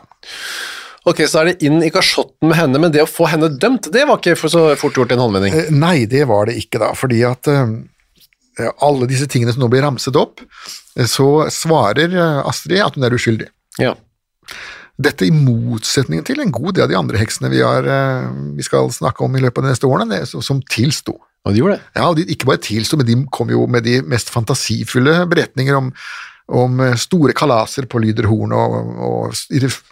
Ok, 1.06 1.20
så 1.30 1.40
er 1.40 1.48
det 1.52 1.62
inn 1.66 1.78
i 1.86 1.90
kasjotten 1.94 2.48
med 2.50 2.56
henne, 2.58 2.80
men 2.82 2.90
det 2.94 3.02
å 3.04 3.08
få 3.10 3.28
henne 3.30 3.48
dømt, 3.62 3.88
det 3.94 4.04
var 4.08 4.18
ikke 4.18 4.34
så 4.50 4.62
fort 4.78 4.96
gjort 4.98 5.12
i 5.12 5.16
en 5.16 5.22
håndvending. 5.22 5.54
Eh, 5.54 5.68
Nei, 5.74 6.04
det 6.10 6.24
var 6.30 6.46
det 6.50 6.56
ikke 6.58 6.80
da, 6.82 6.92
fordi 6.98 7.20
at 7.26 7.46
eh, 7.50 7.74
eh, 8.58 8.70
alle 8.82 9.06
disse 9.10 9.28
tingene 9.30 9.54
som 9.54 9.62
nå 9.62 9.68
blir 9.70 9.82
ramset 9.86 10.18
opp, 10.18 10.42
eh, 10.96 11.06
så 11.10 11.46
svarer 11.54 12.10
eh, 12.14 12.40
Astrid 12.50 12.82
at 12.82 12.98
hun 12.98 13.06
er 13.06 13.14
uskyldig. 13.18 13.48
Ja. 13.82 13.94
Dette 14.96 15.26
i 15.26 15.32
motsetning 15.34 16.22
til 16.24 16.40
en 16.40 16.52
god 16.54 16.74
del 16.78 16.86
av 16.86 16.92
de 16.92 16.96
andre 16.96 17.18
heksene 17.20 17.50
vi, 17.52 17.60
har, 17.60 17.84
eh, 17.84 18.28
vi 18.56 18.64
skal 18.64 18.88
snakke 18.94 19.24
om 19.26 19.34
i 19.36 19.42
løpet 19.44 19.58
av 19.60 19.66
de 19.66 19.72
neste 19.74 19.90
årene, 19.90 20.22
som- 20.26 20.62
tilsto. 20.62 21.18
Og 21.44 21.52
de 21.54 21.60
gjorde 21.60 21.76
det. 21.76 21.82
Ja, 21.94 22.06
de 22.14 22.24
ikke 22.24 22.46
bare 22.48 22.58
tilsto, 22.64 22.96
men 22.96 23.06
de 23.06 23.18
kom 23.30 23.48
jo 23.52 23.66
med 23.70 23.84
de 23.84 24.00
mest 24.02 24.30
fantasifulle 24.32 25.28
beretninger 25.30 25.76
om, 25.76 25.92
om 26.48 26.80
eh, 26.80 26.94
store 26.96 27.32
kalaser 27.36 27.86
på 27.86 28.00
Lyderhorn 28.02 28.52
og, 28.56 28.96
og 28.98 29.34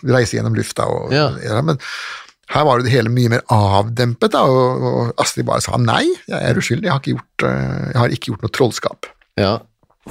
reise 0.09 0.35
gjennom 0.39 0.57
lufta. 0.57 0.89
Og, 0.89 1.13
Ja. 1.13 1.29
ja, 1.45 1.61
men 1.63 1.79
her 2.49 2.65
var 2.65 2.81
det 2.83 2.91
hele 2.91 3.09
mye 3.13 3.29
mer 3.31 3.43
avdempet, 3.53 4.31
da, 4.35 4.43
og, 4.49 4.83
og 4.89 5.13
Astrid 5.21 5.47
bare 5.47 5.61
sa 5.65 5.77
nei, 5.77 6.05
jeg 6.29 6.41
er 6.43 6.55
uskyldig, 6.59 6.85
jeg 6.89 6.93
har 6.93 7.01
ikke 7.01 7.15
gjort, 7.19 7.47
eh, 7.51 7.99
har 8.01 8.09
ikke 8.09 8.33
gjort 8.33 8.43
noe 8.43 8.51
trollskap. 8.57 9.07
Ja. 9.37 9.59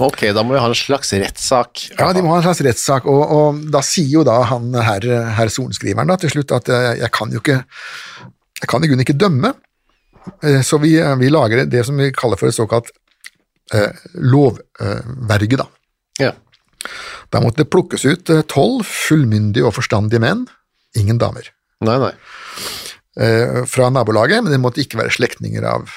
Ok, 0.01 0.23
da 0.34 0.41
må 0.41 0.56
vi 0.56 0.62
ha 0.63 0.69
en 0.71 0.77
slags 0.77 1.12
rettssak. 1.13 1.84
Ja, 1.99 2.08
de 2.15 2.23
må 2.25 2.32
ha 2.34 2.39
en 2.39 2.47
slags 2.47 2.63
rettssak, 2.65 3.06
og, 3.06 3.21
og 3.29 3.60
da 3.73 3.84
sier 3.86 4.10
jo 4.10 4.23
da 4.25 4.39
han 4.49 4.73
herr 4.73 5.06
her 5.38 5.51
sorenskriveren 5.53 6.10
da, 6.10 6.17
til 6.17 6.34
slutt 6.34 6.53
at 6.56 6.71
jeg, 6.73 6.97
jeg 7.03 7.13
kan 7.13 7.36
jo 7.36 7.43
ikke 7.43 7.60
jeg 8.63 8.69
kan 8.71 8.84
i 8.86 8.89
grunnen 8.89 9.03
ikke 9.06 9.19
dømme, 9.19 9.53
Eh, 10.43 10.62
så 10.62 10.77
vi, 10.77 10.93
vi 11.19 11.29
lager 11.29 11.65
det 11.65 11.86
som 11.88 11.97
vi 11.99 12.12
kaller 12.15 12.39
for 12.39 12.47
et 12.47 12.56
såkalt 12.56 12.91
eh, 13.75 13.91
lovverge, 14.15 15.60
da. 15.60 15.67
Ja. 16.21 16.32
Da 17.34 17.41
måtte 17.43 17.63
det 17.63 17.71
plukkes 17.73 18.06
ut 18.08 18.32
eh, 18.32 18.43
tolv 18.47 18.86
fullmyndige 18.88 19.67
og 19.67 19.75
forstandige 19.77 20.23
menn, 20.23 20.45
ingen 20.99 21.19
damer, 21.21 21.49
Nei, 21.84 21.97
nei. 21.99 22.13
eh, 23.19 23.63
fra 23.67 23.89
nabolaget, 23.91 24.43
men 24.45 24.53
det 24.56 24.62
måtte 24.63 24.84
ikke 24.84 25.01
være 25.01 25.15
slektninger 25.15 25.65
av, 25.67 25.91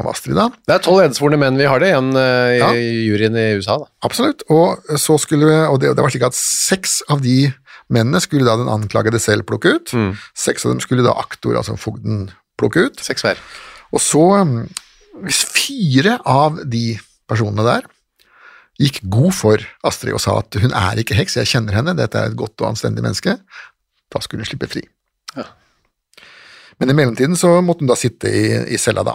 av 0.00 0.08
Astrid, 0.12 0.36
da. 0.38 0.48
Det 0.68 0.74
er 0.76 0.82
tolv 0.84 1.04
ensvorne 1.04 1.38
menn 1.40 1.56
vi 1.60 1.66
har 1.68 1.80
det 1.82 1.90
igjen 1.92 2.10
eh, 2.20 2.56
i 2.56 2.58
Ja. 2.60 2.70
juryen 2.76 3.36
i 3.40 3.46
USA, 3.60 3.78
da. 3.82 3.88
Absolutt. 4.06 4.42
Og 4.52 4.82
så 5.00 5.16
skulle, 5.22 5.52
og 5.70 5.80
det, 5.82 5.94
det 5.96 6.04
var 6.04 6.12
slik 6.12 6.26
at 6.28 6.36
seks 6.38 6.98
av 7.12 7.22
de 7.24 7.52
mennene 7.92 8.20
skulle 8.24 8.46
da 8.48 8.56
den 8.60 8.68
anklagede 8.72 9.20
selv 9.22 9.46
plukke 9.48 9.76
ut. 9.78 9.92
Seks 10.36 10.66
av 10.66 10.72
dem 10.74 10.80
skulle 10.82 11.04
da 11.06 11.14
aktor, 11.20 11.54
altså 11.58 11.76
fogden, 11.80 12.26
plukke 12.58 12.88
ut. 12.88 13.00
Seks 13.04 13.22
hver. 13.26 13.38
Og 13.94 14.02
så, 14.02 14.22
um, 14.42 14.64
hvis 15.22 15.44
fire 15.48 16.18
av 16.26 16.58
de 16.68 16.96
personene 17.30 17.64
der 17.66 17.86
gikk 18.82 18.98
god 19.08 19.32
for 19.32 19.62
Astrid 19.88 20.12
og 20.12 20.20
sa 20.20 20.34
at 20.42 20.58
hun 20.60 20.74
er 20.76 20.98
ikke 21.00 21.16
heks, 21.16 21.38
jeg 21.40 21.48
kjenner 21.48 21.78
henne, 21.78 21.94
dette 21.96 22.18
er 22.20 22.28
et 22.28 22.36
godt 22.36 22.60
og 22.60 22.74
anstendig 22.74 23.00
menneske, 23.06 23.38
da 24.12 24.20
skulle 24.20 24.44
hun 24.44 24.50
slippe 24.50 24.68
fri. 24.68 24.82
Ja. 25.38 25.46
Men 26.82 26.92
i 26.92 26.96
mellomtiden 26.98 27.38
så 27.40 27.54
måtte 27.64 27.86
hun 27.86 27.88
da 27.88 27.96
sitte 27.96 28.28
i, 28.28 28.42
i 28.74 28.78
cella 28.82 29.00
da. 29.06 29.14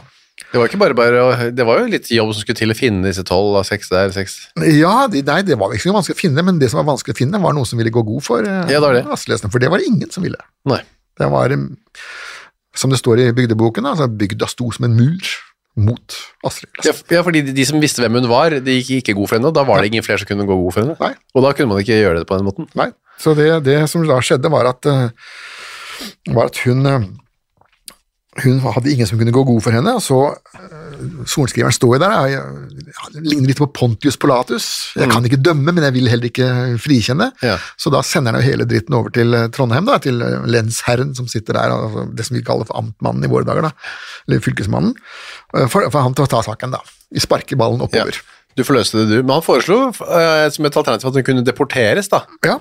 Det 0.52 0.60
var 0.60 0.68
ikke 0.68 0.80
bare 0.82 0.96
bare 0.98 1.50
Det 1.56 1.64
var 1.68 1.80
jo 1.80 1.92
litt 1.94 2.10
jobb 2.12 2.34
som 2.36 2.44
skulle 2.44 2.60
til 2.60 2.74
å 2.74 2.78
finne 2.78 3.08
disse 3.08 3.24
tolv 3.28 3.56
av 3.62 3.68
seks 3.68 3.92
der, 3.92 4.12
seks 4.16 4.38
Ja, 4.76 5.08
de, 5.12 5.22
nei, 5.28 5.42
det 5.48 5.58
var 5.60 5.72
ikke 5.72 5.88
så 5.88 5.96
vanskelig 5.96 6.18
å 6.18 6.22
finne, 6.26 6.44
men 6.48 6.60
det 6.60 6.72
som 6.74 6.82
var 6.82 6.90
vanskelig 6.92 7.16
å 7.16 7.22
finne, 7.22 7.40
var 7.44 7.56
noen 7.56 7.70
som 7.70 7.80
ville 7.80 7.94
gå 7.94 8.04
god 8.08 8.26
for 8.26 8.44
eh, 8.44 8.66
Ja, 8.74 8.82
det 8.84 8.98
det. 9.00 9.06
Astrid-lesene, 9.16 9.52
for 9.54 9.64
det 9.64 9.72
var 9.72 9.82
det 9.82 9.88
ingen 9.92 10.12
som 10.12 10.26
ville. 10.28 10.40
Nei. 10.68 10.82
Det 11.20 11.28
var, 11.32 11.54
som 12.76 12.92
det 12.92 13.00
står 13.00 13.24
i 13.24 13.32
bygdeboken, 13.36 13.88
altså 13.88 14.08
bygda 14.10 14.48
sto 14.50 14.70
som 14.76 14.88
en 14.88 14.96
mur 14.98 15.32
mot 15.80 16.16
Astrid. 16.48 16.72
Ja, 16.84 16.94
ja, 17.16 17.22
fordi 17.24 17.44
de, 17.48 17.54
de 17.56 17.66
som 17.68 17.80
visste 17.84 18.04
hvem 18.04 18.18
hun 18.20 18.28
var, 18.32 18.58
de 18.64 18.76
gikk 18.80 19.02
ikke 19.02 19.16
god 19.20 19.30
for 19.30 19.38
henne, 19.38 19.52
og 19.52 19.56
da 19.56 19.64
var 19.68 19.82
det 19.82 19.92
ingen 19.92 20.04
flere 20.06 20.20
som 20.20 20.28
kunne 20.28 20.48
gå 20.50 20.58
god 20.66 20.76
for 20.76 20.84
henne. 20.84 20.98
Nei. 21.00 21.14
Og 21.36 21.46
da 21.46 21.54
kunne 21.56 21.72
man 21.72 21.84
ikke 21.84 22.00
gjøre 22.00 22.22
det 22.22 22.28
på 22.28 22.40
den 22.40 22.48
måten. 22.48 22.68
Nei, 22.80 22.90
så 23.22 23.36
det, 23.38 23.50
det 23.68 23.78
som 23.92 24.04
da 24.08 24.20
skjedde 24.24 24.52
var 24.52 24.68
at, 24.72 24.90
eh, 24.90 25.14
var 26.36 26.52
at 26.52 26.60
hun, 26.66 26.84
eh, 26.90 27.08
hun 28.40 28.62
hadde 28.64 28.88
ingen 28.94 29.08
som 29.10 29.20
kunne 29.20 29.34
gå 29.36 29.42
god 29.44 29.58
for 29.66 29.76
henne, 29.76 29.92
og 29.98 30.04
så 30.06 30.18
uh, 30.32 31.26
sorenskriveren 31.28 31.76
står 31.76 31.98
jo 31.98 32.00
der, 32.00 32.14
Jeg 32.32 32.38
ja, 32.88 33.10
ligner 33.26 33.50
litt 33.52 33.60
på 33.60 33.68
Pontius 33.76 34.16
Polatus. 34.16 34.68
Jeg 34.96 35.12
kan 35.12 35.26
ikke 35.28 35.42
dømme, 35.44 35.74
men 35.76 35.84
jeg 35.84 35.96
vil 35.98 36.08
heller 36.08 36.30
ikke 36.30 36.48
frikjenne. 36.80 37.28
Ja. 37.44 37.58
Så 37.76 37.92
da 37.92 38.00
sender 38.08 38.32
han 38.32 38.40
jo 38.40 38.48
hele 38.48 38.68
dritten 38.70 38.96
over 38.96 39.12
til 39.12 39.36
eh, 39.36 39.50
Trondheim, 39.52 39.84
da, 39.90 39.98
til 40.00 40.24
eh, 40.24 40.46
lensherren 40.48 41.12
som 41.18 41.28
sitter 41.28 41.60
der, 41.60 41.76
altså 41.76 42.06
det 42.16 42.28
som 42.30 42.38
vi 42.40 42.44
kaller 42.48 42.70
for 42.70 42.80
amtmannen 42.80 43.28
i 43.28 43.32
våre 43.32 43.48
dager, 43.50 43.68
da, 43.68 43.74
eller 44.30 44.44
fylkesmannen, 44.48 44.96
for, 45.68 45.90
for 45.92 46.00
han 46.00 46.16
til 46.16 46.30
å 46.30 46.32
ta 46.32 46.40
saken, 46.48 46.78
da. 46.78 46.80
Vi 47.12 47.20
sparker 47.20 47.60
ballen 47.60 47.84
Ja. 47.84 47.90
oppover. 47.90 48.22
Du 48.56 48.64
forløste 48.68 49.00
det, 49.00 49.10
du. 49.12 49.18
Men 49.24 49.38
han 49.40 49.44
foreslo 49.46 49.78
uh, 49.92 50.48
som 50.52 50.66
et 50.68 50.76
alternativ 50.80 51.08
at 51.12 51.20
hun 51.20 51.28
kunne 51.28 51.44
deporteres, 51.48 52.08
da. 52.12 52.24
Ja. 52.48 52.58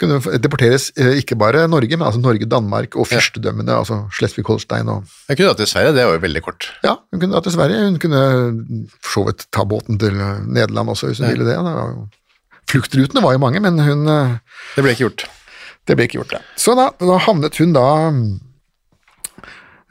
Kunne 0.00 0.16
deporteres 0.40 0.88
eh, 0.96 1.18
ikke 1.20 1.36
bare 1.36 1.66
Norge, 1.68 1.96
men 1.96 2.06
altså 2.06 2.20
Norge, 2.22 2.48
Danmark 2.48 2.96
og 2.96 3.08
fyrstedømmene, 3.10 3.74
altså 3.82 4.06
Schleswig-Holstein 4.16 4.88
og 4.88 5.10
Jeg 5.28 5.36
kunne 5.36 5.50
dratt 5.50 5.60
til 5.60 5.68
Sverige, 5.68 5.92
det 5.96 6.06
var 6.08 6.16
jo 6.16 6.22
veldig 6.22 6.42
kort. 6.46 6.70
Ja, 6.86 6.94
hun 7.12 7.20
kunne 7.20 7.34
dratt 7.36 7.44
til 7.48 7.56
Sverige. 7.58 7.82
Hun 7.84 7.98
kunne 8.00 8.22
for 9.04 9.12
så 9.12 9.26
vidt 9.28 9.44
ta 9.52 9.66
båten 9.68 10.00
til 10.00 10.16
eh, 10.16 10.40
Nederland 10.46 10.94
også, 10.94 11.10
hvis 11.10 11.20
hun 11.20 11.34
ville 11.34 11.44
det. 11.44 11.58
det 11.58 11.74
var 11.76 11.92
jo, 11.92 12.06
fluktrutene 12.70 13.24
var 13.24 13.36
jo 13.36 13.42
mange, 13.44 13.60
men 13.60 13.78
hun 13.84 14.08
eh, 14.08 14.38
Det 14.76 14.86
ble 14.86 14.96
ikke 14.96 15.06
gjort. 15.08 15.26
Det 15.88 15.96
ble 15.98 16.06
ikke 16.08 16.20
gjort, 16.20 16.36
det. 16.36 16.42
Så 16.60 16.76
da, 16.78 16.90
da 17.00 17.18
havnet 17.26 17.60
hun 17.60 17.76
da 17.76 17.86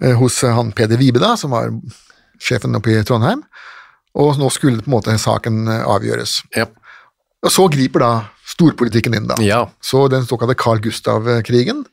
eh, 0.01 0.15
hos 0.17 0.41
eh, 0.43 0.55
han 0.55 0.73
Peder 0.73 0.97
Vibe, 1.01 1.21
da, 1.21 1.35
som 1.37 1.53
var 1.53 1.69
sjefen 2.39 2.77
oppe 2.77 2.93
i 2.93 3.03
Trondheim, 3.05 3.43
og 4.19 4.39
nå 4.39 4.49
skulle 4.53 4.81
på 4.81 4.89
en 4.89 4.97
måte 4.97 5.17
saken 5.21 5.67
eh, 5.67 5.85
avgjøres. 5.85 6.39
Ja. 6.57 6.69
Og 7.43 7.53
så 7.53 7.67
griper 7.71 8.03
da 8.03 8.11
storpolitikken 8.59 9.15
inn, 9.15 9.29
da. 9.31 9.39
Ja. 9.43 9.63
Så 9.79 10.07
den 10.11 10.27
såkalte 10.27 10.57
Carl 10.59 10.81
Gustav-krigen 10.83 11.85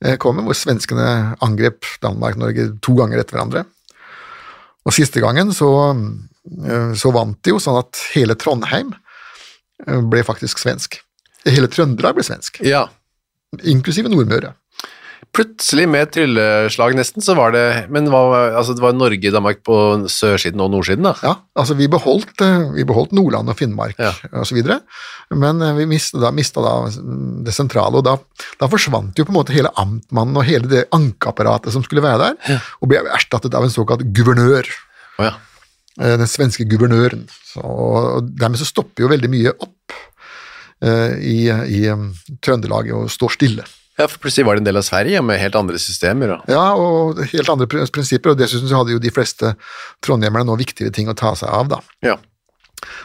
eh, 0.00 0.16
kommer, 0.22 0.46
hvor 0.46 0.56
svenskene 0.56 1.36
angrep 1.44 1.84
Danmark-Norge 2.04 2.70
to 2.84 2.96
ganger 2.96 3.20
etter 3.20 3.36
hverandre. 3.36 3.66
Og 4.86 4.94
siste 4.96 5.20
gangen 5.20 5.52
så, 5.54 5.70
eh, 5.92 6.92
så 6.96 7.12
vant 7.14 7.38
de 7.44 7.52
jo 7.52 7.60
sånn 7.62 7.80
at 7.82 8.00
hele 8.14 8.38
Trondheim 8.38 8.94
eh, 9.84 10.00
ble 10.00 10.24
faktisk 10.26 10.62
svensk. 10.62 11.02
Hele 11.46 11.68
Trøndelag 11.70 12.16
ble 12.16 12.24
svensk, 12.26 12.62
ja. 12.66 12.86
inklusive 13.62 14.10
Nordmøre. 14.10 14.56
Plutselig, 15.36 15.84
med 15.92 16.06
et 16.06 16.12
trylleslag 16.16 16.94
nesten, 16.96 17.20
så 17.20 17.34
var 17.36 17.52
det 17.52 17.64
Men 17.92 18.06
hva, 18.08 18.20
altså, 18.56 18.72
det 18.76 18.80
var 18.80 18.94
Norge 18.96 19.32
Danmark 19.34 19.58
på 19.66 19.76
sørsiden 20.08 20.62
og 20.64 20.70
nordsiden, 20.72 21.04
da? 21.04 21.12
Ja, 21.22 21.34
altså 21.60 21.76
vi 21.76 21.88
beholdt, 21.92 22.40
eh, 22.40 22.70
vi 22.72 22.86
beholdt 22.88 23.12
Nordland 23.16 23.52
og 23.52 23.58
Finnmark 23.58 23.98
Ja. 24.00 24.14
og 24.32 24.46
så 24.48 24.56
videre, 24.56 24.78
men 25.30 25.60
eh, 25.60 25.74
vi 25.76 25.86
mistet 25.90 26.22
da, 26.24 26.30
da 26.32 26.74
det 27.44 27.52
sentrale, 27.54 28.00
og 28.00 28.06
da, 28.08 28.16
da 28.60 28.70
forsvant 28.72 29.18
jo 29.18 29.26
på 29.28 29.34
en 29.34 29.38
måte 29.40 29.52
hele 29.56 29.72
amtmannen 29.76 30.40
og 30.40 30.48
hele 30.48 30.70
det 30.72 30.86
ankeapparatet 30.96 31.74
som 31.76 31.84
skulle 31.84 32.04
være 32.04 32.30
der, 32.32 32.60
og 32.80 32.88
ble 32.88 33.04
erstattet 33.12 33.54
av 33.54 33.66
en 33.66 33.72
såkalt 33.76 34.06
guvernør. 34.16 34.68
Oh, 35.20 35.28
ja. 35.28 35.34
eh, 36.00 36.16
Den 36.16 36.28
svenske 36.32 36.64
guvernøren. 36.68 37.26
Så, 37.52 37.60
og 37.60 38.30
dermed 38.40 38.60
så 38.60 38.68
stopper 38.68 39.04
jo 39.04 39.12
veldig 39.12 39.30
mye 39.32 39.52
opp 39.52 39.92
eh, 40.80 41.16
i, 41.20 41.40
i 41.76 41.84
eh, 41.92 42.06
Trøndelag 42.40 42.88
og 42.96 43.10
står 43.12 43.36
stille. 43.36 43.64
Ja, 43.96 44.04
for 44.04 44.20
plutselig 44.20 44.44
var 44.44 44.56
det 44.56 44.64
en 44.64 44.68
del 44.68 44.80
av 44.80 44.84
Sverige 44.84 45.20
med 45.24 45.40
helt 45.40 45.56
andre 45.56 45.80
systemer. 45.80 46.34
Og. 46.36 46.52
Ja, 46.52 46.64
og 46.76 47.22
helt 47.32 47.52
andre 47.52 47.68
prinsipper, 47.68 48.34
og 48.34 48.40
dessuten 48.40 48.68
så 48.68 48.82
hadde 48.82 48.92
jo 48.92 49.02
de 49.02 49.12
fleste 49.14 49.54
trondhjemmerne 50.04 50.48
nå 50.50 50.56
viktigere 50.60 50.92
ting 50.92 51.08
å 51.08 51.16
ta 51.16 51.32
seg 51.38 51.48
av, 51.48 51.70
da. 51.72 51.80
Ja. 52.04 52.18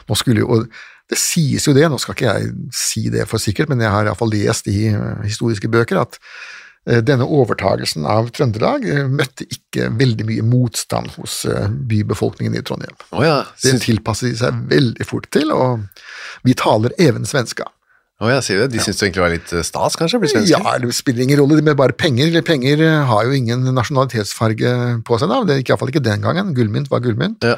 Nå 0.09 0.17
skulle 0.19 0.43
jo, 0.43 0.49
og 0.51 1.11
det 1.11 1.19
sies 1.19 1.67
jo 1.67 1.75
det, 1.75 1.87
nå 1.91 1.99
skal 1.99 2.15
ikke 2.15 2.33
jeg 2.33 2.51
si 2.75 3.05
det 3.11 3.27
for 3.27 3.43
sikkert, 3.43 3.71
men 3.71 3.83
jeg 3.83 3.91
har 3.91 4.07
iallfall 4.07 4.31
lest 4.31 4.69
i 4.71 4.85
eh, 4.93 5.23
historiske 5.25 5.67
bøker 5.71 5.99
at 5.99 6.15
eh, 6.87 7.01
denne 7.03 7.27
overtagelsen 7.27 8.07
av 8.07 8.31
Trøndelag 8.35 8.87
eh, 8.87 9.03
møtte 9.11 9.47
ikke 9.47 9.89
veldig 9.99 10.27
mye 10.29 10.45
motstand 10.47 11.11
hos 11.17 11.41
bybefolkningen 11.91 12.55
i 12.55 12.63
Trondheim. 12.67 12.95
Oh 13.11 13.25
ja. 13.25 13.41
Det 13.63 13.77
tilpasset 13.83 14.31
de 14.31 14.39
seg 14.39 14.63
veldig 14.71 15.07
fort 15.07 15.27
til, 15.35 15.51
og 15.51 15.83
vi 16.47 16.55
taler 16.55 16.95
even 16.99 17.27
svenska. 17.27 17.67
Å 18.21 18.29
ja, 18.29 18.41
sier 18.45 18.59
du 18.59 18.67
det? 18.67 18.75
De 18.75 18.83
syns 18.85 18.99
det 18.99 19.07
egentlig 19.07 19.23
var 19.23 19.31
litt 19.33 19.51
eh, 19.55 19.63
stas, 19.65 19.97
kanskje, 19.97 20.19
å 20.19 20.21
bli? 20.21 20.29
Ja, 20.51 20.75
det 20.77 20.93
spiller 20.93 21.25
ingen 21.25 21.39
rolle, 21.41 21.57
med 21.65 21.77
bare 21.79 21.95
penger. 21.97 22.35
Penger 22.45 22.83
har 23.09 23.25
jo 23.25 23.33
ingen 23.33 23.65
nasjonalitetsfarge 23.73 24.73
på 25.07 25.17
seg, 25.17 25.31
da. 25.31 25.39
Det 25.49 25.61
iallfall 25.63 25.89
ikke 25.89 26.03
den 26.05 26.21
gangen. 26.21 26.53
Gullmynt 26.57 26.91
var 26.93 27.01
gullmynt. 27.01 27.47
Ja. 27.49 27.57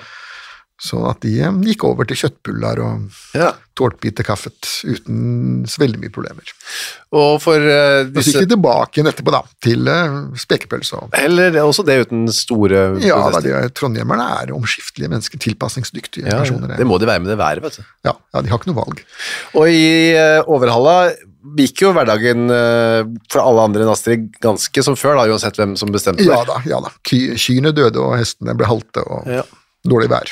Så 0.83 0.97
at 1.07 1.21
de 1.23 1.37
eh, 1.39 1.59
gikk 1.63 1.85
over 1.87 2.03
til 2.09 2.17
kjøttbuller 2.19 2.81
og 2.83 3.05
Ja. 3.39 3.53
tårtbitekaffet 3.79 4.67
uten 4.83 5.63
så 5.69 5.79
veldig 5.81 5.99
mye 6.01 6.11
problemer. 6.13 6.49
Og 7.15 7.39
for 7.41 7.55
uh, 7.57 8.03
disse... 8.11 8.33
så 8.33 8.41
gikk 8.41 8.49
de 8.49 8.55
tilbake 8.55 8.99
igjen 8.99 9.09
etterpå, 9.09 9.31
da, 9.33 9.39
til 9.63 9.87
uh, 9.89 10.17
spekepølse. 10.37 10.99
og- 10.99 11.15
Heller 11.17 11.55
også 11.63 11.85
det 11.87 11.95
uten 12.05 12.25
store 12.35 12.83
Ja, 13.01 13.17
da, 13.33 13.39
de, 13.45 13.53
trondhjemmerne 13.73 14.27
er 14.43 14.51
omskiftelige 14.53 15.09
mennesker, 15.13 15.39
tilpasningsdyktige 15.41 16.27
Ja, 16.27 16.41
personer. 16.43 16.75
det 16.77 16.85
må 16.89 16.99
de 17.01 17.07
være 17.09 17.23
med 17.23 17.31
det 17.33 17.39
været, 17.39 17.63
vet 17.63 17.79
du. 17.79 17.87
Ja, 18.09 18.13
ja, 18.35 18.41
de 18.43 18.49
har 18.51 18.59
ikke 18.61 18.73
noe 18.73 18.81
valg. 18.83 19.01
Og 19.55 19.69
i 19.71 19.85
uh, 20.19 20.43
Overhalla 20.51 20.97
gikk 21.57 21.81
jo 21.83 21.89
hverdagen 21.91 22.45
eh, 22.55 23.01
for 23.31 23.41
alle 23.43 23.65
andre 23.67 23.83
enn 23.83 23.89
Astrid 23.91 24.29
ganske 24.41 24.83
som 24.85 24.95
før, 24.95 25.17
da, 25.19 25.25
uansett 25.27 25.57
hvem 25.59 25.73
som 25.75 25.89
bestemte 25.91 26.23
Ja 26.23 26.37
da, 26.47 26.61
ja 26.63 26.77
da. 26.79 26.91
Ky, 27.03 27.33
kyrne 27.35 27.73
døde, 27.75 27.99
og 27.99 28.13
hestene 28.15 28.55
ble 28.55 28.69
halte, 28.69 29.03
og 29.03 29.27
Ja. 29.27 29.43
dårlig 29.83 30.07
vær. 30.13 30.31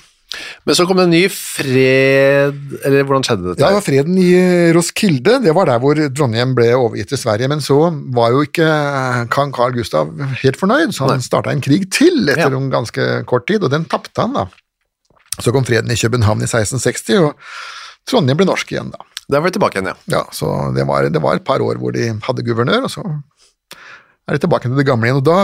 Men 0.65 0.77
så 0.77 0.85
kom 0.87 0.95
det 0.95 1.03
en 1.09 1.11
ny 1.11 1.25
fred 1.27 2.55
Eller 2.87 3.03
hvordan 3.07 3.25
skjedde 3.27 3.49
dette? 3.49 3.59
Ja, 3.59 3.71
det 3.71 3.77
var 3.79 3.83
freden 3.83 4.15
i 4.21 4.29
Roskilde, 4.75 5.37
det 5.43 5.53
var 5.57 5.67
der 5.67 5.81
hvor 5.83 5.99
Trondheim 6.15 6.53
ble 6.55 6.69
overgitt 6.77 7.11
til 7.11 7.19
Sverige, 7.19 7.49
men 7.51 7.59
så 7.63 7.77
var 8.15 8.31
jo 8.35 8.45
ikke 8.45 8.67
kong 9.33 9.51
Carl 9.55 9.75
Gustav 9.75 10.13
helt 10.43 10.59
fornøyd, 10.61 10.93
så 10.95 11.09
han 11.11 11.23
starta 11.25 11.51
en 11.51 11.63
krig 11.63 11.89
til 11.93 12.23
etter 12.31 12.47
Ja. 12.47 12.57
en 12.57 12.71
ganske 12.71 13.09
kort 13.29 13.47
tid, 13.51 13.63
og 13.67 13.73
den 13.73 13.85
tapte 13.91 14.23
han 14.23 14.33
da. 14.37 14.45
Så 15.41 15.51
kom 15.55 15.65
freden 15.67 15.91
i 15.91 15.99
København 15.99 16.41
i 16.43 16.47
1660, 16.47 17.19
og 17.27 17.35
Trondheim 18.07 18.39
ble 18.39 18.47
norsk 18.49 18.71
igjen 18.71 18.91
da. 18.95 19.03
Der 19.31 19.39
var 19.39 19.47
vi 19.47 19.53
tilbake 19.55 19.79
igjen, 19.79 19.91
ja. 19.91 20.17
Ja, 20.19 20.23
så 20.35 20.47
det 20.75 20.87
var, 20.87 21.07
det 21.11 21.21
var 21.23 21.35
et 21.39 21.45
par 21.47 21.61
år 21.63 21.75
hvor 21.79 21.91
de 21.95 22.09
hadde 22.23 22.43
guvernør, 22.47 22.87
og 22.87 22.91
så 22.91 23.03
er 24.31 24.37
det 24.37 24.45
tilbake 24.45 24.69
til 24.69 24.79
det 24.79 24.87
gamle 24.87 25.09
igjen. 25.09 25.19
Og 25.19 25.25
da, 25.27 25.41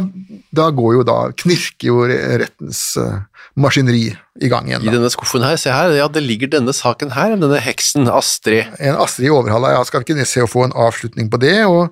da 0.56 0.70
går 0.76 0.94
jo 0.96 1.06
da, 1.08 1.18
knirker 1.36 1.90
jo 1.90 2.06
rettens 2.08 2.82
uh, 3.02 3.26
maskineri 3.60 4.06
i 4.40 4.52
gang 4.52 4.70
igjen. 4.70 4.86
I 4.88 4.94
denne 4.94 5.10
skuffen 5.12 5.44
her, 5.44 5.58
se 5.60 5.74
her, 5.74 5.92
ja, 5.98 6.08
det 6.08 6.24
ligger 6.24 6.54
denne 6.54 6.72
saken 6.76 7.12
her, 7.18 7.36
denne 7.36 7.60
heksen, 7.64 8.08
Astrid. 8.08 8.72
En 8.80 9.00
Astrid 9.04 9.28
i 9.28 9.34
Overhalla, 9.34 9.74
ja, 9.76 9.84
skal 9.88 10.04
vi 10.06 10.14
ikke 10.14 10.30
se 10.30 10.46
å 10.46 10.50
få 10.50 10.64
en 10.70 10.76
avslutning 10.88 11.28
på 11.34 11.42
det, 11.44 11.58
og, 11.68 11.92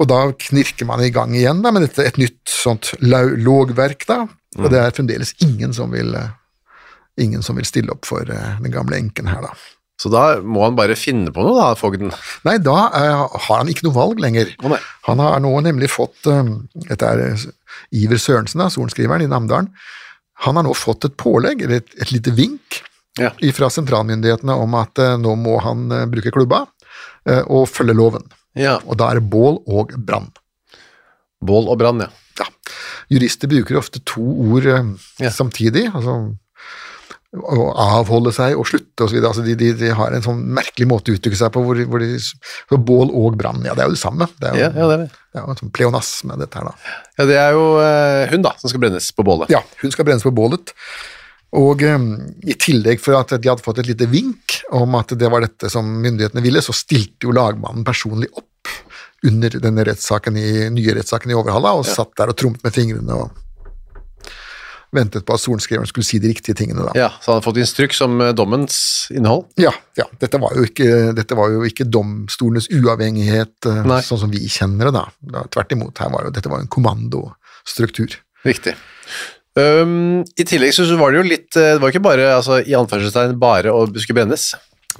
og 0.00 0.08
da 0.08 0.22
knirker 0.48 0.88
man 0.88 1.04
i 1.04 1.12
gang 1.12 1.36
igjen 1.36 1.60
da, 1.64 1.74
med 1.74 1.84
dette, 1.84 2.06
et 2.08 2.20
nytt 2.20 2.40
sånt 2.48 2.94
lågverk 3.02 4.08
da, 4.08 4.22
og 4.60 4.72
det 4.72 4.80
er 4.80 4.96
fremdeles 4.96 5.34
ingen 5.44 5.76
som 5.76 5.92
vil, 5.92 6.14
eh, 6.16 6.32
ingen 7.20 7.44
som 7.44 7.60
vil 7.60 7.68
stille 7.68 7.92
opp 7.92 8.08
for 8.08 8.28
eh, 8.32 8.58
den 8.64 8.72
gamle 8.72 8.96
enken 9.00 9.28
her 9.32 9.44
da. 9.44 9.52
Så 10.00 10.10
da 10.10 10.40
må 10.40 10.64
han 10.64 10.74
bare 10.74 10.96
finne 10.98 11.30
på 11.34 11.44
noe 11.44 11.54
da, 11.58 11.66
fogden. 11.78 12.10
Nei, 12.46 12.56
da 12.64 12.76
eh, 12.96 13.24
har 13.46 13.60
han 13.60 13.68
ikke 13.70 13.84
noe 13.86 13.94
valg 13.94 14.22
lenger. 14.24 14.48
Oh. 14.64 14.74
Han 15.06 15.20
har 15.22 15.38
nå 15.44 15.52
nemlig 15.62 15.90
fått 15.92 16.26
eh, 16.26 16.48
Dette 16.88 17.10
er 17.12 17.20
eh, 17.28 17.44
Iver 18.00 18.18
Sørensen, 18.18 18.58
da, 18.64 18.70
sorenskriveren 18.72 19.22
i 19.22 19.30
Namdalen. 19.30 19.68
Han 20.46 20.58
har 20.58 20.66
nå 20.66 20.72
fått 20.74 21.04
et 21.06 21.14
pålegg, 21.20 21.62
eller 21.62 21.82
et, 21.82 21.92
et 22.02 22.10
lite 22.14 22.34
vink, 22.34 22.80
Ja. 23.20 23.28
fra 23.52 23.68
sentralmyndighetene 23.68 24.54
om 24.56 24.74
at 24.80 24.96
nå 25.20 25.34
må 25.36 25.58
han 25.60 25.82
bruke 26.08 26.30
klubba 26.32 26.62
og 27.44 27.66
følge 27.68 27.92
loven. 27.94 28.24
Ja, 28.56 28.78
Og 28.88 28.96
da 28.96 29.10
er 29.12 29.20
det 29.20 29.28
bål 29.28 29.58
og 29.68 29.92
brann. 30.00 30.30
bål 31.44 31.68
og 31.68 31.76
brann, 31.78 32.00
ja. 32.00 32.08
Ja. 32.40 32.46
Jurister 33.12 33.50
bruker 33.52 33.76
ofte 33.76 34.00
to 34.08 34.24
ord 34.24 34.64
samtidig. 35.30 35.90
altså 35.92 36.32
å 37.32 37.70
avholde 37.80 38.28
seg 38.36 38.58
og 38.60 38.66
slutte 38.68 39.06
osv. 39.06 39.16
Altså 39.24 39.44
de, 39.46 39.54
de, 39.56 39.70
de 39.78 39.92
har 39.96 40.12
en 40.12 40.24
sånn 40.24 40.42
merkelig 40.52 40.84
måte 40.90 41.12
å 41.12 41.16
uttrykke 41.16 41.38
seg 41.38 41.52
på. 41.54 41.62
hvor, 41.64 41.78
hvor 41.88 42.02
de, 42.02 42.10
så 42.20 42.76
Bål 42.76 43.08
og 43.16 43.38
brann, 43.40 43.62
ja, 43.64 43.72
det 43.76 43.86
er 43.86 43.88
jo 43.88 43.96
det 43.96 44.02
samme. 44.02 44.28
Det 44.36 44.50
er 44.50 44.58
jo, 44.58 44.60
Ja, 44.66 44.68
ja, 44.68 44.90
det 44.90 44.98
er 44.98 45.02
det. 45.06 45.08
det 45.32 45.40
er 45.40 45.46
jo 45.46 45.54
en 45.54 45.60
sånn 45.62 45.72
pleonasme, 45.78 46.36
dette 46.42 46.60
her, 46.60 46.68
da. 46.68 46.92
Ja, 47.16 47.26
det 47.30 47.38
er 47.40 47.56
jo 47.56 47.64
eh, 47.80 48.26
hun 48.34 48.44
da, 48.44 48.52
som 48.60 48.72
skal 48.72 48.84
brennes 48.84 49.08
på 49.16 49.24
bålet. 49.26 49.52
Ja, 49.54 49.62
hun 49.80 49.94
skal 49.94 50.08
brennes 50.08 50.26
på 50.28 50.34
bålet. 50.36 50.74
Og 51.56 51.82
eh, 51.88 52.04
i 52.52 52.56
tillegg 52.60 53.00
for 53.00 53.16
at 53.16 53.32
de 53.32 53.48
hadde 53.48 53.64
fått 53.64 53.80
et 53.80 53.88
lite 53.88 54.08
vink 54.12 54.58
om 54.76 54.96
at 55.00 55.16
det 55.16 55.32
var 55.32 55.44
dette 55.44 55.72
som 55.72 55.88
myndighetene 56.04 56.44
ville, 56.44 56.60
så 56.64 56.76
stilte 56.76 57.28
jo 57.28 57.36
lagmannen 57.36 57.84
personlig 57.88 58.28
opp 58.36 58.48
under 59.24 59.54
denne 59.62 59.84
rettssaken 59.86 60.36
i, 60.36 60.48
nye 60.74 60.94
rettssaken 60.98 61.30
i 61.30 61.36
Overhalla, 61.38 61.76
og 61.78 61.86
satt 61.86 62.12
der 62.18 62.32
og 62.32 62.36
trompet 62.40 62.64
med 62.66 62.74
fingrene 62.74 63.18
og 63.24 63.41
ventet 64.92 65.24
på 65.26 65.36
at 65.36 65.42
sorenskriveren 65.42 65.88
skulle 65.88 66.06
si 66.06 66.20
de 66.22 66.30
riktige 66.32 66.56
tingene. 66.58 66.84
da. 66.88 66.94
Ja, 66.98 67.10
så 67.20 67.30
han 67.32 67.38
hadde 67.38 67.46
fått 67.46 67.60
instruks 67.62 68.00
om 68.04 68.20
eh, 68.20 68.32
dommens 68.36 68.76
innhold. 69.14 69.46
Ja, 69.60 69.72
ja 69.98 70.06
dette, 70.20 70.40
var 70.42 70.56
jo 70.56 70.66
ikke, 70.68 70.88
dette 71.16 71.38
var 71.38 71.52
jo 71.54 71.62
ikke 71.68 71.88
domstolenes 71.88 72.68
uavhengighet 72.72 73.70
eh, 73.70 73.84
Nei. 73.88 74.02
sånn 74.06 74.24
som 74.24 74.32
vi 74.32 74.44
kjenner 74.52 74.90
det. 74.90 74.96
da. 74.98 75.06
da 75.36 75.46
tvert 75.52 75.72
imot, 75.76 76.02
her 76.02 76.12
var 76.12 76.28
jo, 76.28 76.34
dette 76.36 76.52
var 76.52 76.64
en 76.64 76.72
kommandostruktur. 76.72 78.18
Riktig. 78.46 78.76
Um, 79.56 80.22
I 80.40 80.44
tillegg 80.48 80.72
så 80.72 80.86
var 80.96 81.12
det 81.12 81.18
jo 81.20 81.24
litt 81.28 81.56
eh, 81.60 81.74
Det 81.74 81.80
var 81.82 81.92
ikke 81.92 82.06
bare, 82.06 82.30
altså, 82.38 82.62
i 82.64 82.72
anførselstegn, 82.76 83.34
bare 83.40 83.72
å 83.72 83.84
skulle 83.94 84.22
brennes. 84.22 84.52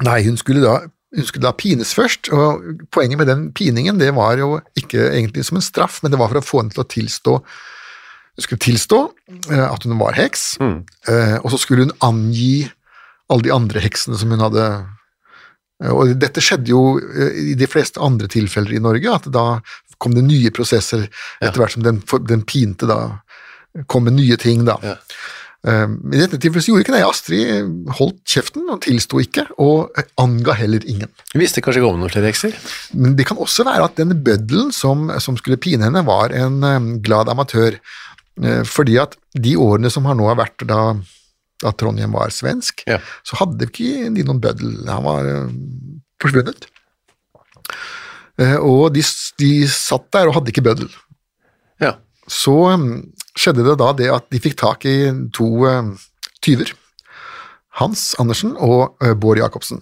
Nei, 0.05 0.19
hun 0.27 0.37
skulle 0.41 0.65
da 0.65 0.83
hun 1.13 1.27
skulle 1.29 1.45
da 1.45 1.53
pines 1.53 1.91
først, 1.93 2.31
og 2.33 2.87
poenget 2.89 3.21
med 3.21 3.29
den 3.29 3.43
piningen 3.53 3.99
det 4.01 4.15
var 4.17 4.39
jo 4.41 4.55
ikke 4.81 5.11
egentlig 5.11 5.45
som 5.45 5.59
en 5.61 5.65
straff, 5.65 5.99
men 6.01 6.09
det 6.13 6.17
var 6.17 6.31
for 6.33 6.41
å 6.41 6.45
få 6.47 6.63
henne 6.63 6.73
til 6.73 6.81
å 6.81 6.89
tilstå 6.89 7.35
hun 8.33 8.45
skulle 8.47 8.65
tilstå 8.65 9.01
eh, 9.53 9.67
at 9.67 9.85
hun 9.85 9.99
var 10.01 10.17
heks, 10.17 10.55
mm. 10.63 10.79
og 11.43 11.51
så 11.53 11.59
skulle 11.61 11.85
hun 11.85 11.97
angi 12.05 12.65
alle 13.33 13.47
de 13.47 13.55
andre 13.55 13.83
heksene 13.83 14.19
som 14.19 14.33
hun 14.33 14.43
hadde 14.45 14.65
eh, 15.83 15.93
Og 15.93 16.15
dette 16.21 16.45
skjedde 16.45 16.73
jo 16.73 16.97
eh, 17.01 17.53
i 17.53 17.59
de 17.59 17.69
fleste 17.71 18.03
andre 18.03 18.31
tilfeller 18.33 18.77
i 18.77 18.83
Norge, 18.83 19.19
at 19.21 19.29
da 19.33 19.47
kom 20.03 20.17
det 20.17 20.25
nye 20.27 20.51
prosesser 20.55 21.07
etter 21.41 21.61
hvert 21.61 21.77
som 21.77 21.85
den, 21.87 22.01
den 22.27 22.43
pinte 22.49 22.89
da 22.91 23.21
kom 23.89 24.05
med 24.09 24.19
nye 24.19 24.37
ting, 24.37 24.67
da. 24.69 24.75
Ja. 24.85 24.97
Men 25.63 26.11
I 26.11 26.19
dette 26.19 26.41
tilfellet 26.43 26.67
gjorde 26.67 26.83
ikke 26.83 26.93
det. 26.97 27.05
Astrid 27.07 27.93
holdt 27.97 28.19
kjeften 28.29 28.67
og 28.67 28.81
tilsto 28.83 29.21
ikke, 29.23 29.45
og 29.63 29.95
anga 30.21 30.57
heller 30.59 30.83
ingen. 30.91 31.09
Hun 31.31 31.41
visste 31.41 31.63
kanskje 31.63 31.81
ikke 31.81 31.93
om 31.93 32.03
noen 32.03 32.11
flere 32.13 32.29
hekser. 32.29 32.57
Men 32.99 33.15
det 33.17 33.29
kan 33.31 33.39
også 33.41 33.65
være 33.65 33.87
at 33.87 33.95
denne 33.97 34.19
bøddelen 34.19 34.75
som, 34.75 35.07
som 35.23 35.39
skulle 35.39 35.61
pine 35.63 35.87
henne, 35.87 36.03
var 36.05 36.35
en 36.37 36.59
eh, 36.67 36.91
glad 37.07 37.31
amatør. 37.33 37.79
Eh, 38.41 38.63
fordi 38.65 38.97
at 39.03 39.17
de 39.37 39.57
årene 39.61 39.91
som 39.93 40.07
har 40.09 40.17
nå 40.17 40.25
har 40.31 40.39
vært 40.41 40.65
da, 40.69 40.95
da 41.63 41.73
Trondheim 41.77 42.15
var 42.17 42.33
svensk, 42.33 42.85
Ja. 42.89 42.99
så 43.27 43.37
hadde 43.43 43.69
ikke 43.69 44.09
de 44.15 44.25
noen 44.25 44.41
bøddel. 44.41 44.87
Han 44.89 45.05
var 45.05 45.29
eh, 45.29 45.51
forsvunnet. 46.23 46.69
Eh, 48.41 48.57
og 48.57 48.93
de, 48.97 49.03
de 49.43 49.51
satt 49.69 50.09
der 50.15 50.31
og 50.31 50.39
hadde 50.39 50.53
ikke 50.55 50.65
bøddel. 50.65 50.89
Ja. 51.83 51.97
Så 52.31 52.55
um, 52.73 52.87
skjedde 53.37 53.67
det 53.67 53.77
da 53.81 53.91
det 53.99 54.09
at 54.15 54.31
de 54.33 54.41
fikk 54.41 54.57
tak 54.61 54.87
i 54.89 55.11
to 55.35 55.51
tyver. 56.45 56.73
Hans 57.81 58.13
Andersen 58.21 58.53
og 58.61 58.99
Bård 59.21 59.41
Jacobsen. 59.41 59.81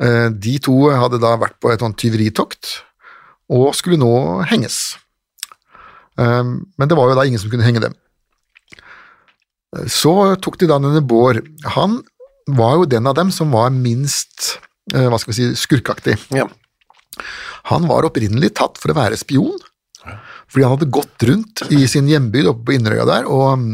De 0.00 0.54
to 0.64 0.74
hadde 0.90 1.20
da 1.20 1.34
vært 1.40 1.58
på 1.60 1.70
et 1.72 1.80
sånt 1.84 1.96
tyveritokt 2.00 2.70
og 3.52 3.74
skulle 3.76 3.98
nå 4.00 4.10
henges. 4.48 4.96
Um, 6.16 6.66
men 6.80 6.88
det 6.88 6.96
var 6.96 7.10
jo 7.10 7.16
da 7.18 7.24
ingen 7.28 7.40
som 7.42 7.50
kunne 7.52 7.66
henge 7.66 7.82
dem. 7.84 7.94
Så 9.92 10.12
tok 10.40 10.56
de 10.60 10.68
da 10.70 10.78
denne 10.80 11.02
Bård. 11.04 11.42
Han 11.76 11.98
var 12.46 12.78
jo 12.80 12.86
den 12.88 13.08
av 13.10 13.16
dem 13.18 13.32
som 13.34 13.50
var 13.52 13.72
minst 13.74 14.56
eh, 14.94 15.08
hva 15.10 15.18
skal 15.20 15.32
vi 15.34 15.38
si, 15.40 15.48
skurkaktig. 15.66 16.18
ja. 16.36 16.48
Han 17.66 17.88
var 17.90 18.04
opprinnelig 18.06 18.52
tatt 18.60 18.76
for 18.78 18.92
å 18.92 18.94
være 18.94 19.16
spion, 19.18 19.56
fordi 20.46 20.62
han 20.62 20.74
hadde 20.76 20.86
gått 20.94 21.24
rundt 21.26 21.62
i 21.74 21.80
sin 21.90 22.06
hjembygd 22.06 22.46
oppe 22.52 22.62
på 22.68 22.74
Inderøya 22.76 23.06
der 23.08 23.24
og, 23.26 23.64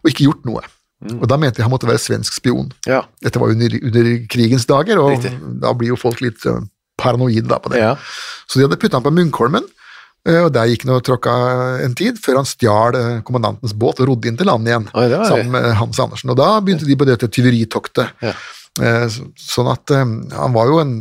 og 0.00 0.08
ikke 0.10 0.24
gjort 0.26 0.48
noe. 0.48 0.64
Og 1.20 1.26
da 1.30 1.36
mente 1.38 1.60
de 1.60 1.66
han 1.66 1.70
måtte 1.70 1.86
være 1.86 2.00
svensk 2.02 2.34
spion. 2.40 2.72
Ja. 2.88 3.02
Dette 3.22 3.38
var 3.38 3.52
under, 3.52 3.76
under 3.86 4.08
krigens 4.32 4.66
dager, 4.66 4.98
og 4.98 5.12
Riktig. 5.12 5.34
da 5.62 5.70
blir 5.78 5.92
jo 5.92 6.00
folk 6.00 6.24
litt 6.24 6.42
eh, 6.48 6.58
paranoide 6.98 7.46
da 7.52 7.60
på 7.62 7.70
det. 7.74 7.84
Ja. 7.84 7.92
Så 8.48 8.58
de 8.58 8.66
hadde 8.66 8.80
puttet 8.80 8.96
han 8.98 9.04
på 9.06 9.14
Munkholmen, 9.14 9.68
og 10.24 10.52
der 10.54 10.70
gikk 10.70 10.86
han 10.86 10.94
og 10.96 11.02
tråkka 11.04 11.32
en 11.84 11.94
tid, 11.98 12.16
før 12.22 12.38
han 12.40 12.46
stjal 12.48 12.96
eh, 12.96 13.18
kommandantens 13.26 13.74
båt 13.76 13.98
og 14.00 14.08
rodde 14.08 14.30
inn 14.30 14.38
til 14.40 14.48
land 14.48 14.68
igjen, 14.70 14.86
Oi, 14.96 15.08
sammen 15.28 15.50
med 15.52 15.66
Hans 15.76 16.00
Andersen. 16.00 16.32
Og 16.32 16.38
da 16.40 16.46
begynte 16.64 16.88
de 16.88 16.96
på 16.96 17.04
dette 17.08 17.28
tyveritoktet. 17.28 18.14
Ja. 18.24 18.32
Eh, 18.80 19.04
Sånn 19.36 19.68
at 19.70 19.92
eh, 19.92 20.06
han 20.32 20.56
var 20.56 20.70
jo 20.72 20.80
en, 20.80 20.94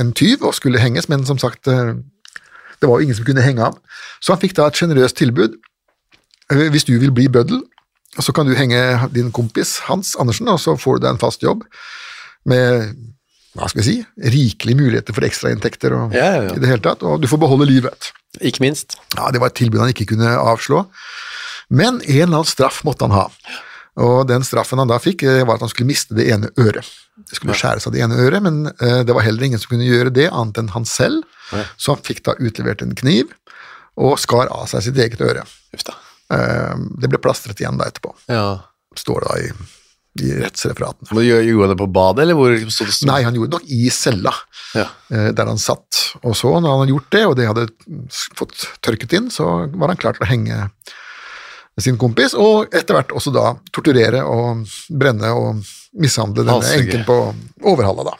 en 0.00 0.14
tyv 0.16 0.46
og 0.48 0.56
skulle 0.56 0.80
henges, 0.80 1.10
men 1.12 1.26
som 1.28 1.36
sagt, 1.42 1.68
eh, 1.68 1.92
det 2.80 2.88
var 2.88 2.98
jo 2.98 3.06
ingen 3.10 3.18
som 3.18 3.28
kunne 3.28 3.44
henge 3.44 3.60
ham. 3.68 3.76
Så 4.24 4.32
han 4.32 4.40
fikk 4.42 4.56
da 4.56 4.70
et 4.70 4.80
sjenerøst 4.80 5.20
tilbud. 5.20 5.58
Eh, 6.50 6.66
Hvis 6.72 6.88
du 6.88 6.96
vil 6.98 7.12
bli 7.14 7.28
bøddel, 7.28 7.60
så 8.20 8.32
kan 8.36 8.48
du 8.48 8.56
henge 8.56 8.80
din 9.12 9.30
kompis 9.32 9.78
Hans 9.86 10.16
Andersen, 10.20 10.48
og 10.52 10.58
så 10.60 10.74
får 10.80 10.98
du 10.98 11.04
deg 11.06 11.14
en 11.14 11.20
fast 11.22 11.44
jobb 11.44 11.62
med 12.48 12.90
hva 13.52 13.68
skal 13.68 13.82
vi 13.82 13.86
si, 13.86 13.94
rikelige 14.32 14.80
muligheter 14.80 15.12
for 15.16 15.24
ekstrainntekter 15.28 15.92
og 15.92 16.14
ja, 16.16 16.28
ja. 16.40 16.50
i 16.56 16.60
det 16.60 16.68
hele 16.70 16.80
tatt, 16.84 17.04
og 17.04 17.20
du 17.20 17.28
får 17.28 17.40
beholde 17.44 17.68
livet. 17.68 18.08
Ikke 18.40 18.60
minst. 18.64 18.96
Ja, 19.16 19.30
Det 19.30 19.40
var 19.40 19.48
et 19.52 19.54
tilbud 19.60 19.80
han 19.80 19.90
ikke 19.92 20.06
kunne 20.14 20.30
avslå, 20.38 20.86
men 21.70 22.00
en 22.00 22.08
eller 22.08 22.24
annen 22.40 22.48
straff 22.48 22.82
måtte 22.84 23.04
han 23.04 23.12
ha. 23.16 23.26
Og 24.00 24.26
den 24.26 24.40
straffen 24.42 24.78
han 24.80 24.88
da 24.88 24.96
fikk, 24.98 25.22
eh, 25.28 25.42
var 25.44 25.54
at 25.58 25.60
han 25.60 25.68
skulle 25.68 25.90
miste 25.90 26.14
det 26.16 26.30
ene 26.32 26.48
øret. 26.56 26.88
Det 27.28 27.36
skulle 27.36 27.52
skjæres 27.52 27.86
av 27.86 27.92
det 27.92 28.00
ene 28.00 28.16
øret, 28.16 28.40
men 28.42 28.66
eh, 28.80 29.02
det 29.04 29.12
var 29.14 29.20
heller 29.26 29.44
ingen 29.44 29.60
som 29.60 29.68
kunne 29.68 29.84
gjøre 29.84 30.12
det, 30.16 30.30
annet 30.32 30.56
enn 30.62 30.70
han 30.72 30.84
selv, 30.88 31.22
så 31.76 31.92
han 31.92 32.00
fikk 32.02 32.22
da 32.24 32.32
utlevert 32.40 32.80
en 32.80 32.94
kniv 32.96 33.28
og 34.00 34.16
skar 34.18 34.48
av 34.48 34.64
seg 34.72 34.86
sitt 34.86 34.96
eget 34.96 35.20
øre. 35.20 35.44
Eh, 36.32 36.74
Det 37.02 37.10
ble 37.12 37.18
plastret 37.20 37.60
igjen 37.60 37.76
da 37.76 37.84
etterpå, 37.90 38.14
Ja. 38.32 38.60
står 38.96 39.20
det 39.20 39.28
da 39.28 39.36
i, 39.44 39.52
i 40.20 40.32
rettsreferatene. 40.42 41.08
Men 41.16 41.24
gjorde 41.24 41.66
han 41.68 41.70
det 41.72 41.78
på 41.80 41.86
badet, 41.92 42.22
eller 42.26 42.36
hvor 42.36 42.52
stod 42.70 42.90
det? 42.90 43.06
Nei, 43.08 43.22
han 43.24 43.34
gjorde 43.34 43.50
det 43.50 43.58
nok 43.60 43.70
i 43.72 43.88
cella, 43.90 44.32
Ja. 44.76 44.86
eh, 45.10 45.30
der 45.32 45.46
han 45.48 45.58
satt. 45.58 46.00
Og 46.22 46.34
så, 46.36 46.50
når 46.60 46.68
han 46.68 46.80
hadde 46.82 46.92
gjort 46.92 47.10
det, 47.10 47.22
og 47.26 47.36
det 47.36 47.46
hadde 47.48 47.68
fått 48.36 48.66
tørket 48.84 49.12
inn, 49.16 49.30
så 49.32 49.70
var 49.72 49.88
han 49.88 49.96
klar 49.96 50.12
til 50.18 50.26
å 50.26 50.28
henge 50.28 50.68
sin 51.80 51.96
kompis, 51.96 52.34
og 52.36 52.68
etter 52.76 52.92
hvert 52.98 53.14
også 53.16 53.32
da 53.32 53.54
torturere 53.72 54.20
og 54.28 54.66
brenne 54.92 55.30
og 55.32 55.62
mishandle 55.98 56.44
denne 56.44 56.58
Halshugge. 56.60 56.84
enken 56.92 57.06
på 57.08 57.16
Overhalla, 57.72 58.04
da. 58.04 58.14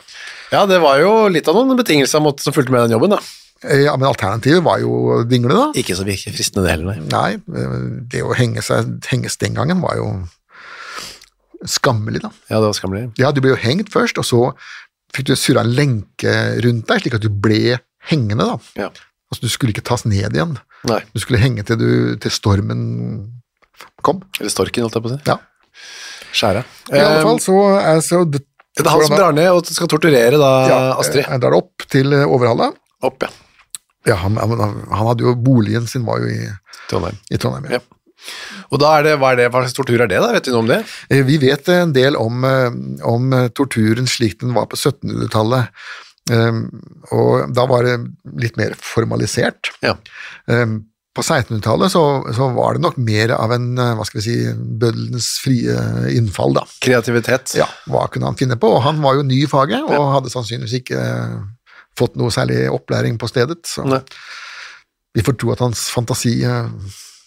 ja, 0.53 0.65
det 0.67 0.81
var 0.81 0.99
jo 1.01 1.29
litt 1.29 1.47
av 1.49 1.55
noen 1.61 1.77
betingelser 1.77 2.21
måtte, 2.25 2.41
som 2.43 2.53
fulgte 2.57 2.73
med 2.73 2.87
den 2.89 2.97
jobben, 2.97 3.11
da. 3.13 3.21
Eh, 3.69 3.85
Ja, 3.85 3.95
men 3.97 4.09
alternativet 4.09 4.63
var 4.65 4.81
jo 4.81 5.23
dingle, 5.29 5.53
da. 5.55 5.69
Ikke 5.79 5.95
så 5.95 6.03
fristende 6.09 6.65
det 6.65 6.71
heller, 6.73 6.97
nei. 6.97 7.05
Nei, 7.13 7.33
eh, 7.61 8.03
det 8.11 8.23
å 8.25 8.33
henge 8.35 8.65
seg, 8.65 8.97
henges 9.13 9.37
den 9.39 9.55
gangen 9.55 9.81
var 9.85 9.97
jo 10.01 10.09
skammelig, 11.71 12.23
da. 12.25 12.33
Ja, 12.49 12.59
det 12.61 12.71
var 12.71 12.77
skammelig. 12.79 13.05
Ja, 13.21 13.31
du 13.35 13.41
ble 13.45 13.55
jo 13.55 13.61
hengt 13.61 13.93
først, 13.93 14.19
og 14.21 14.27
så 14.27 14.43
fikk 15.15 15.29
du 15.29 15.35
surra 15.37 15.65
en 15.67 15.75
lenke 15.77 16.35
rundt 16.65 16.89
deg, 16.89 17.03
slik 17.05 17.17
at 17.19 17.25
du 17.25 17.31
ble 17.33 17.79
hengende, 18.11 18.49
da. 18.49 18.59
Ja. 18.79 18.91
Altså, 19.33 19.47
du 19.47 19.53
skulle 19.53 19.75
ikke 19.75 19.85
tas 19.87 20.05
ned 20.09 20.35
igjen. 20.37 20.57
Nei. 20.89 21.01
Du 21.15 21.23
skulle 21.23 21.41
henge 21.41 21.65
til, 21.69 21.79
du, 21.81 21.91
til 22.21 22.35
stormen 22.35 22.83
kom. 24.05 24.23
Eller 24.41 24.53
storken, 24.53 24.85
holdt 24.85 24.99
jeg 24.99 25.05
på 25.05 25.13
å 25.13 25.15
si. 25.15 25.21
Ja. 25.31 25.39
Skjære. 26.33 26.65
I 26.93 27.01
alle 27.01 27.23
fall 27.25 27.41
så 27.45 27.57
er 27.79 28.01
så 28.05 28.23
det, 28.25 28.43
Det 28.77 28.85
er 28.85 28.93
han 28.93 29.07
som 29.07 29.19
drar 29.19 29.35
ned 29.37 29.49
og 29.53 29.69
skal 29.69 29.91
torturere 29.91 30.41
da 30.41 30.51
ja, 30.69 30.83
Astrid. 30.97 31.27
Jeg 31.27 31.43
drar 31.45 31.57
opp 31.59 31.87
til 31.93 32.15
eh, 32.17 32.25
Overhalla. 32.25 32.71
Opp, 33.05 33.27
ja. 33.27 33.33
Ja, 34.09 34.17
han, 34.25 34.39
han, 34.41 34.55
han 34.91 35.09
hadde 35.13 35.27
jo 35.27 35.35
boligen 35.39 35.87
sin 35.87 36.07
var 36.09 36.23
jo 36.25 36.31
i, 36.33 36.49
Trondheim. 36.91 37.19
i 37.31 37.39
Trondheim. 37.39 37.69
Ja. 37.77 37.83
Og 38.73 38.81
da 38.81 38.93
er 38.99 39.07
det, 39.07 39.17
hva, 39.21 39.33
er 39.35 39.43
det, 39.43 39.51
hva 39.53 39.65
slags 39.65 39.77
tortur 39.77 40.01
er 40.01 40.09
det, 40.09 40.21
da? 40.23 40.31
Vet 40.33 40.47
du 40.49 40.55
noe 40.55 40.63
om 40.65 40.71
det? 40.71 40.81
Eh, 41.13 41.25
Vi 41.29 41.37
vet 41.43 41.69
en 41.73 41.93
del 41.97 42.17
om, 42.19 42.47
eh, 42.49 42.71
om 43.09 43.35
eh, 43.37 43.51
torturen 43.53 44.09
slik 44.09 44.41
den 44.41 44.57
var 44.57 44.71
på 44.73 44.81
1700-tallet. 44.81 45.69
Um, 46.31 46.69
og 47.11 47.51
da 47.51 47.65
var 47.67 47.83
det 47.83 47.97
litt 48.39 48.55
mer 48.57 48.77
formalisert. 48.79 49.73
Ja. 49.83 49.97
Um, 50.47 50.85
på 51.13 51.25
1600-tallet 51.25 51.93
så, 51.93 52.03
så 52.33 52.47
var 52.55 52.79
det 52.79 52.85
nok 52.85 53.01
mer 53.03 53.35
av 53.35 53.53
en 53.53 53.67
hva 53.75 54.07
skal 54.07 54.21
vi 54.21 54.25
si, 54.25 54.37
bøddelens 54.55 55.33
frie 55.43 55.75
innfall, 56.15 56.55
da. 56.57 56.63
Kreativitet. 56.87 57.57
Ja, 57.59 57.67
hva 57.91 58.07
kunne 58.09 58.31
han 58.31 58.39
finne 58.39 58.57
på? 58.57 58.71
Og 58.79 58.85
han 58.87 59.03
var 59.03 59.19
jo 59.19 59.27
ny 59.27 59.43
i 59.43 59.51
faget, 59.51 59.83
og 59.91 60.13
hadde 60.15 60.33
sannsynligvis 60.33 60.79
ikke 60.79 61.03
fått 61.99 62.17
noe 62.17 62.33
særlig 62.33 62.63
opplæring 62.73 63.19
på 63.21 63.29
stedet. 63.29 63.61
Så 63.69 63.85
vi 65.13 65.27
får 65.27 65.37
tro 65.43 65.53
at 65.53 65.67
hans 65.67 65.91
fantasi 65.93 66.39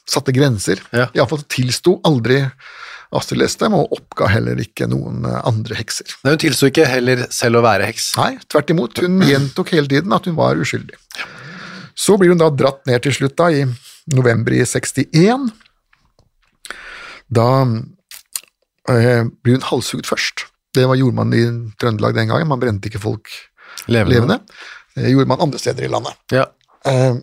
satte 0.10 0.34
grenser. 0.36 0.82
Ja. 0.93 1.08
Iallfall 1.18 1.43
tilsto 1.51 1.99
aldri 2.06 2.41
Astrid 3.16 3.39
Lestem, 3.39 3.76
og 3.78 3.93
oppga 3.95 4.28
heller 4.34 4.60
ikke 4.60 4.88
noen 4.91 5.24
eh, 5.30 5.39
andre 5.47 5.78
hekser. 5.80 6.10
Nei, 6.26 6.34
hun 6.36 6.41
tilsto 6.41 6.70
ikke 6.70 6.88
heller 6.89 7.26
selv 7.34 7.62
å 7.62 7.66
være 7.66 7.88
heks. 7.89 8.12
Nei, 8.20 8.32
tvert 8.51 8.74
imot. 8.74 9.01
Hun 9.06 9.22
gjentok 9.26 9.72
hele 9.76 9.89
tiden 9.91 10.16
at 10.16 10.28
hun 10.30 10.36
var 10.38 10.60
uskyldig. 10.60 10.97
Så 11.95 12.18
blir 12.20 12.34
hun 12.34 12.41
da 12.41 12.49
dratt 12.51 12.82
ned 12.89 13.06
til 13.06 13.16
slutt, 13.16 13.38
da, 13.39 13.47
i 13.53 13.64
november 14.12 14.53
i 14.58 14.64
61. 14.68 15.47
Da 17.36 17.47
øh, 17.66 19.30
blir 19.45 19.58
hun 19.58 19.70
halshugd 19.70 20.10
først. 20.10 20.47
Det 20.76 20.84
var, 20.89 20.99
gjorde 20.99 21.16
man 21.22 21.32
i 21.34 21.45
Trøndelag 21.80 22.18
den 22.18 22.28
gangen. 22.34 22.49
Man 22.51 22.60
brente 22.62 22.89
ikke 22.91 22.99
folk 23.01 23.32
Levende. 23.88 24.12
levende. 24.12 24.39
Det 24.95 25.12
gjorde 25.14 25.30
man 25.32 25.45
andre 25.45 25.60
steder 25.62 25.88
i 25.88 25.91
landet. 25.91 26.20
Ja. 26.36 26.45
Eh, 26.88 27.16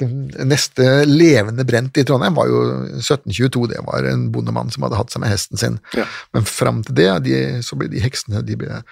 neste 0.52 1.04
levende 1.06 1.64
brent 1.68 1.96
i 2.00 2.04
Trondheim 2.06 2.34
var 2.38 2.48
jo 2.50 2.62
1722. 2.98 3.66
Det 3.74 3.82
var 3.86 4.08
en 4.10 4.28
bondemann 4.34 4.72
som 4.74 4.86
hadde 4.86 4.98
hatt 5.00 5.14
seg 5.14 5.22
med 5.24 5.32
hesten 5.34 5.60
sin. 5.60 5.78
Ja. 5.96 6.06
Men 6.36 6.48
fram 6.48 6.82
til 6.86 6.96
det 6.98 7.10
de, 7.28 7.38
så 7.66 7.78
ble 7.78 7.88
de 7.92 8.02
heksene 8.04 8.42
de 8.46 8.56
ble 8.64 8.82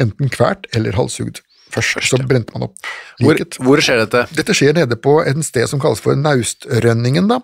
enten 0.00 0.30
kvært 0.32 0.66
eller 0.76 0.96
halshugd. 0.98 1.42
Først, 1.70 2.00
så 2.02 2.18
brente 2.26 2.50
man 2.50 2.64
opp 2.66 2.74
Hvor, 3.22 3.36
liket. 3.36 3.60
hvor 3.62 3.78
skjer 3.78 4.00
dette? 4.02 4.24
Dette 4.34 4.54
skjer 4.58 4.74
nede 4.74 4.96
på 4.98 5.20
et 5.22 5.38
sted 5.46 5.68
som 5.70 5.78
kalles 5.78 6.00
for 6.02 6.18
Naustrønningen, 6.18 7.28
da. 7.30 7.36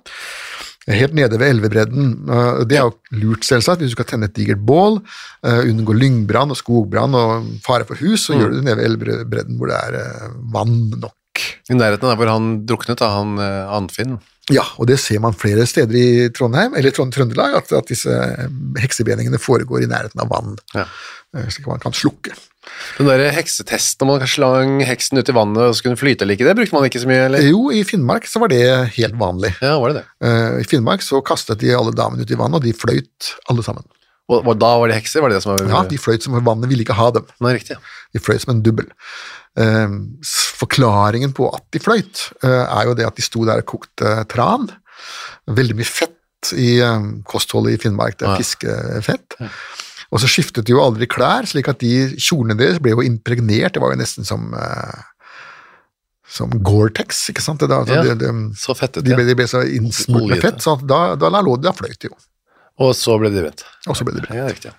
Helt 0.90 1.14
nede 1.18 1.38
ved 1.38 1.50
elvebredden. 1.50 2.08
Eh, 2.30 2.64
Det 2.66 2.76
er 2.78 2.88
jo 2.88 2.94
lurt, 3.22 3.46
selvsagt, 3.46 3.80
hvis 3.82 3.90
du 3.94 3.96
skal 3.98 4.08
tenne 4.10 4.26
et 4.26 4.34
digert 4.34 4.58
bål, 4.66 4.98
eh, 5.46 5.62
unngå 5.70 5.94
lyngbrann 5.94 6.50
og 6.50 6.58
skogbrann 6.58 7.14
og 7.14 7.46
fare 7.62 7.86
for 7.86 7.94
hus, 8.02 8.26
så 8.26 8.34
gjør 8.38 8.50
du 8.50 8.56
det 8.60 8.64
nede 8.66 8.76
ved 8.82 8.90
elvebredden 8.90 9.58
hvor 9.58 9.70
det 9.70 9.78
er 9.78 9.98
eh, 10.02 10.28
vann 10.54 10.76
nok. 10.98 11.14
I 11.70 11.74
nærheten 11.74 12.06
av 12.10 12.16
hvor 12.20 12.30
han 12.30 12.50
druknet, 12.68 13.00
da, 13.00 13.08
han 13.16 13.36
eh, 13.42 13.74
Anfinn. 13.74 14.18
Ja, 14.54 14.62
og 14.78 14.86
det 14.86 15.00
ser 15.02 15.18
man 15.24 15.34
flere 15.34 15.64
steder 15.66 15.96
i 15.98 16.28
Trondheim, 16.30 16.76
eller 16.78 16.92
Trond 16.94 17.10
Trøndelag, 17.16 17.56
at, 17.58 17.72
at 17.74 17.88
disse 17.90 18.12
heksebeningene 18.78 19.40
foregår 19.42 19.82
i 19.82 19.88
nærheten 19.90 20.22
av 20.22 20.30
vann, 20.30 20.54
Ja. 20.76 20.84
eh, 21.34 21.48
slik 21.50 21.66
man 21.66 21.82
kan 21.82 21.92
slukke. 21.96 22.36
Den 22.98 23.06
der 23.06 23.30
heksetesten 23.34 24.02
om 24.06 24.12
man 24.18 24.26
slang 24.26 24.80
heksen 24.86 25.18
ut 25.18 25.28
i 25.30 25.34
vannet 25.34 25.68
og 25.68 25.74
så 25.78 25.84
kunne 25.86 25.98
flyte 25.98 26.22
eller 26.26 26.34
ikke, 26.34 26.46
det 26.48 26.56
brukte 26.58 26.74
man 26.74 26.86
ikke 26.88 27.02
så 27.02 27.10
mye, 27.10 27.26
eller? 27.28 27.42
Jo, 27.46 27.68
i 27.74 27.82
Finnmark 27.86 28.26
så 28.30 28.42
var 28.42 28.50
det 28.50 28.62
helt 28.96 29.18
vanlig. 29.18 29.52
Ja, 29.62 29.76
var 29.82 29.92
det 29.94 30.00
det? 30.02 30.06
Eh, 30.30 30.60
I 30.62 30.66
Finnmark 30.70 31.02
så 31.06 31.20
kastet 31.26 31.62
de 31.62 31.74
alle 31.74 31.94
damene 31.94 32.22
ut 32.26 32.30
i 32.30 32.38
vannet, 32.38 32.58
og 32.58 32.66
de 32.66 32.74
fløyt 32.74 33.32
alle 33.50 33.66
sammen. 33.66 33.86
Og, 34.26 34.40
og 34.42 34.56
da 34.58 34.72
var 34.80 34.90
de 34.90 34.96
hekser, 34.98 35.22
var 35.22 35.30
det 35.30 35.38
det 35.38 35.44
som 35.44 35.52
var 35.54 35.68
Ja, 35.70 35.84
de 35.86 35.98
fløyt 36.02 36.24
som 36.26 36.34
vannet 36.42 36.70
ville 36.70 36.82
ikke 36.82 36.96
ha 36.98 37.10
dem. 37.14 37.26
Nei, 37.44 37.52
riktig. 37.58 37.76
ja. 37.76 37.94
De 38.16 38.22
fløyt 38.22 38.42
som 38.42 38.56
en 38.56 38.62
dubbel. 38.66 38.88
Eh, 39.56 39.94
forklaringen 40.58 41.32
på 41.36 41.46
at 41.54 41.64
de 41.72 41.82
fløyt, 41.82 42.26
eh, 42.42 42.64
er 42.66 42.90
jo 42.90 42.96
det 42.98 43.06
at 43.06 43.16
de 43.16 43.24
sto 43.24 43.44
der 43.46 43.62
og 43.62 43.68
kokte 43.70 44.16
tran. 44.32 44.66
Veldig 45.46 45.76
mye 45.78 45.86
fett 45.88 46.52
i 46.58 46.76
eh, 46.82 47.06
kostholdet 47.30 47.76
i 47.76 47.82
Finnmark, 47.86 48.18
det 48.18 48.26
er 48.26 48.34
Ja. 48.34 48.40
fiskefett. 48.42 49.38
Og 50.14 50.20
så 50.22 50.28
skiftet 50.30 50.66
de 50.66 50.74
jo 50.74 50.82
aldri 50.82 51.06
klær, 51.10 51.46
slik 51.50 51.68
at 51.70 51.80
de 51.82 52.14
kjolene 52.18 52.58
deres 52.58 52.78
ble 52.82 52.92
jo 52.94 53.02
impregnert. 53.06 53.74
Det 53.74 53.82
var 53.82 53.94
jo 53.94 53.98
nesten 53.98 54.26
som 54.26 54.52
uh, 54.54 55.02
som 56.30 56.50
Gore-Tex, 56.50 57.28
ikke 57.32 57.42
sant? 57.42 57.60
Det, 57.62 57.68
da, 57.70 57.80
så 57.86 57.96
Ja, 57.98 58.02
de, 58.14 58.14
de, 58.20 58.30
Så 58.58 58.74
fettet, 58.78 59.04
de, 59.06 59.14
de 59.14 59.34
ble 59.38 59.46
så 59.50 59.62
innsmurt 59.66 60.28
med 60.30 60.42
fett, 60.42 60.58
så 60.62 60.76
da, 60.82 61.14
da, 61.18 61.30
da 61.30 61.42
lå 61.42 61.56
de, 61.58 61.68
da 61.68 61.74
fløyt 61.76 62.06
jo. 62.08 62.14
Og 62.82 62.92
så 62.96 63.16
ble 63.20 63.30
det 63.32 63.42
brent. 63.44 63.64
Og 63.88 63.96
så 63.96 64.04
ble 64.06 64.16
de 64.18 64.24
brent. 64.24 64.36
Ja, 64.36 64.46
riktig. 64.50 64.72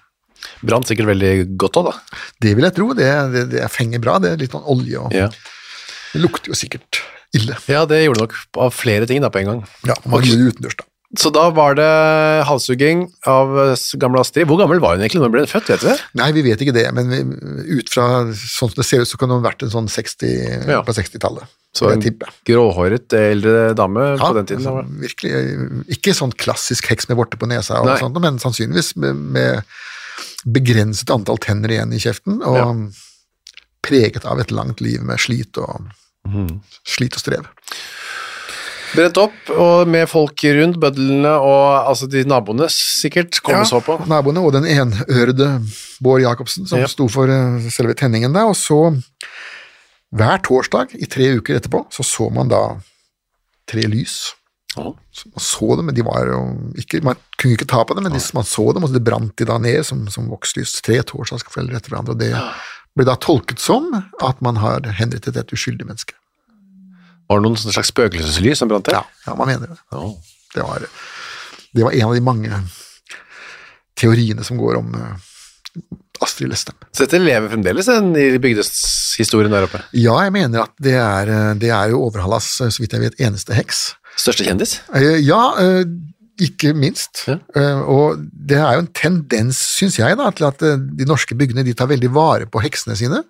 Brant 0.68 0.88
sikkert 0.90 1.10
veldig 1.10 1.32
godt 1.60 1.80
òg, 1.82 1.88
da. 1.90 2.20
Det 2.44 2.54
vil 2.58 2.68
jeg 2.68 2.76
tro. 2.78 2.92
Det, 2.98 3.08
det, 3.34 3.44
det 3.56 3.70
fenger 3.74 4.02
bra. 4.04 4.18
Det 4.22 4.34
er 4.36 4.42
litt 4.44 4.54
sånn 4.54 4.68
olje 4.70 5.02
og 5.02 5.16
Ja. 5.16 5.30
Det 6.14 6.22
lukter 6.24 6.54
jo 6.54 6.58
sikkert 6.58 7.02
ille. 7.36 7.58
ja, 7.68 7.82
det 7.90 7.98
gjorde 8.06 8.22
det 8.22 8.28
nok 8.30 8.36
av 8.64 8.72
flere 8.74 9.06
ting 9.10 9.20
da 9.22 9.30
på 9.34 9.42
en 9.42 9.50
gang. 9.50 9.64
Ja, 9.90 9.98
man 10.08 10.24
gjør 10.24 10.40
det 10.40 10.54
utendørs, 10.54 10.78
da. 10.80 10.86
Så 11.16 11.30
da 11.32 11.46
var 11.56 11.78
det 11.80 11.88
halshugging 12.50 13.06
av 13.32 13.54
eh, 13.62 13.84
gamle 14.02 14.20
Astrid. 14.20 14.44
Hvor 14.50 14.60
gammel 14.60 14.82
var 14.84 14.98
hun 14.98 15.06
egentlig 15.06 15.22
når 15.22 15.30
hun 15.30 15.36
ble 15.38 15.44
født, 15.48 15.70
vet 15.72 15.80
du 15.86 15.88
det? 15.88 15.96
Nei, 16.20 16.26
vi 16.36 16.44
vet 16.44 16.60
ikke 16.66 16.76
det, 16.76 16.84
men 16.98 17.08
vi, 17.14 17.22
ut 17.80 17.88
fra 17.94 18.08
sånn 18.28 18.74
som 18.74 18.74
det 18.76 18.84
ser 18.90 19.06
ut, 19.06 19.08
så 19.08 19.20
kan 19.22 19.32
hun 19.32 19.40
ha 19.40 19.46
vært 19.48 19.64
en 19.64 19.72
sånn 19.72 19.88
60 19.88 20.68
Ja. 20.68 20.82
på 20.84 20.92
60-tallet. 20.98 21.48
Så 21.78 21.88
en 21.94 22.04
gråhåret 22.48 23.14
eldre 23.16 23.72
dame 23.78 24.04
Ja, 24.18 24.32
på 24.32 24.34
den 24.36 24.50
tiden. 24.52 24.66
altså, 24.68 25.00
virkelig, 25.06 25.32
eh, 25.32 25.96
ikke 25.96 26.16
sånn 26.18 26.36
klassisk 26.36 26.90
heks 26.92 27.08
med 27.08 27.18
vorte 27.22 27.40
på 27.40 27.48
nesa, 27.48 27.80
og 27.80 27.88
Nei. 27.88 28.00
sånt, 28.04 28.20
men 28.20 28.40
sannsynligvis 28.44 28.96
med, 29.00 29.16
med 29.16 29.64
begrenset 30.46 31.10
antall 31.14 31.40
tenner 31.40 31.72
igjen 31.72 31.94
i 31.96 32.00
kjeften, 32.04 32.42
og 32.44 32.58
Ja. 32.58 32.74
preget 33.88 34.26
av 34.26 34.40
et 34.44 34.52
langt 34.52 34.82
liv 34.82 35.02
med 35.02 35.20
slit 35.24 35.56
og, 35.58 35.88
mm. 36.28 36.60
slit 36.84 37.16
og 37.16 37.20
strev. 37.24 37.48
Brent 38.96 39.18
opp, 39.20 39.50
og 39.52 39.88
med 39.92 40.08
folk 40.10 40.44
rundt, 40.58 40.78
bødlene 40.80 41.34
og 41.44 41.90
altså 41.92 42.08
de 42.12 42.22
naboene 42.28 42.70
sikkert 42.72 43.42
kom 43.44 43.60
og 43.62 43.68
så 43.68 43.82
på. 43.84 43.98
naboene 44.08 44.40
og 44.44 44.54
den 44.56 44.66
enørede 44.70 45.50
Bård 46.04 46.22
Jacobsen 46.24 46.68
som 46.70 46.80
Ja. 46.80 46.88
sto 46.88 47.08
for 47.12 47.28
eh, 47.30 47.68
selve 47.74 47.94
tenningen 48.00 48.34
der, 48.34 48.48
og 48.48 48.56
så 48.56 48.80
hver 50.16 50.40
torsdag 50.46 50.94
i 50.96 51.06
tre 51.12 51.34
uker 51.38 51.58
etterpå 51.60 51.84
så 51.92 52.04
så 52.06 52.30
man 52.32 52.48
da 52.48 52.62
tre 53.68 53.84
lys. 53.92 54.34
Ja. 54.78 54.94
Så 55.12 55.28
man 55.34 55.44
så 55.44 55.76
dem, 55.76 55.86
men 55.90 55.96
de 55.98 56.06
var 56.08 56.30
jo 56.30 56.40
ikke, 56.80 57.02
man 57.04 57.18
kunne 57.42 57.58
ikke 57.58 57.68
ta 57.68 57.84
på 57.84 57.94
dem, 57.98 58.06
men 58.08 58.14
de, 58.16 58.22
man 58.38 58.48
så 58.48 58.70
dem, 58.78 58.86
og 58.88 58.94
det 58.94 59.04
brant 59.04 59.34
de 59.38 59.48
da 59.50 59.58
ned 59.60 59.84
som, 59.84 60.06
som 60.14 60.30
vokslys. 60.32 60.78
Tre 60.86 61.02
torsdagskvelder 61.04 61.76
etter 61.76 61.92
hverandre, 61.92 62.16
og 62.16 62.22
det 62.22 62.32
ble 62.96 63.06
da 63.10 63.18
tolket 63.20 63.60
som 63.60 63.90
at 64.24 64.40
man 64.46 64.62
har 64.64 64.86
henrettet 65.02 65.36
et 65.36 65.52
uskyldig 65.54 65.86
menneske. 65.90 66.16
Var 67.28 67.40
det 67.40 67.44
noen 67.44 67.60
slags 67.60 67.92
spøkelseslys 67.92 68.62
som 68.62 68.72
brant 68.72 68.88
der? 68.88 69.02
Ja, 69.02 69.04
ja 69.28 69.36
man 69.40 69.50
mener 69.50 69.74
det. 69.74 69.80
Oh. 69.96 70.16
Det 70.54 70.64
var, 70.64 70.86
det 71.76 71.84
var 71.84 71.96
en 71.96 72.08
av 72.08 72.16
de 72.16 72.24
mange 72.24 72.62
teoriene 73.98 74.46
som 74.46 74.60
går 74.60 74.80
om 74.80 74.96
eh, 74.98 75.16
Astrid 76.24 76.50
Lestem. 76.50 76.78
Så 76.92 77.06
dette 77.06 77.22
lever 77.22 77.52
fremdeles 77.52 77.90
i 77.90 78.28
bygdeshistorien 78.42 79.54
der 79.54 79.68
oppe? 79.68 79.84
Ja, 79.98 80.16
jeg 80.26 80.34
mener 80.36 80.66
at 80.66 80.74
det 80.82 80.96
er, 80.98 81.34
eh, 81.34 81.54
det 81.62 81.72
er 81.74 81.94
jo 81.94 82.04
Overhallas, 82.08 82.50
eh, 82.62 82.74
så 82.74 82.84
vidt 82.84 82.96
jeg 82.96 83.06
vet, 83.06 83.24
eneste 83.28 83.58
heks. 83.58 83.90
Største 84.18 84.48
kjendis? 84.48 84.80
Ja, 85.22 85.44
ikke 86.42 86.72
minst. 86.74 87.28
Ja. 87.30 87.36
Og 87.86 88.18
det 88.18 88.58
er 88.58 88.78
jo 88.78 88.82
en 88.82 88.90
tendens, 88.98 89.60
syns 89.78 90.00
jeg, 90.00 90.18
da, 90.18 90.32
til 90.34 90.48
at 90.48 90.64
de 90.98 91.06
norske 91.06 91.38
bygdene 91.38 91.66
de 91.66 91.76
tar 91.78 91.90
veldig 91.92 92.10
vare 92.16 92.48
på 92.50 92.64
heksene 92.64 92.98
sine. 92.98 93.22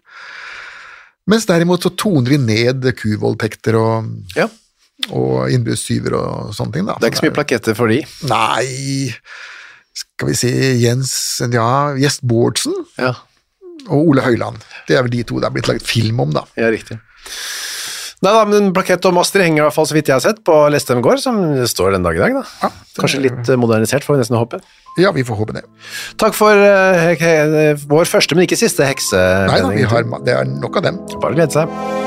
Mens 1.27 1.45
derimot 1.49 1.83
så 1.83 1.91
toner 1.99 2.33
de 2.35 2.37
ned 2.39 2.87
kuvoldtekter 2.95 3.75
og, 3.79 4.07
Ja. 4.37 4.47
og 5.11 5.51
innbruddstyver 5.51 6.15
og 6.17 6.53
sånne 6.55 6.73
ting. 6.73 6.85
Da. 6.87 6.95
Det 6.99 7.03
er 7.09 7.11
ikke 7.11 7.21
så 7.23 7.27
mye 7.29 7.35
plaketter 7.37 7.75
for 7.77 7.87
de. 7.91 8.01
Nei 8.29 9.13
Skal 9.97 10.29
vi 10.29 10.35
si 10.37 10.49
Jens 10.83 11.11
Ja, 11.51 11.93
Gjest 11.97 12.21
Bårdsen 12.27 12.73
Ja, 12.97 13.13
og 13.89 14.07
Ole 14.13 14.21
Høiland. 14.25 14.61
Det 14.87 14.95
er 14.97 15.03
vel 15.05 15.11
de 15.17 15.23
to 15.27 15.39
det 15.41 15.47
er 15.49 15.55
blitt 15.55 15.67
laget 15.69 15.85
film 15.87 16.19
om, 16.23 16.31
da. 16.35 16.43
ja 16.57 16.69
riktig. 16.73 16.99
Nei 18.25 18.31
da, 18.33 18.45
men 18.49 18.71
plakett 18.73 19.05
om 19.05 19.19
Astrid 19.21 19.45
henger 19.45 19.61
i 19.61 19.65
hvert 19.67 19.75
fall 19.75 19.85
så 19.85 19.93
vidt 19.93 20.09
jeg 20.09 20.17
har 20.17 20.23
sett 20.23 20.39
på 20.47 20.55
Lestem 20.73 21.03
gård, 21.05 21.21
som 21.21 21.37
står 21.69 21.93
den 21.93 22.07
dag 22.07 22.17
i 22.17 22.23
dag 22.23 22.39
da. 22.39 22.41
Ja, 22.63 22.71
Kanskje 22.97 23.21
litt 23.27 23.51
eh, 23.51 23.59
modernisert, 23.61 24.07
får 24.07 24.17
vi 24.17 24.23
nesten 24.23 24.39
håpe. 24.39 24.61
Ja, 24.97 25.13
vi 25.13 25.21
får 25.27 25.37
håpe 25.37 25.53
det. 25.59 25.63
Takk 26.17 26.33
for 26.33 26.57
uh, 26.57 27.85
vår 27.85 28.09
første, 28.09 28.33
men 28.33 28.49
ikke 28.49 28.57
siste 28.57 28.89
hekse. 28.89 29.21
Nei 29.51 29.61
da, 29.61 29.69
vi 29.69 29.85
har, 29.93 30.09
det 30.25 30.33
er 30.33 30.49
nok 30.49 30.81
av 30.81 30.89
dem. 30.89 31.01
Bare 31.21 31.37
glede 31.37 31.53
seg. 31.53 32.06